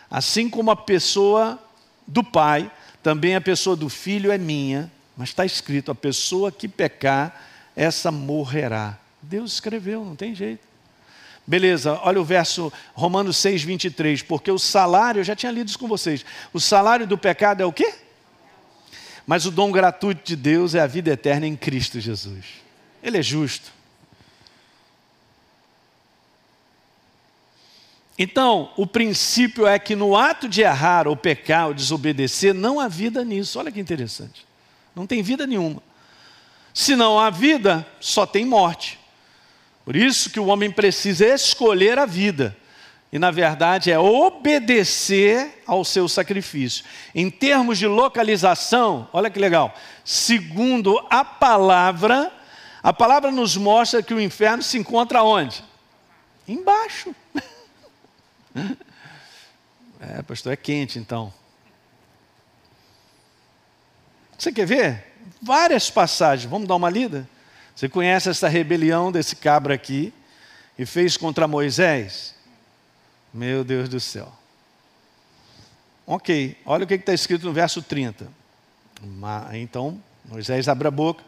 assim 0.08 0.48
como 0.48 0.70
a 0.70 0.76
pessoa 0.76 1.60
do 2.06 2.22
Pai 2.22 2.70
também 3.02 3.34
a 3.34 3.40
pessoa 3.40 3.74
do 3.74 3.88
filho 3.88 4.30
é 4.30 4.38
minha, 4.38 4.88
mas 5.16 5.30
está 5.30 5.44
escrito: 5.44 5.90
a 5.90 5.94
pessoa 5.96 6.52
que 6.52 6.68
pecar, 6.68 7.48
essa 7.74 8.12
morrerá. 8.12 8.96
Deus 9.20 9.54
escreveu, 9.54 10.04
não 10.04 10.14
tem 10.14 10.32
jeito. 10.32 10.62
Beleza, 11.44 11.98
olha 12.04 12.20
o 12.20 12.24
verso 12.24 12.72
Romanos 12.94 13.38
6, 13.38 13.64
23. 13.64 14.22
Porque 14.22 14.52
o 14.52 14.58
salário, 14.58 15.18
eu 15.18 15.24
já 15.24 15.34
tinha 15.34 15.50
lido 15.50 15.66
isso 15.66 15.80
com 15.80 15.88
vocês. 15.88 16.24
O 16.52 16.60
salário 16.60 17.08
do 17.08 17.18
pecado 17.18 17.60
é 17.60 17.66
o 17.66 17.72
quê? 17.72 17.92
Mas 19.26 19.46
o 19.46 19.50
dom 19.50 19.70
gratuito 19.70 20.22
de 20.24 20.36
Deus 20.36 20.74
é 20.74 20.80
a 20.80 20.86
vida 20.86 21.10
eterna 21.10 21.46
em 21.46 21.56
Cristo 21.56 22.00
Jesus. 22.00 22.44
Ele 23.02 23.18
é 23.18 23.22
justo. 23.22 23.72
Então, 28.18 28.70
o 28.76 28.86
princípio 28.86 29.66
é 29.66 29.78
que 29.78 29.96
no 29.96 30.16
ato 30.16 30.48
de 30.48 30.60
errar 30.60 31.08
ou 31.08 31.16
pecar 31.16 31.68
ou 31.68 31.74
desobedecer, 31.74 32.52
não 32.52 32.78
há 32.78 32.86
vida 32.86 33.24
nisso. 33.24 33.58
Olha 33.58 33.72
que 33.72 33.80
interessante. 33.80 34.46
Não 34.94 35.06
tem 35.06 35.22
vida 35.22 35.46
nenhuma. 35.46 35.82
Se 36.74 36.94
não 36.94 37.18
há 37.18 37.30
vida, 37.30 37.86
só 38.00 38.26
tem 38.26 38.44
morte. 38.44 38.98
Por 39.84 39.96
isso 39.96 40.30
que 40.30 40.38
o 40.38 40.46
homem 40.46 40.70
precisa 40.70 41.26
escolher 41.26 41.98
a 41.98 42.06
vida. 42.06 42.56
E 43.12 43.18
na 43.18 43.30
verdade 43.30 43.90
é 43.90 43.98
obedecer 43.98 45.62
ao 45.66 45.84
seu 45.84 46.08
sacrifício. 46.08 46.82
Em 47.14 47.30
termos 47.30 47.76
de 47.78 47.86
localização, 47.86 49.06
olha 49.12 49.28
que 49.28 49.38
legal. 49.38 49.74
Segundo 50.02 50.98
a 51.10 51.22
palavra, 51.22 52.32
a 52.82 52.90
palavra 52.90 53.30
nos 53.30 53.54
mostra 53.54 54.02
que 54.02 54.14
o 54.14 54.20
inferno 54.20 54.62
se 54.62 54.78
encontra 54.78 55.22
onde? 55.22 55.62
Embaixo. 56.48 57.14
É, 60.04 60.20
pastor, 60.20 60.52
é 60.52 60.56
quente 60.56 60.98
então. 60.98 61.32
Você 64.36 64.50
quer 64.50 64.66
ver? 64.66 65.14
Várias 65.40 65.88
passagens, 65.88 66.50
vamos 66.50 66.66
dar 66.66 66.74
uma 66.74 66.90
lida? 66.90 67.28
Você 67.72 67.88
conhece 67.88 68.28
essa 68.28 68.48
rebelião 68.48 69.12
desse 69.12 69.36
cabra 69.36 69.74
aqui 69.74 70.12
e 70.76 70.84
fez 70.84 71.16
contra 71.16 71.46
Moisés? 71.46 72.34
Meu 73.32 73.64
Deus 73.64 73.88
do 73.88 73.98
céu. 73.98 74.32
Ok, 76.06 76.56
olha 76.66 76.84
o 76.84 76.86
que 76.86 76.94
está 76.94 77.14
escrito 77.14 77.46
no 77.46 77.52
verso 77.52 77.80
30. 77.80 78.26
Então, 79.54 80.00
Moisés 80.24 80.68
abre 80.68 80.88
a 80.88 80.90
boca. 80.90 81.24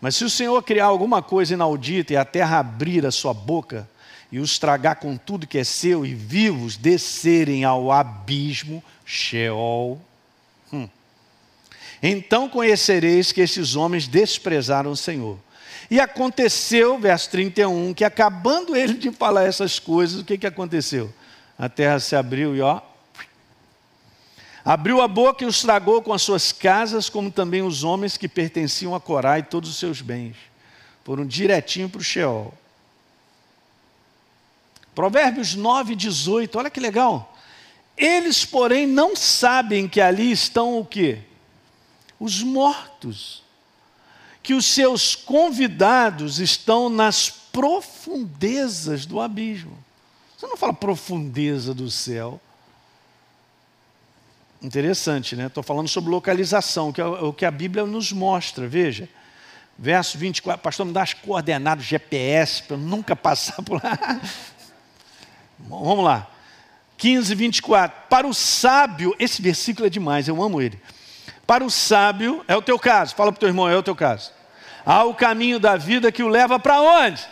Mas 0.00 0.16
se 0.16 0.24
o 0.24 0.30
Senhor 0.30 0.62
criar 0.62 0.86
alguma 0.86 1.22
coisa 1.22 1.54
inaudita 1.54 2.12
e 2.12 2.16
a 2.16 2.24
terra 2.24 2.60
abrir 2.60 3.04
a 3.04 3.10
sua 3.10 3.34
boca 3.34 3.88
e 4.30 4.38
os 4.38 4.58
tragar 4.58 4.96
com 4.96 5.16
tudo 5.16 5.46
que 5.46 5.58
é 5.58 5.64
seu, 5.64 6.04
e 6.04 6.14
vivos 6.14 6.76
descerem 6.76 7.64
ao 7.64 7.90
abismo, 7.90 8.84
Sheol. 9.04 10.00
Hum. 10.72 10.88
Então 12.02 12.48
conhecereis 12.48 13.32
que 13.32 13.40
esses 13.40 13.74
homens 13.74 14.06
desprezaram 14.06 14.92
o 14.92 14.96
Senhor. 14.96 15.38
E 15.90 15.98
aconteceu, 15.98 16.98
verso 16.98 17.30
31, 17.30 17.94
que 17.94 18.04
acabando 18.04 18.76
ele 18.76 18.94
de 18.94 19.10
falar 19.10 19.44
essas 19.44 19.78
coisas, 19.78 20.20
o 20.20 20.24
que, 20.24 20.36
que 20.36 20.46
aconteceu? 20.46 21.12
A 21.58 21.68
terra 21.68 21.98
se 21.98 22.14
abriu 22.14 22.54
e 22.54 22.60
ó. 22.60 22.80
Abriu 24.64 25.00
a 25.00 25.08
boca 25.08 25.44
e 25.44 25.46
os 25.46 25.62
tragou 25.62 26.02
com 26.02 26.12
as 26.12 26.22
suas 26.22 26.52
casas, 26.52 27.08
como 27.08 27.30
também 27.30 27.62
os 27.62 27.82
homens 27.82 28.16
que 28.16 28.28
pertenciam 28.28 28.94
a 28.94 29.00
Corá 29.00 29.38
e 29.38 29.42
todos 29.42 29.70
os 29.70 29.76
seus 29.76 30.00
bens. 30.00 30.36
Foram 31.04 31.26
direitinho 31.26 31.88
para 31.88 32.00
o 32.00 32.04
Sheol. 32.04 32.52
Provérbios 34.94 35.54
9, 35.54 35.94
18, 35.94 36.58
olha 36.58 36.70
que 36.70 36.80
legal. 36.80 37.34
Eles, 37.96 38.44
porém, 38.44 38.86
não 38.86 39.16
sabem 39.16 39.88
que 39.88 40.00
ali 40.00 40.30
estão 40.30 40.78
o 40.78 40.84
quê? 40.84 41.20
Os 42.20 42.42
mortos 42.42 43.42
que 44.42 44.54
os 44.54 44.66
seus 44.66 45.14
convidados 45.14 46.38
estão 46.38 46.88
nas 46.88 47.28
profundezas 47.28 49.04
do 49.04 49.20
abismo. 49.20 49.76
Você 50.38 50.46
não 50.46 50.56
fala 50.56 50.72
profundeza 50.72 51.74
do 51.74 51.90
céu. 51.90 52.40
Interessante, 54.62 55.34
né? 55.34 55.46
Estou 55.46 55.64
falando 55.64 55.88
sobre 55.88 56.10
localização, 56.10 56.92
que 56.92 57.00
é 57.00 57.04
o 57.04 57.32
que 57.32 57.44
a 57.44 57.50
Bíblia 57.50 57.84
nos 57.84 58.12
mostra. 58.12 58.68
Veja, 58.68 59.08
verso 59.76 60.16
24, 60.16 60.62
pastor, 60.62 60.86
me 60.86 60.92
dá 60.92 61.02
as 61.02 61.12
coordenadas 61.12 61.84
GPS 61.84 62.62
para 62.62 62.76
eu 62.76 62.80
nunca 62.80 63.16
passar 63.16 63.60
por 63.64 63.82
lá. 63.82 63.98
Vamos 65.58 66.04
lá. 66.04 66.30
15, 66.98 67.34
24. 67.34 68.02
Para 68.08 68.24
o 68.24 68.32
sábio, 68.32 69.16
esse 69.18 69.42
versículo 69.42 69.88
é 69.88 69.90
demais, 69.90 70.28
eu 70.28 70.40
amo 70.40 70.62
ele. 70.62 70.80
Para 71.48 71.64
o 71.64 71.70
sábio, 71.70 72.44
é 72.46 72.54
o 72.54 72.62
teu 72.62 72.78
caso, 72.78 73.12
fala 73.16 73.32
para 73.32 73.38
o 73.38 73.40
teu 73.40 73.48
irmão, 73.48 73.68
é 73.68 73.76
o 73.76 73.82
teu 73.82 73.96
caso. 73.96 74.30
Há 74.86 75.02
o 75.02 75.14
caminho 75.14 75.58
da 75.58 75.76
vida 75.76 76.12
que 76.12 76.22
o 76.22 76.28
leva 76.28 76.60
para 76.60 76.80
onde? 76.80 77.26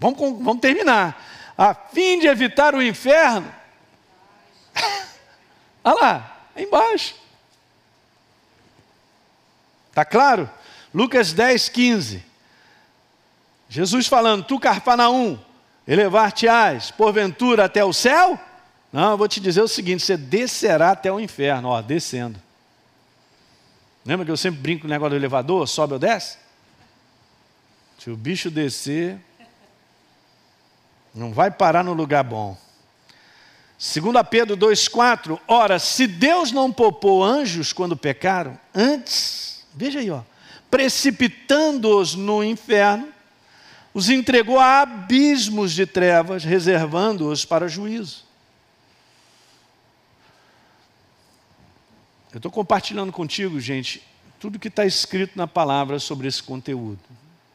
Vamos, 0.00 0.18
vamos 0.42 0.60
terminar. 0.60 1.22
A 1.56 1.74
fim 1.74 2.18
de 2.18 2.26
evitar 2.26 2.74
o 2.74 2.82
inferno. 2.82 3.52
Olha 5.84 6.00
lá, 6.00 6.36
aí 6.56 6.64
embaixo. 6.64 7.14
Está 9.90 10.04
claro? 10.04 10.48
Lucas 10.94 11.34
10, 11.34 11.68
15. 11.68 12.24
Jesus 13.68 14.06
falando, 14.06 14.42
tu 14.42 14.58
Carpanaum, 14.58 15.38
elevar-te-ás, 15.86 16.90
porventura 16.90 17.66
até 17.66 17.84
o 17.84 17.92
céu? 17.92 18.40
Não, 18.92 19.12
eu 19.12 19.18
vou 19.18 19.28
te 19.28 19.38
dizer 19.38 19.60
o 19.60 19.68
seguinte: 19.68 20.02
você 20.02 20.16
descerá 20.16 20.92
até 20.92 21.12
o 21.12 21.20
inferno, 21.20 21.68
ó, 21.68 21.82
descendo. 21.82 22.40
Lembra 24.04 24.24
que 24.24 24.32
eu 24.32 24.36
sempre 24.36 24.60
brinco 24.60 24.82
com 24.82 24.86
o 24.86 24.90
negócio 24.90 25.10
do 25.10 25.16
elevador? 25.16 25.68
Sobe 25.68 25.92
ou 25.92 25.98
desce? 25.98 26.38
Se 27.98 28.10
o 28.10 28.16
bicho 28.16 28.50
descer, 28.50 29.20
não 31.14 31.32
vai 31.32 31.50
parar 31.50 31.82
no 31.82 31.92
lugar 31.92 32.24
bom. 32.24 32.56
2 33.78 34.14
Pedro 34.30 34.56
2,4: 34.56 35.40
Ora, 35.48 35.78
se 35.78 36.06
Deus 36.06 36.52
não 36.52 36.70
poupou 36.70 37.24
anjos 37.24 37.72
quando 37.72 37.96
pecaram, 37.96 38.58
antes, 38.74 39.64
veja 39.74 40.00
aí, 40.00 40.10
ó, 40.10 40.22
precipitando-os 40.70 42.14
no 42.14 42.44
inferno, 42.44 43.08
os 43.94 44.10
entregou 44.10 44.58
a 44.58 44.82
abismos 44.82 45.72
de 45.72 45.86
trevas, 45.86 46.44
reservando-os 46.44 47.44
para 47.44 47.66
juízo. 47.66 48.24
Eu 52.32 52.36
estou 52.36 52.52
compartilhando 52.52 53.10
contigo, 53.10 53.58
gente, 53.58 54.06
tudo 54.38 54.58
que 54.58 54.68
está 54.68 54.86
escrito 54.86 55.36
na 55.36 55.48
palavra 55.48 55.98
sobre 55.98 56.28
esse 56.28 56.40
conteúdo. 56.40 57.00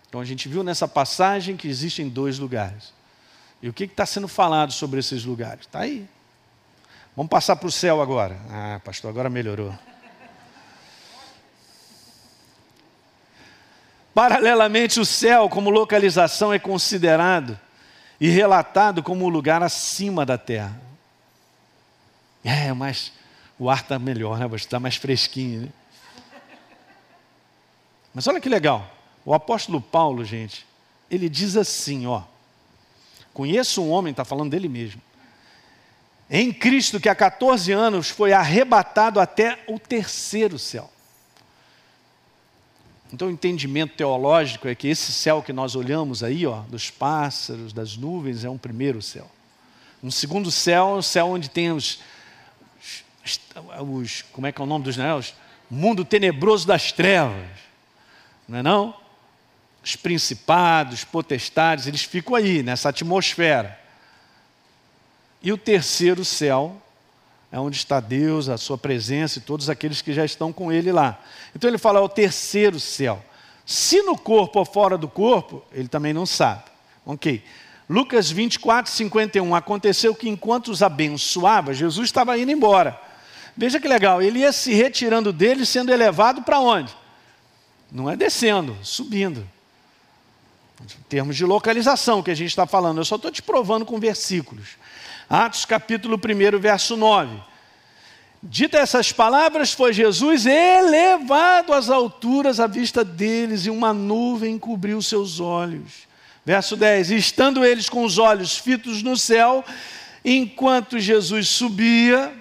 Então 0.10 0.20
a 0.20 0.26
gente 0.26 0.50
viu 0.50 0.64
nessa 0.64 0.88
passagem 0.88 1.56
que 1.56 1.68
existem 1.68 2.10
dois 2.10 2.40
lugares. 2.40 2.95
E 3.66 3.70
o 3.70 3.74
que 3.74 3.86
está 3.86 4.06
sendo 4.06 4.28
falado 4.28 4.72
sobre 4.72 5.00
esses 5.00 5.26
lugares? 5.26 5.62
Está 5.62 5.80
aí. 5.80 6.08
Vamos 7.16 7.32
passar 7.32 7.56
para 7.56 7.68
o 7.68 7.72
céu 7.72 8.00
agora. 8.00 8.38
Ah, 8.48 8.80
pastor, 8.86 9.10
agora 9.10 9.28
melhorou. 9.28 9.74
Paralelamente, 14.14 15.00
o 15.00 15.06
céu, 15.06 15.50
como 15.50 15.72
localização, 15.72 16.54
é 16.54 16.60
considerado 16.60 17.60
e 18.22 18.30
relatado 18.30 19.02
como 19.02 19.26
o 19.26 19.30
lugar 19.30 19.64
acima 19.64 20.24
da 20.28 20.38
terra. 20.38 20.80
É, 22.44 22.72
mas 22.72 23.12
o 23.58 23.68
ar 23.68 23.80
está 23.80 23.98
melhor, 23.98 24.38
né? 24.38 24.48
Está 24.56 24.80
mais 24.80 24.96
fresquinho. 24.96 25.62
Né? 25.62 25.70
Mas 28.14 28.28
olha 28.28 28.40
que 28.40 28.48
legal. 28.48 28.88
O 29.26 29.34
apóstolo 29.34 29.82
Paulo, 29.82 30.24
gente, 30.24 30.68
ele 31.10 31.28
diz 31.28 31.58
assim, 31.58 32.06
ó. 32.06 32.35
Conheço 33.36 33.84
um 33.84 33.92
homem, 33.92 34.12
está 34.12 34.24
falando 34.24 34.52
dele 34.52 34.70
mesmo. 34.70 35.02
Em 36.30 36.54
Cristo, 36.54 37.02
que 37.02 37.10
há 37.10 37.14
14 37.14 37.70
anos 37.74 38.10
foi 38.10 38.32
arrebatado 38.32 39.20
até 39.20 39.62
o 39.68 39.78
terceiro 39.78 40.58
céu. 40.58 40.90
Então, 43.12 43.28
o 43.28 43.32
entendimento 43.32 43.94
teológico 43.94 44.70
é 44.70 44.74
que 44.74 44.88
esse 44.88 45.12
céu 45.12 45.44
que 45.44 45.52
nós 45.52 45.76
olhamos 45.76 46.24
aí, 46.24 46.48
ó, 46.48 46.62
dos 46.62 46.90
pássaros, 46.90 47.74
das 47.74 47.98
nuvens, 47.98 48.46
é 48.46 48.50
um 48.50 48.58
primeiro 48.58 49.02
céu. 49.02 49.30
Um 50.02 50.10
segundo 50.10 50.50
céu 50.50 50.92
é 50.92 51.00
o 51.00 51.02
céu 51.02 51.28
onde 51.28 51.50
tem 51.50 51.74
os, 51.74 52.00
os, 53.86 54.22
como 54.32 54.48
é 54.48 54.52
que 54.54 54.62
é 54.62 54.64
o 54.64 54.68
nome 54.68 54.86
dos 54.86 54.96
né? 54.96 55.08
mundo 55.70 56.06
tenebroso 56.06 56.66
das 56.66 56.94
trevas, 56.94 57.50
não 58.48 58.60
é 58.60 58.64
não? 58.64 59.05
Os 59.86 59.96
principados, 59.96 61.04
potestades, 61.04 61.86
eles 61.86 62.02
ficam 62.02 62.34
aí, 62.34 62.64
nessa 62.64 62.90
atmosfera. 62.90 63.80
E 65.44 65.54
o 65.54 65.58
terceiro 65.60 66.26
céu 66.26 66.82
é 67.52 67.60
onde 67.60 67.78
está 67.78 68.00
Deus, 68.00 68.50
a 68.50 68.58
sua 68.58 68.80
presença 68.80 69.38
e 69.38 69.44
todos 69.44 69.70
aqueles 69.70 70.02
que 70.02 70.12
já 70.12 70.26
estão 70.26 70.52
com 70.52 70.72
Ele 70.72 70.92
lá. 70.92 71.22
Então 71.56 71.70
ele 71.70 71.78
fala, 71.78 72.00
é 72.00 72.02
o 72.02 72.10
terceiro 72.10 72.80
céu. 72.80 73.24
Se 73.64 74.02
no 74.02 74.18
corpo 74.18 74.58
ou 74.58 74.66
fora 74.66 74.98
do 74.98 75.08
corpo, 75.08 75.64
ele 75.72 75.88
também 75.88 76.14
não 76.14 76.26
sabe. 76.26 76.64
Ok. 77.06 77.44
Lucas 77.88 78.32
24, 78.32 78.92
51. 78.92 79.54
Aconteceu 79.54 80.16
que 80.16 80.28
enquanto 80.28 80.70
os 80.70 80.82
abençoava, 80.82 81.76
Jesus 81.76 82.08
estava 82.08 82.36
indo 82.40 82.52
embora. 82.52 83.00
Veja 83.56 83.80
que 83.80 83.88
legal, 83.88 84.20
ele 84.20 84.40
ia 84.40 84.52
se 84.52 84.74
retirando 84.74 85.32
dele, 85.32 85.64
sendo 85.64 85.94
elevado 85.94 86.42
para 86.42 86.60
onde? 86.60 86.92
Não 87.92 88.10
é 88.10 88.16
descendo, 88.16 88.76
subindo. 88.82 89.48
Em 90.82 91.04
termos 91.08 91.36
de 91.36 91.46
localização 91.46 92.22
que 92.22 92.32
a 92.32 92.36
gente 92.36 92.50
está 92.50 92.66
falando, 92.66 93.00
eu 93.00 93.06
só 93.06 93.16
estou 93.16 93.32
te 93.32 93.42
provando 93.42 93.86
com 93.86 94.00
versículos. 94.00 94.78
Atos 95.30 95.66
capítulo 95.66 96.18
1, 96.18 96.60
verso 96.60 96.98
9. 96.98 97.38
Dita 98.44 98.78
essas 98.78 99.12
palavras, 99.12 99.74
foi 99.74 99.94
Jesus 99.94 100.46
elevado 100.46 101.74
às 101.74 101.90
alturas 101.90 102.60
à 102.60 102.68
vista 102.68 103.04
deles, 103.04 103.66
e 103.66 103.70
uma 103.70 103.94
nuvem 103.94 104.60
cobriu 104.60 105.02
seus 105.02 105.40
olhos. 105.40 106.08
Verso 106.46 106.76
10: 106.76 107.12
e 107.12 107.16
Estando 107.16 107.66
eles 107.66 107.90
com 107.90 108.04
os 108.04 108.18
olhos 108.18 108.58
fitos 108.58 109.02
no 109.02 109.18
céu, 109.18 109.64
enquanto 110.24 111.00
Jesus 111.00 111.48
subia, 111.48 112.32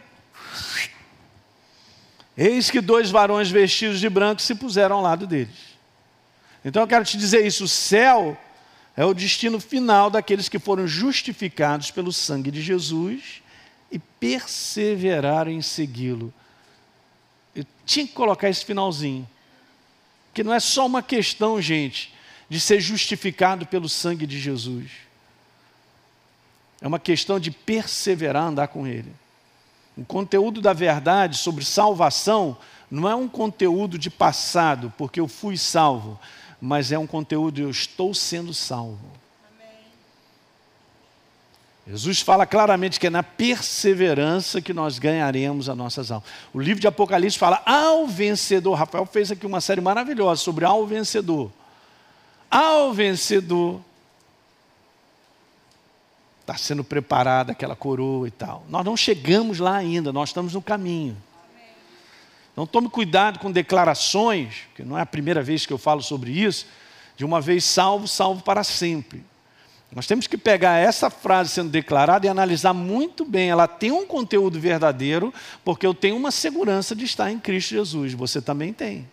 Eis 2.36 2.68
que 2.68 2.80
dois 2.80 3.10
varões 3.10 3.48
vestidos 3.48 4.00
de 4.00 4.08
branco 4.08 4.42
se 4.42 4.54
puseram 4.54 4.96
ao 4.96 5.02
lado 5.02 5.26
deles. 5.26 5.73
Então 6.64 6.82
eu 6.82 6.88
quero 6.88 7.04
te 7.04 7.18
dizer 7.18 7.46
isso: 7.46 7.64
o 7.64 7.68
céu 7.68 8.36
é 8.96 9.04
o 9.04 9.14
destino 9.14 9.60
final 9.60 10.08
daqueles 10.08 10.48
que 10.48 10.58
foram 10.58 10.86
justificados 10.86 11.90
pelo 11.90 12.12
sangue 12.12 12.50
de 12.50 12.62
Jesus 12.62 13.42
e 13.90 13.98
perseveraram 13.98 15.50
em 15.50 15.62
segui-lo. 15.62 16.32
Eu 17.54 17.64
tinha 17.84 18.06
que 18.06 18.12
colocar 18.12 18.48
esse 18.48 18.64
finalzinho. 18.64 19.28
Que 20.32 20.42
não 20.42 20.52
é 20.52 20.58
só 20.58 20.84
uma 20.84 21.00
questão, 21.00 21.60
gente, 21.60 22.12
de 22.48 22.58
ser 22.58 22.80
justificado 22.80 23.66
pelo 23.66 23.88
sangue 23.88 24.26
de 24.26 24.38
Jesus. 24.40 24.90
É 26.80 26.88
uma 26.88 26.98
questão 26.98 27.38
de 27.38 27.50
perseverar, 27.50 28.48
andar 28.48 28.68
com 28.68 28.86
Ele. 28.86 29.12
O 29.96 30.04
conteúdo 30.04 30.60
da 30.60 30.72
verdade 30.72 31.38
sobre 31.38 31.64
salvação 31.64 32.56
não 32.90 33.08
é 33.08 33.14
um 33.14 33.28
conteúdo 33.28 33.96
de 33.96 34.10
passado, 34.10 34.92
porque 34.98 35.20
eu 35.20 35.28
fui 35.28 35.56
salvo, 35.56 36.18
mas 36.64 36.90
é 36.90 36.98
um 36.98 37.06
conteúdo 37.06 37.60
eu 37.60 37.68
estou 37.68 38.14
sendo 38.14 38.54
salvo. 38.54 38.98
Jesus 41.86 42.22
fala 42.22 42.46
claramente 42.46 42.98
que 42.98 43.06
é 43.06 43.10
na 43.10 43.22
perseverança 43.22 44.62
que 44.62 44.72
nós 44.72 44.98
ganharemos 44.98 45.68
as 45.68 45.76
nossas 45.76 46.10
almas. 46.10 46.26
O 46.54 46.58
livro 46.58 46.80
de 46.80 46.86
Apocalipse 46.86 47.38
fala 47.38 47.62
ao 47.66 48.06
vencedor. 48.06 48.72
Rafael 48.72 49.04
fez 49.04 49.30
aqui 49.30 49.44
uma 49.44 49.60
série 49.60 49.82
maravilhosa 49.82 50.40
sobre 50.40 50.64
ao 50.64 50.86
vencedor. 50.86 51.52
Ao 52.50 52.94
vencedor 52.94 53.82
está 56.40 56.56
sendo 56.56 56.82
preparada 56.82 57.52
aquela 57.52 57.76
coroa 57.76 58.26
e 58.26 58.30
tal. 58.30 58.64
Nós 58.70 58.86
não 58.86 58.96
chegamos 58.96 59.58
lá 59.58 59.76
ainda, 59.76 60.10
nós 60.14 60.30
estamos 60.30 60.54
no 60.54 60.62
caminho. 60.62 61.14
Então 62.54 62.64
tome 62.66 62.88
cuidado 62.88 63.40
com 63.40 63.50
declarações, 63.50 64.62
que 64.76 64.84
não 64.84 64.96
é 64.96 65.02
a 65.02 65.06
primeira 65.06 65.42
vez 65.42 65.66
que 65.66 65.72
eu 65.72 65.78
falo 65.78 66.00
sobre 66.00 66.30
isso, 66.30 66.66
de 67.16 67.24
uma 67.24 67.40
vez 67.40 67.64
salvo, 67.64 68.06
salvo 68.06 68.44
para 68.44 68.62
sempre. 68.62 69.24
Nós 69.94 70.06
temos 70.06 70.28
que 70.28 70.36
pegar 70.36 70.78
essa 70.78 71.10
frase 71.10 71.50
sendo 71.50 71.70
declarada 71.70 72.26
e 72.26 72.28
analisar 72.28 72.72
muito 72.72 73.24
bem. 73.24 73.50
Ela 73.50 73.68
tem 73.68 73.90
um 73.90 74.06
conteúdo 74.06 74.58
verdadeiro, 74.58 75.34
porque 75.64 75.86
eu 75.86 75.92
tenho 75.92 76.16
uma 76.16 76.30
segurança 76.30 76.94
de 76.94 77.04
estar 77.04 77.30
em 77.30 77.38
Cristo 77.38 77.70
Jesus. 77.70 78.12
Você 78.14 78.40
também 78.40 78.72
tem. 78.72 79.08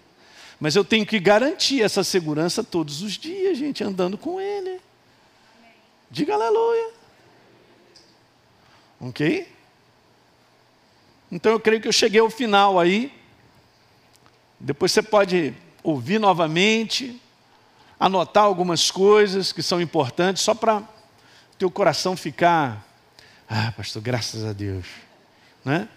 Mas 0.59 0.75
eu 0.75 0.85
tenho 0.85 1.05
que 1.05 1.19
garantir 1.19 1.81
essa 1.81 2.03
segurança 2.03 2.63
todos 2.63 3.01
os 3.01 3.13
dias, 3.13 3.57
gente, 3.57 3.83
andando 3.83 4.17
com 4.17 4.39
Ele. 4.39 4.79
Diga 6.09 6.35
aleluia. 6.35 6.89
Ok? 8.99 9.47
Então 11.31 11.51
eu 11.51 11.59
creio 11.59 11.81
que 11.81 11.87
eu 11.87 11.93
cheguei 11.93 12.19
ao 12.19 12.29
final 12.29 12.79
aí. 12.79 13.20
Depois 14.63 14.91
você 14.91 15.01
pode 15.01 15.55
ouvir 15.83 16.19
novamente 16.19 17.19
anotar 17.99 18.43
algumas 18.43 18.91
coisas 18.91 19.51
que 19.51 19.63
são 19.63 19.81
importantes, 19.81 20.43
só 20.43 20.53
para 20.53 20.83
teu 21.57 21.71
coração 21.71 22.15
ficar, 22.15 22.87
ah, 23.49 23.73
pastor, 23.75 24.03
graças 24.03 24.45
a 24.45 24.53
Deus, 24.53 24.85
né? 25.65 25.87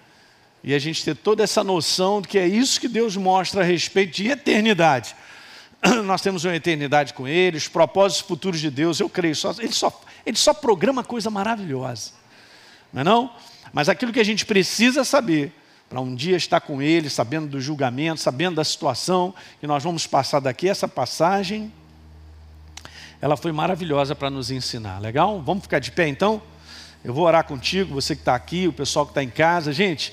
E 0.62 0.72
a 0.72 0.78
gente 0.78 1.04
ter 1.04 1.14
toda 1.14 1.44
essa 1.44 1.62
noção 1.62 2.22
de 2.22 2.28
que 2.28 2.38
é 2.38 2.46
isso 2.46 2.80
que 2.80 2.88
Deus 2.88 3.18
mostra 3.18 3.60
a 3.60 3.64
respeito 3.64 4.16
de 4.16 4.28
eternidade. 4.28 5.14
Nós 6.04 6.22
temos 6.22 6.46
uma 6.46 6.56
eternidade 6.56 7.12
com 7.12 7.28
Ele, 7.28 7.58
os 7.58 7.68
propósitos 7.68 8.26
futuros 8.26 8.60
de 8.60 8.70
Deus, 8.70 8.98
eu 8.98 9.10
creio, 9.10 9.36
só, 9.36 9.54
ele, 9.58 9.74
só, 9.74 10.02
ele 10.24 10.38
só 10.38 10.54
programa 10.54 11.04
coisa 11.04 11.28
maravilhosa, 11.28 12.12
não 12.90 13.02
é 13.02 13.04
não? 13.04 13.30
Mas 13.74 13.90
aquilo 13.90 14.10
que 14.10 14.20
a 14.20 14.24
gente 14.24 14.46
precisa 14.46 15.04
saber, 15.04 15.52
para 15.88 16.00
um 16.00 16.14
dia 16.14 16.36
estar 16.36 16.60
com 16.60 16.82
Ele, 16.82 17.08
sabendo 17.08 17.46
do 17.46 17.60
julgamento, 17.60 18.20
sabendo 18.20 18.56
da 18.56 18.64
situação 18.64 19.34
que 19.60 19.66
nós 19.66 19.82
vamos 19.82 20.06
passar 20.06 20.40
daqui, 20.40 20.68
essa 20.68 20.88
passagem 20.88 21.72
ela 23.20 23.36
foi 23.36 23.52
maravilhosa 23.52 24.14
para 24.14 24.28
nos 24.28 24.50
ensinar. 24.50 24.98
Legal? 24.98 25.40
Vamos 25.40 25.62
ficar 25.62 25.78
de 25.78 25.90
pé 25.90 26.06
então? 26.08 26.42
Eu 27.02 27.14
vou 27.14 27.24
orar 27.24 27.44
contigo, 27.44 27.94
você 27.94 28.14
que 28.14 28.20
está 28.20 28.34
aqui, 28.34 28.68
o 28.68 28.72
pessoal 28.72 29.06
que 29.06 29.12
está 29.12 29.22
em 29.22 29.30
casa. 29.30 29.72
Gente, 29.72 30.12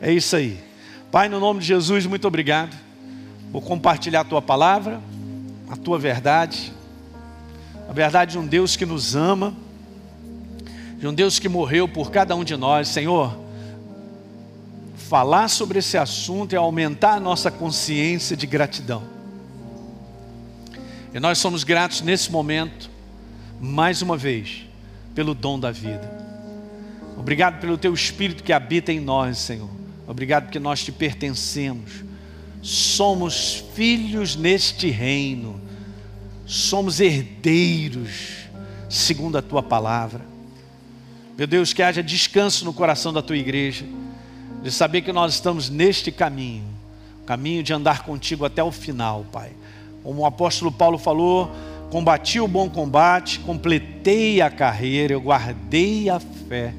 é 0.00 0.12
isso 0.12 0.36
aí. 0.36 0.62
Pai, 1.10 1.28
no 1.28 1.40
nome 1.40 1.60
de 1.60 1.66
Jesus, 1.66 2.04
muito 2.06 2.28
obrigado. 2.28 2.76
Vou 3.50 3.62
compartilhar 3.62 4.20
a 4.20 4.24
tua 4.24 4.42
palavra, 4.42 5.00
a 5.70 5.76
tua 5.76 5.98
verdade, 5.98 6.72
a 7.88 7.92
verdade 7.92 8.32
de 8.32 8.38
um 8.38 8.46
Deus 8.46 8.76
que 8.76 8.84
nos 8.84 9.16
ama, 9.16 9.54
de 10.98 11.06
um 11.06 11.14
Deus 11.14 11.38
que 11.38 11.48
morreu 11.48 11.88
por 11.88 12.10
cada 12.10 12.36
um 12.36 12.44
de 12.44 12.56
nós. 12.56 12.88
Senhor, 12.88 13.38
falar 15.10 15.48
sobre 15.48 15.80
esse 15.80 15.98
assunto 15.98 16.52
é 16.52 16.56
aumentar 16.56 17.14
a 17.14 17.20
nossa 17.20 17.50
consciência 17.50 18.36
de 18.36 18.46
gratidão. 18.46 19.02
E 21.12 21.18
nós 21.18 21.38
somos 21.38 21.64
gratos 21.64 22.00
nesse 22.00 22.30
momento, 22.30 22.88
mais 23.60 24.02
uma 24.02 24.16
vez, 24.16 24.64
pelo 25.12 25.34
dom 25.34 25.58
da 25.58 25.72
vida. 25.72 26.08
Obrigado 27.16 27.60
pelo 27.60 27.76
teu 27.76 27.92
Espírito 27.92 28.44
que 28.44 28.52
habita 28.52 28.92
em 28.92 29.00
nós, 29.00 29.38
Senhor. 29.38 29.68
Obrigado 30.06 30.44
porque 30.44 30.60
nós 30.60 30.84
te 30.84 30.92
pertencemos. 30.92 32.04
Somos 32.62 33.64
filhos 33.74 34.36
neste 34.36 34.90
reino. 34.90 35.60
Somos 36.46 37.00
herdeiros, 37.00 38.48
segundo 38.88 39.36
a 39.36 39.42
tua 39.42 39.60
palavra. 39.60 40.20
Meu 41.36 41.48
Deus, 41.48 41.72
que 41.72 41.82
haja 41.82 42.00
descanso 42.00 42.64
no 42.64 42.72
coração 42.72 43.12
da 43.12 43.20
tua 43.20 43.36
igreja, 43.36 43.84
de 44.62 44.70
saber 44.70 45.02
que 45.02 45.12
nós 45.12 45.34
estamos 45.34 45.70
neste 45.70 46.12
caminho, 46.12 46.64
caminho 47.26 47.62
de 47.62 47.72
andar 47.72 48.02
contigo 48.02 48.44
até 48.44 48.62
o 48.62 48.70
final, 48.70 49.24
Pai. 49.32 49.52
Como 50.02 50.22
o 50.22 50.26
apóstolo 50.26 50.70
Paulo 50.70 50.98
falou, 50.98 51.50
combati 51.90 52.40
o 52.40 52.48
bom 52.48 52.68
combate, 52.68 53.40
completei 53.40 54.40
a 54.40 54.50
carreira, 54.50 55.12
eu 55.12 55.20
guardei 55.20 56.08
a 56.08 56.20
fé. 56.20 56.74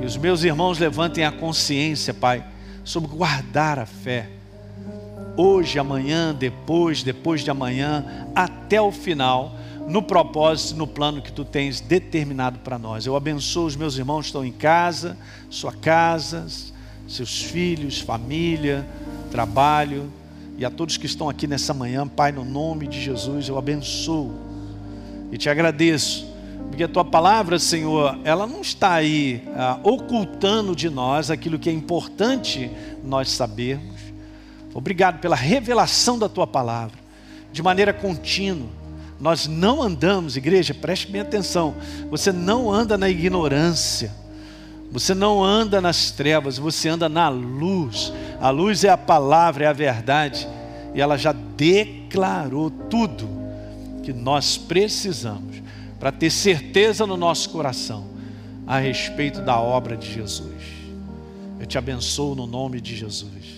E 0.00 0.04
os 0.04 0.16
meus 0.16 0.44
irmãos 0.44 0.78
levantem 0.78 1.24
a 1.24 1.32
consciência, 1.32 2.12
Pai, 2.12 2.44
sobre 2.84 3.10
guardar 3.10 3.78
a 3.78 3.86
fé. 3.86 4.28
Hoje, 5.36 5.78
amanhã, 5.78 6.34
depois, 6.34 7.02
depois 7.02 7.42
de 7.42 7.50
amanhã, 7.50 8.26
até 8.34 8.80
o 8.80 8.90
final, 8.90 9.54
no 9.86 10.02
propósito, 10.02 10.76
no 10.76 10.86
plano 10.86 11.22
que 11.22 11.32
tu 11.32 11.44
tens 11.44 11.80
determinado 11.80 12.58
para 12.60 12.78
nós. 12.78 13.06
Eu 13.06 13.16
abençoo 13.16 13.66
os 13.66 13.76
meus 13.76 13.96
irmãos 13.96 14.22
que 14.22 14.26
estão 14.26 14.44
em 14.44 14.52
casa, 14.52 15.16
sua 15.48 15.72
casa, 15.72 16.46
seus 17.06 17.42
filhos, 17.42 18.00
família, 18.00 18.86
trabalho 19.30 20.10
e 20.58 20.64
a 20.64 20.70
todos 20.70 20.96
que 20.96 21.06
estão 21.06 21.28
aqui 21.28 21.46
nessa 21.46 21.74
manhã, 21.74 22.08
Pai, 22.08 22.32
no 22.32 22.44
nome 22.44 22.86
de 22.86 23.00
Jesus, 23.00 23.48
eu 23.48 23.58
abençoo 23.58 24.32
e 25.30 25.36
te 25.36 25.50
agradeço, 25.50 26.26
porque 26.68 26.84
a 26.84 26.88
tua 26.88 27.04
palavra, 27.04 27.58
Senhor, 27.58 28.18
ela 28.24 28.46
não 28.46 28.62
está 28.62 28.94
aí 28.94 29.42
ah, 29.54 29.78
ocultando 29.82 30.74
de 30.74 30.88
nós 30.88 31.30
aquilo 31.30 31.58
que 31.58 31.68
é 31.68 31.72
importante 31.72 32.70
nós 33.04 33.30
sabermos. 33.30 34.00
Obrigado 34.72 35.20
pela 35.20 35.36
revelação 35.36 36.18
da 36.18 36.28
tua 36.28 36.46
palavra, 36.46 36.98
de 37.52 37.62
maneira 37.62 37.92
contínua. 37.92 38.68
Nós 39.20 39.46
não 39.46 39.82
andamos, 39.82 40.36
igreja, 40.36 40.74
preste 40.74 41.10
bem 41.10 41.20
atenção, 41.20 41.74
você 42.10 42.32
não 42.32 42.72
anda 42.72 42.96
na 42.96 43.08
ignorância. 43.08 44.10
Você 44.90 45.14
não 45.14 45.42
anda 45.42 45.80
nas 45.80 46.10
trevas, 46.10 46.58
você 46.58 46.88
anda 46.88 47.08
na 47.08 47.28
luz. 47.28 48.12
A 48.40 48.50
luz 48.50 48.84
é 48.84 48.88
a 48.88 48.96
palavra, 48.96 49.64
é 49.64 49.68
a 49.68 49.72
verdade. 49.72 50.48
E 50.94 51.00
ela 51.00 51.16
já 51.16 51.32
declarou 51.32 52.70
tudo 52.70 53.28
que 54.02 54.12
nós 54.12 54.56
precisamos 54.56 55.62
para 55.98 56.12
ter 56.12 56.30
certeza 56.30 57.06
no 57.06 57.16
nosso 57.16 57.50
coração 57.50 58.06
a 58.66 58.78
respeito 58.78 59.40
da 59.40 59.60
obra 59.60 59.96
de 59.96 60.12
Jesus. 60.12 60.62
Eu 61.58 61.66
te 61.66 61.78
abençoo 61.78 62.34
no 62.34 62.46
nome 62.46 62.80
de 62.80 62.96
Jesus. 62.96 63.55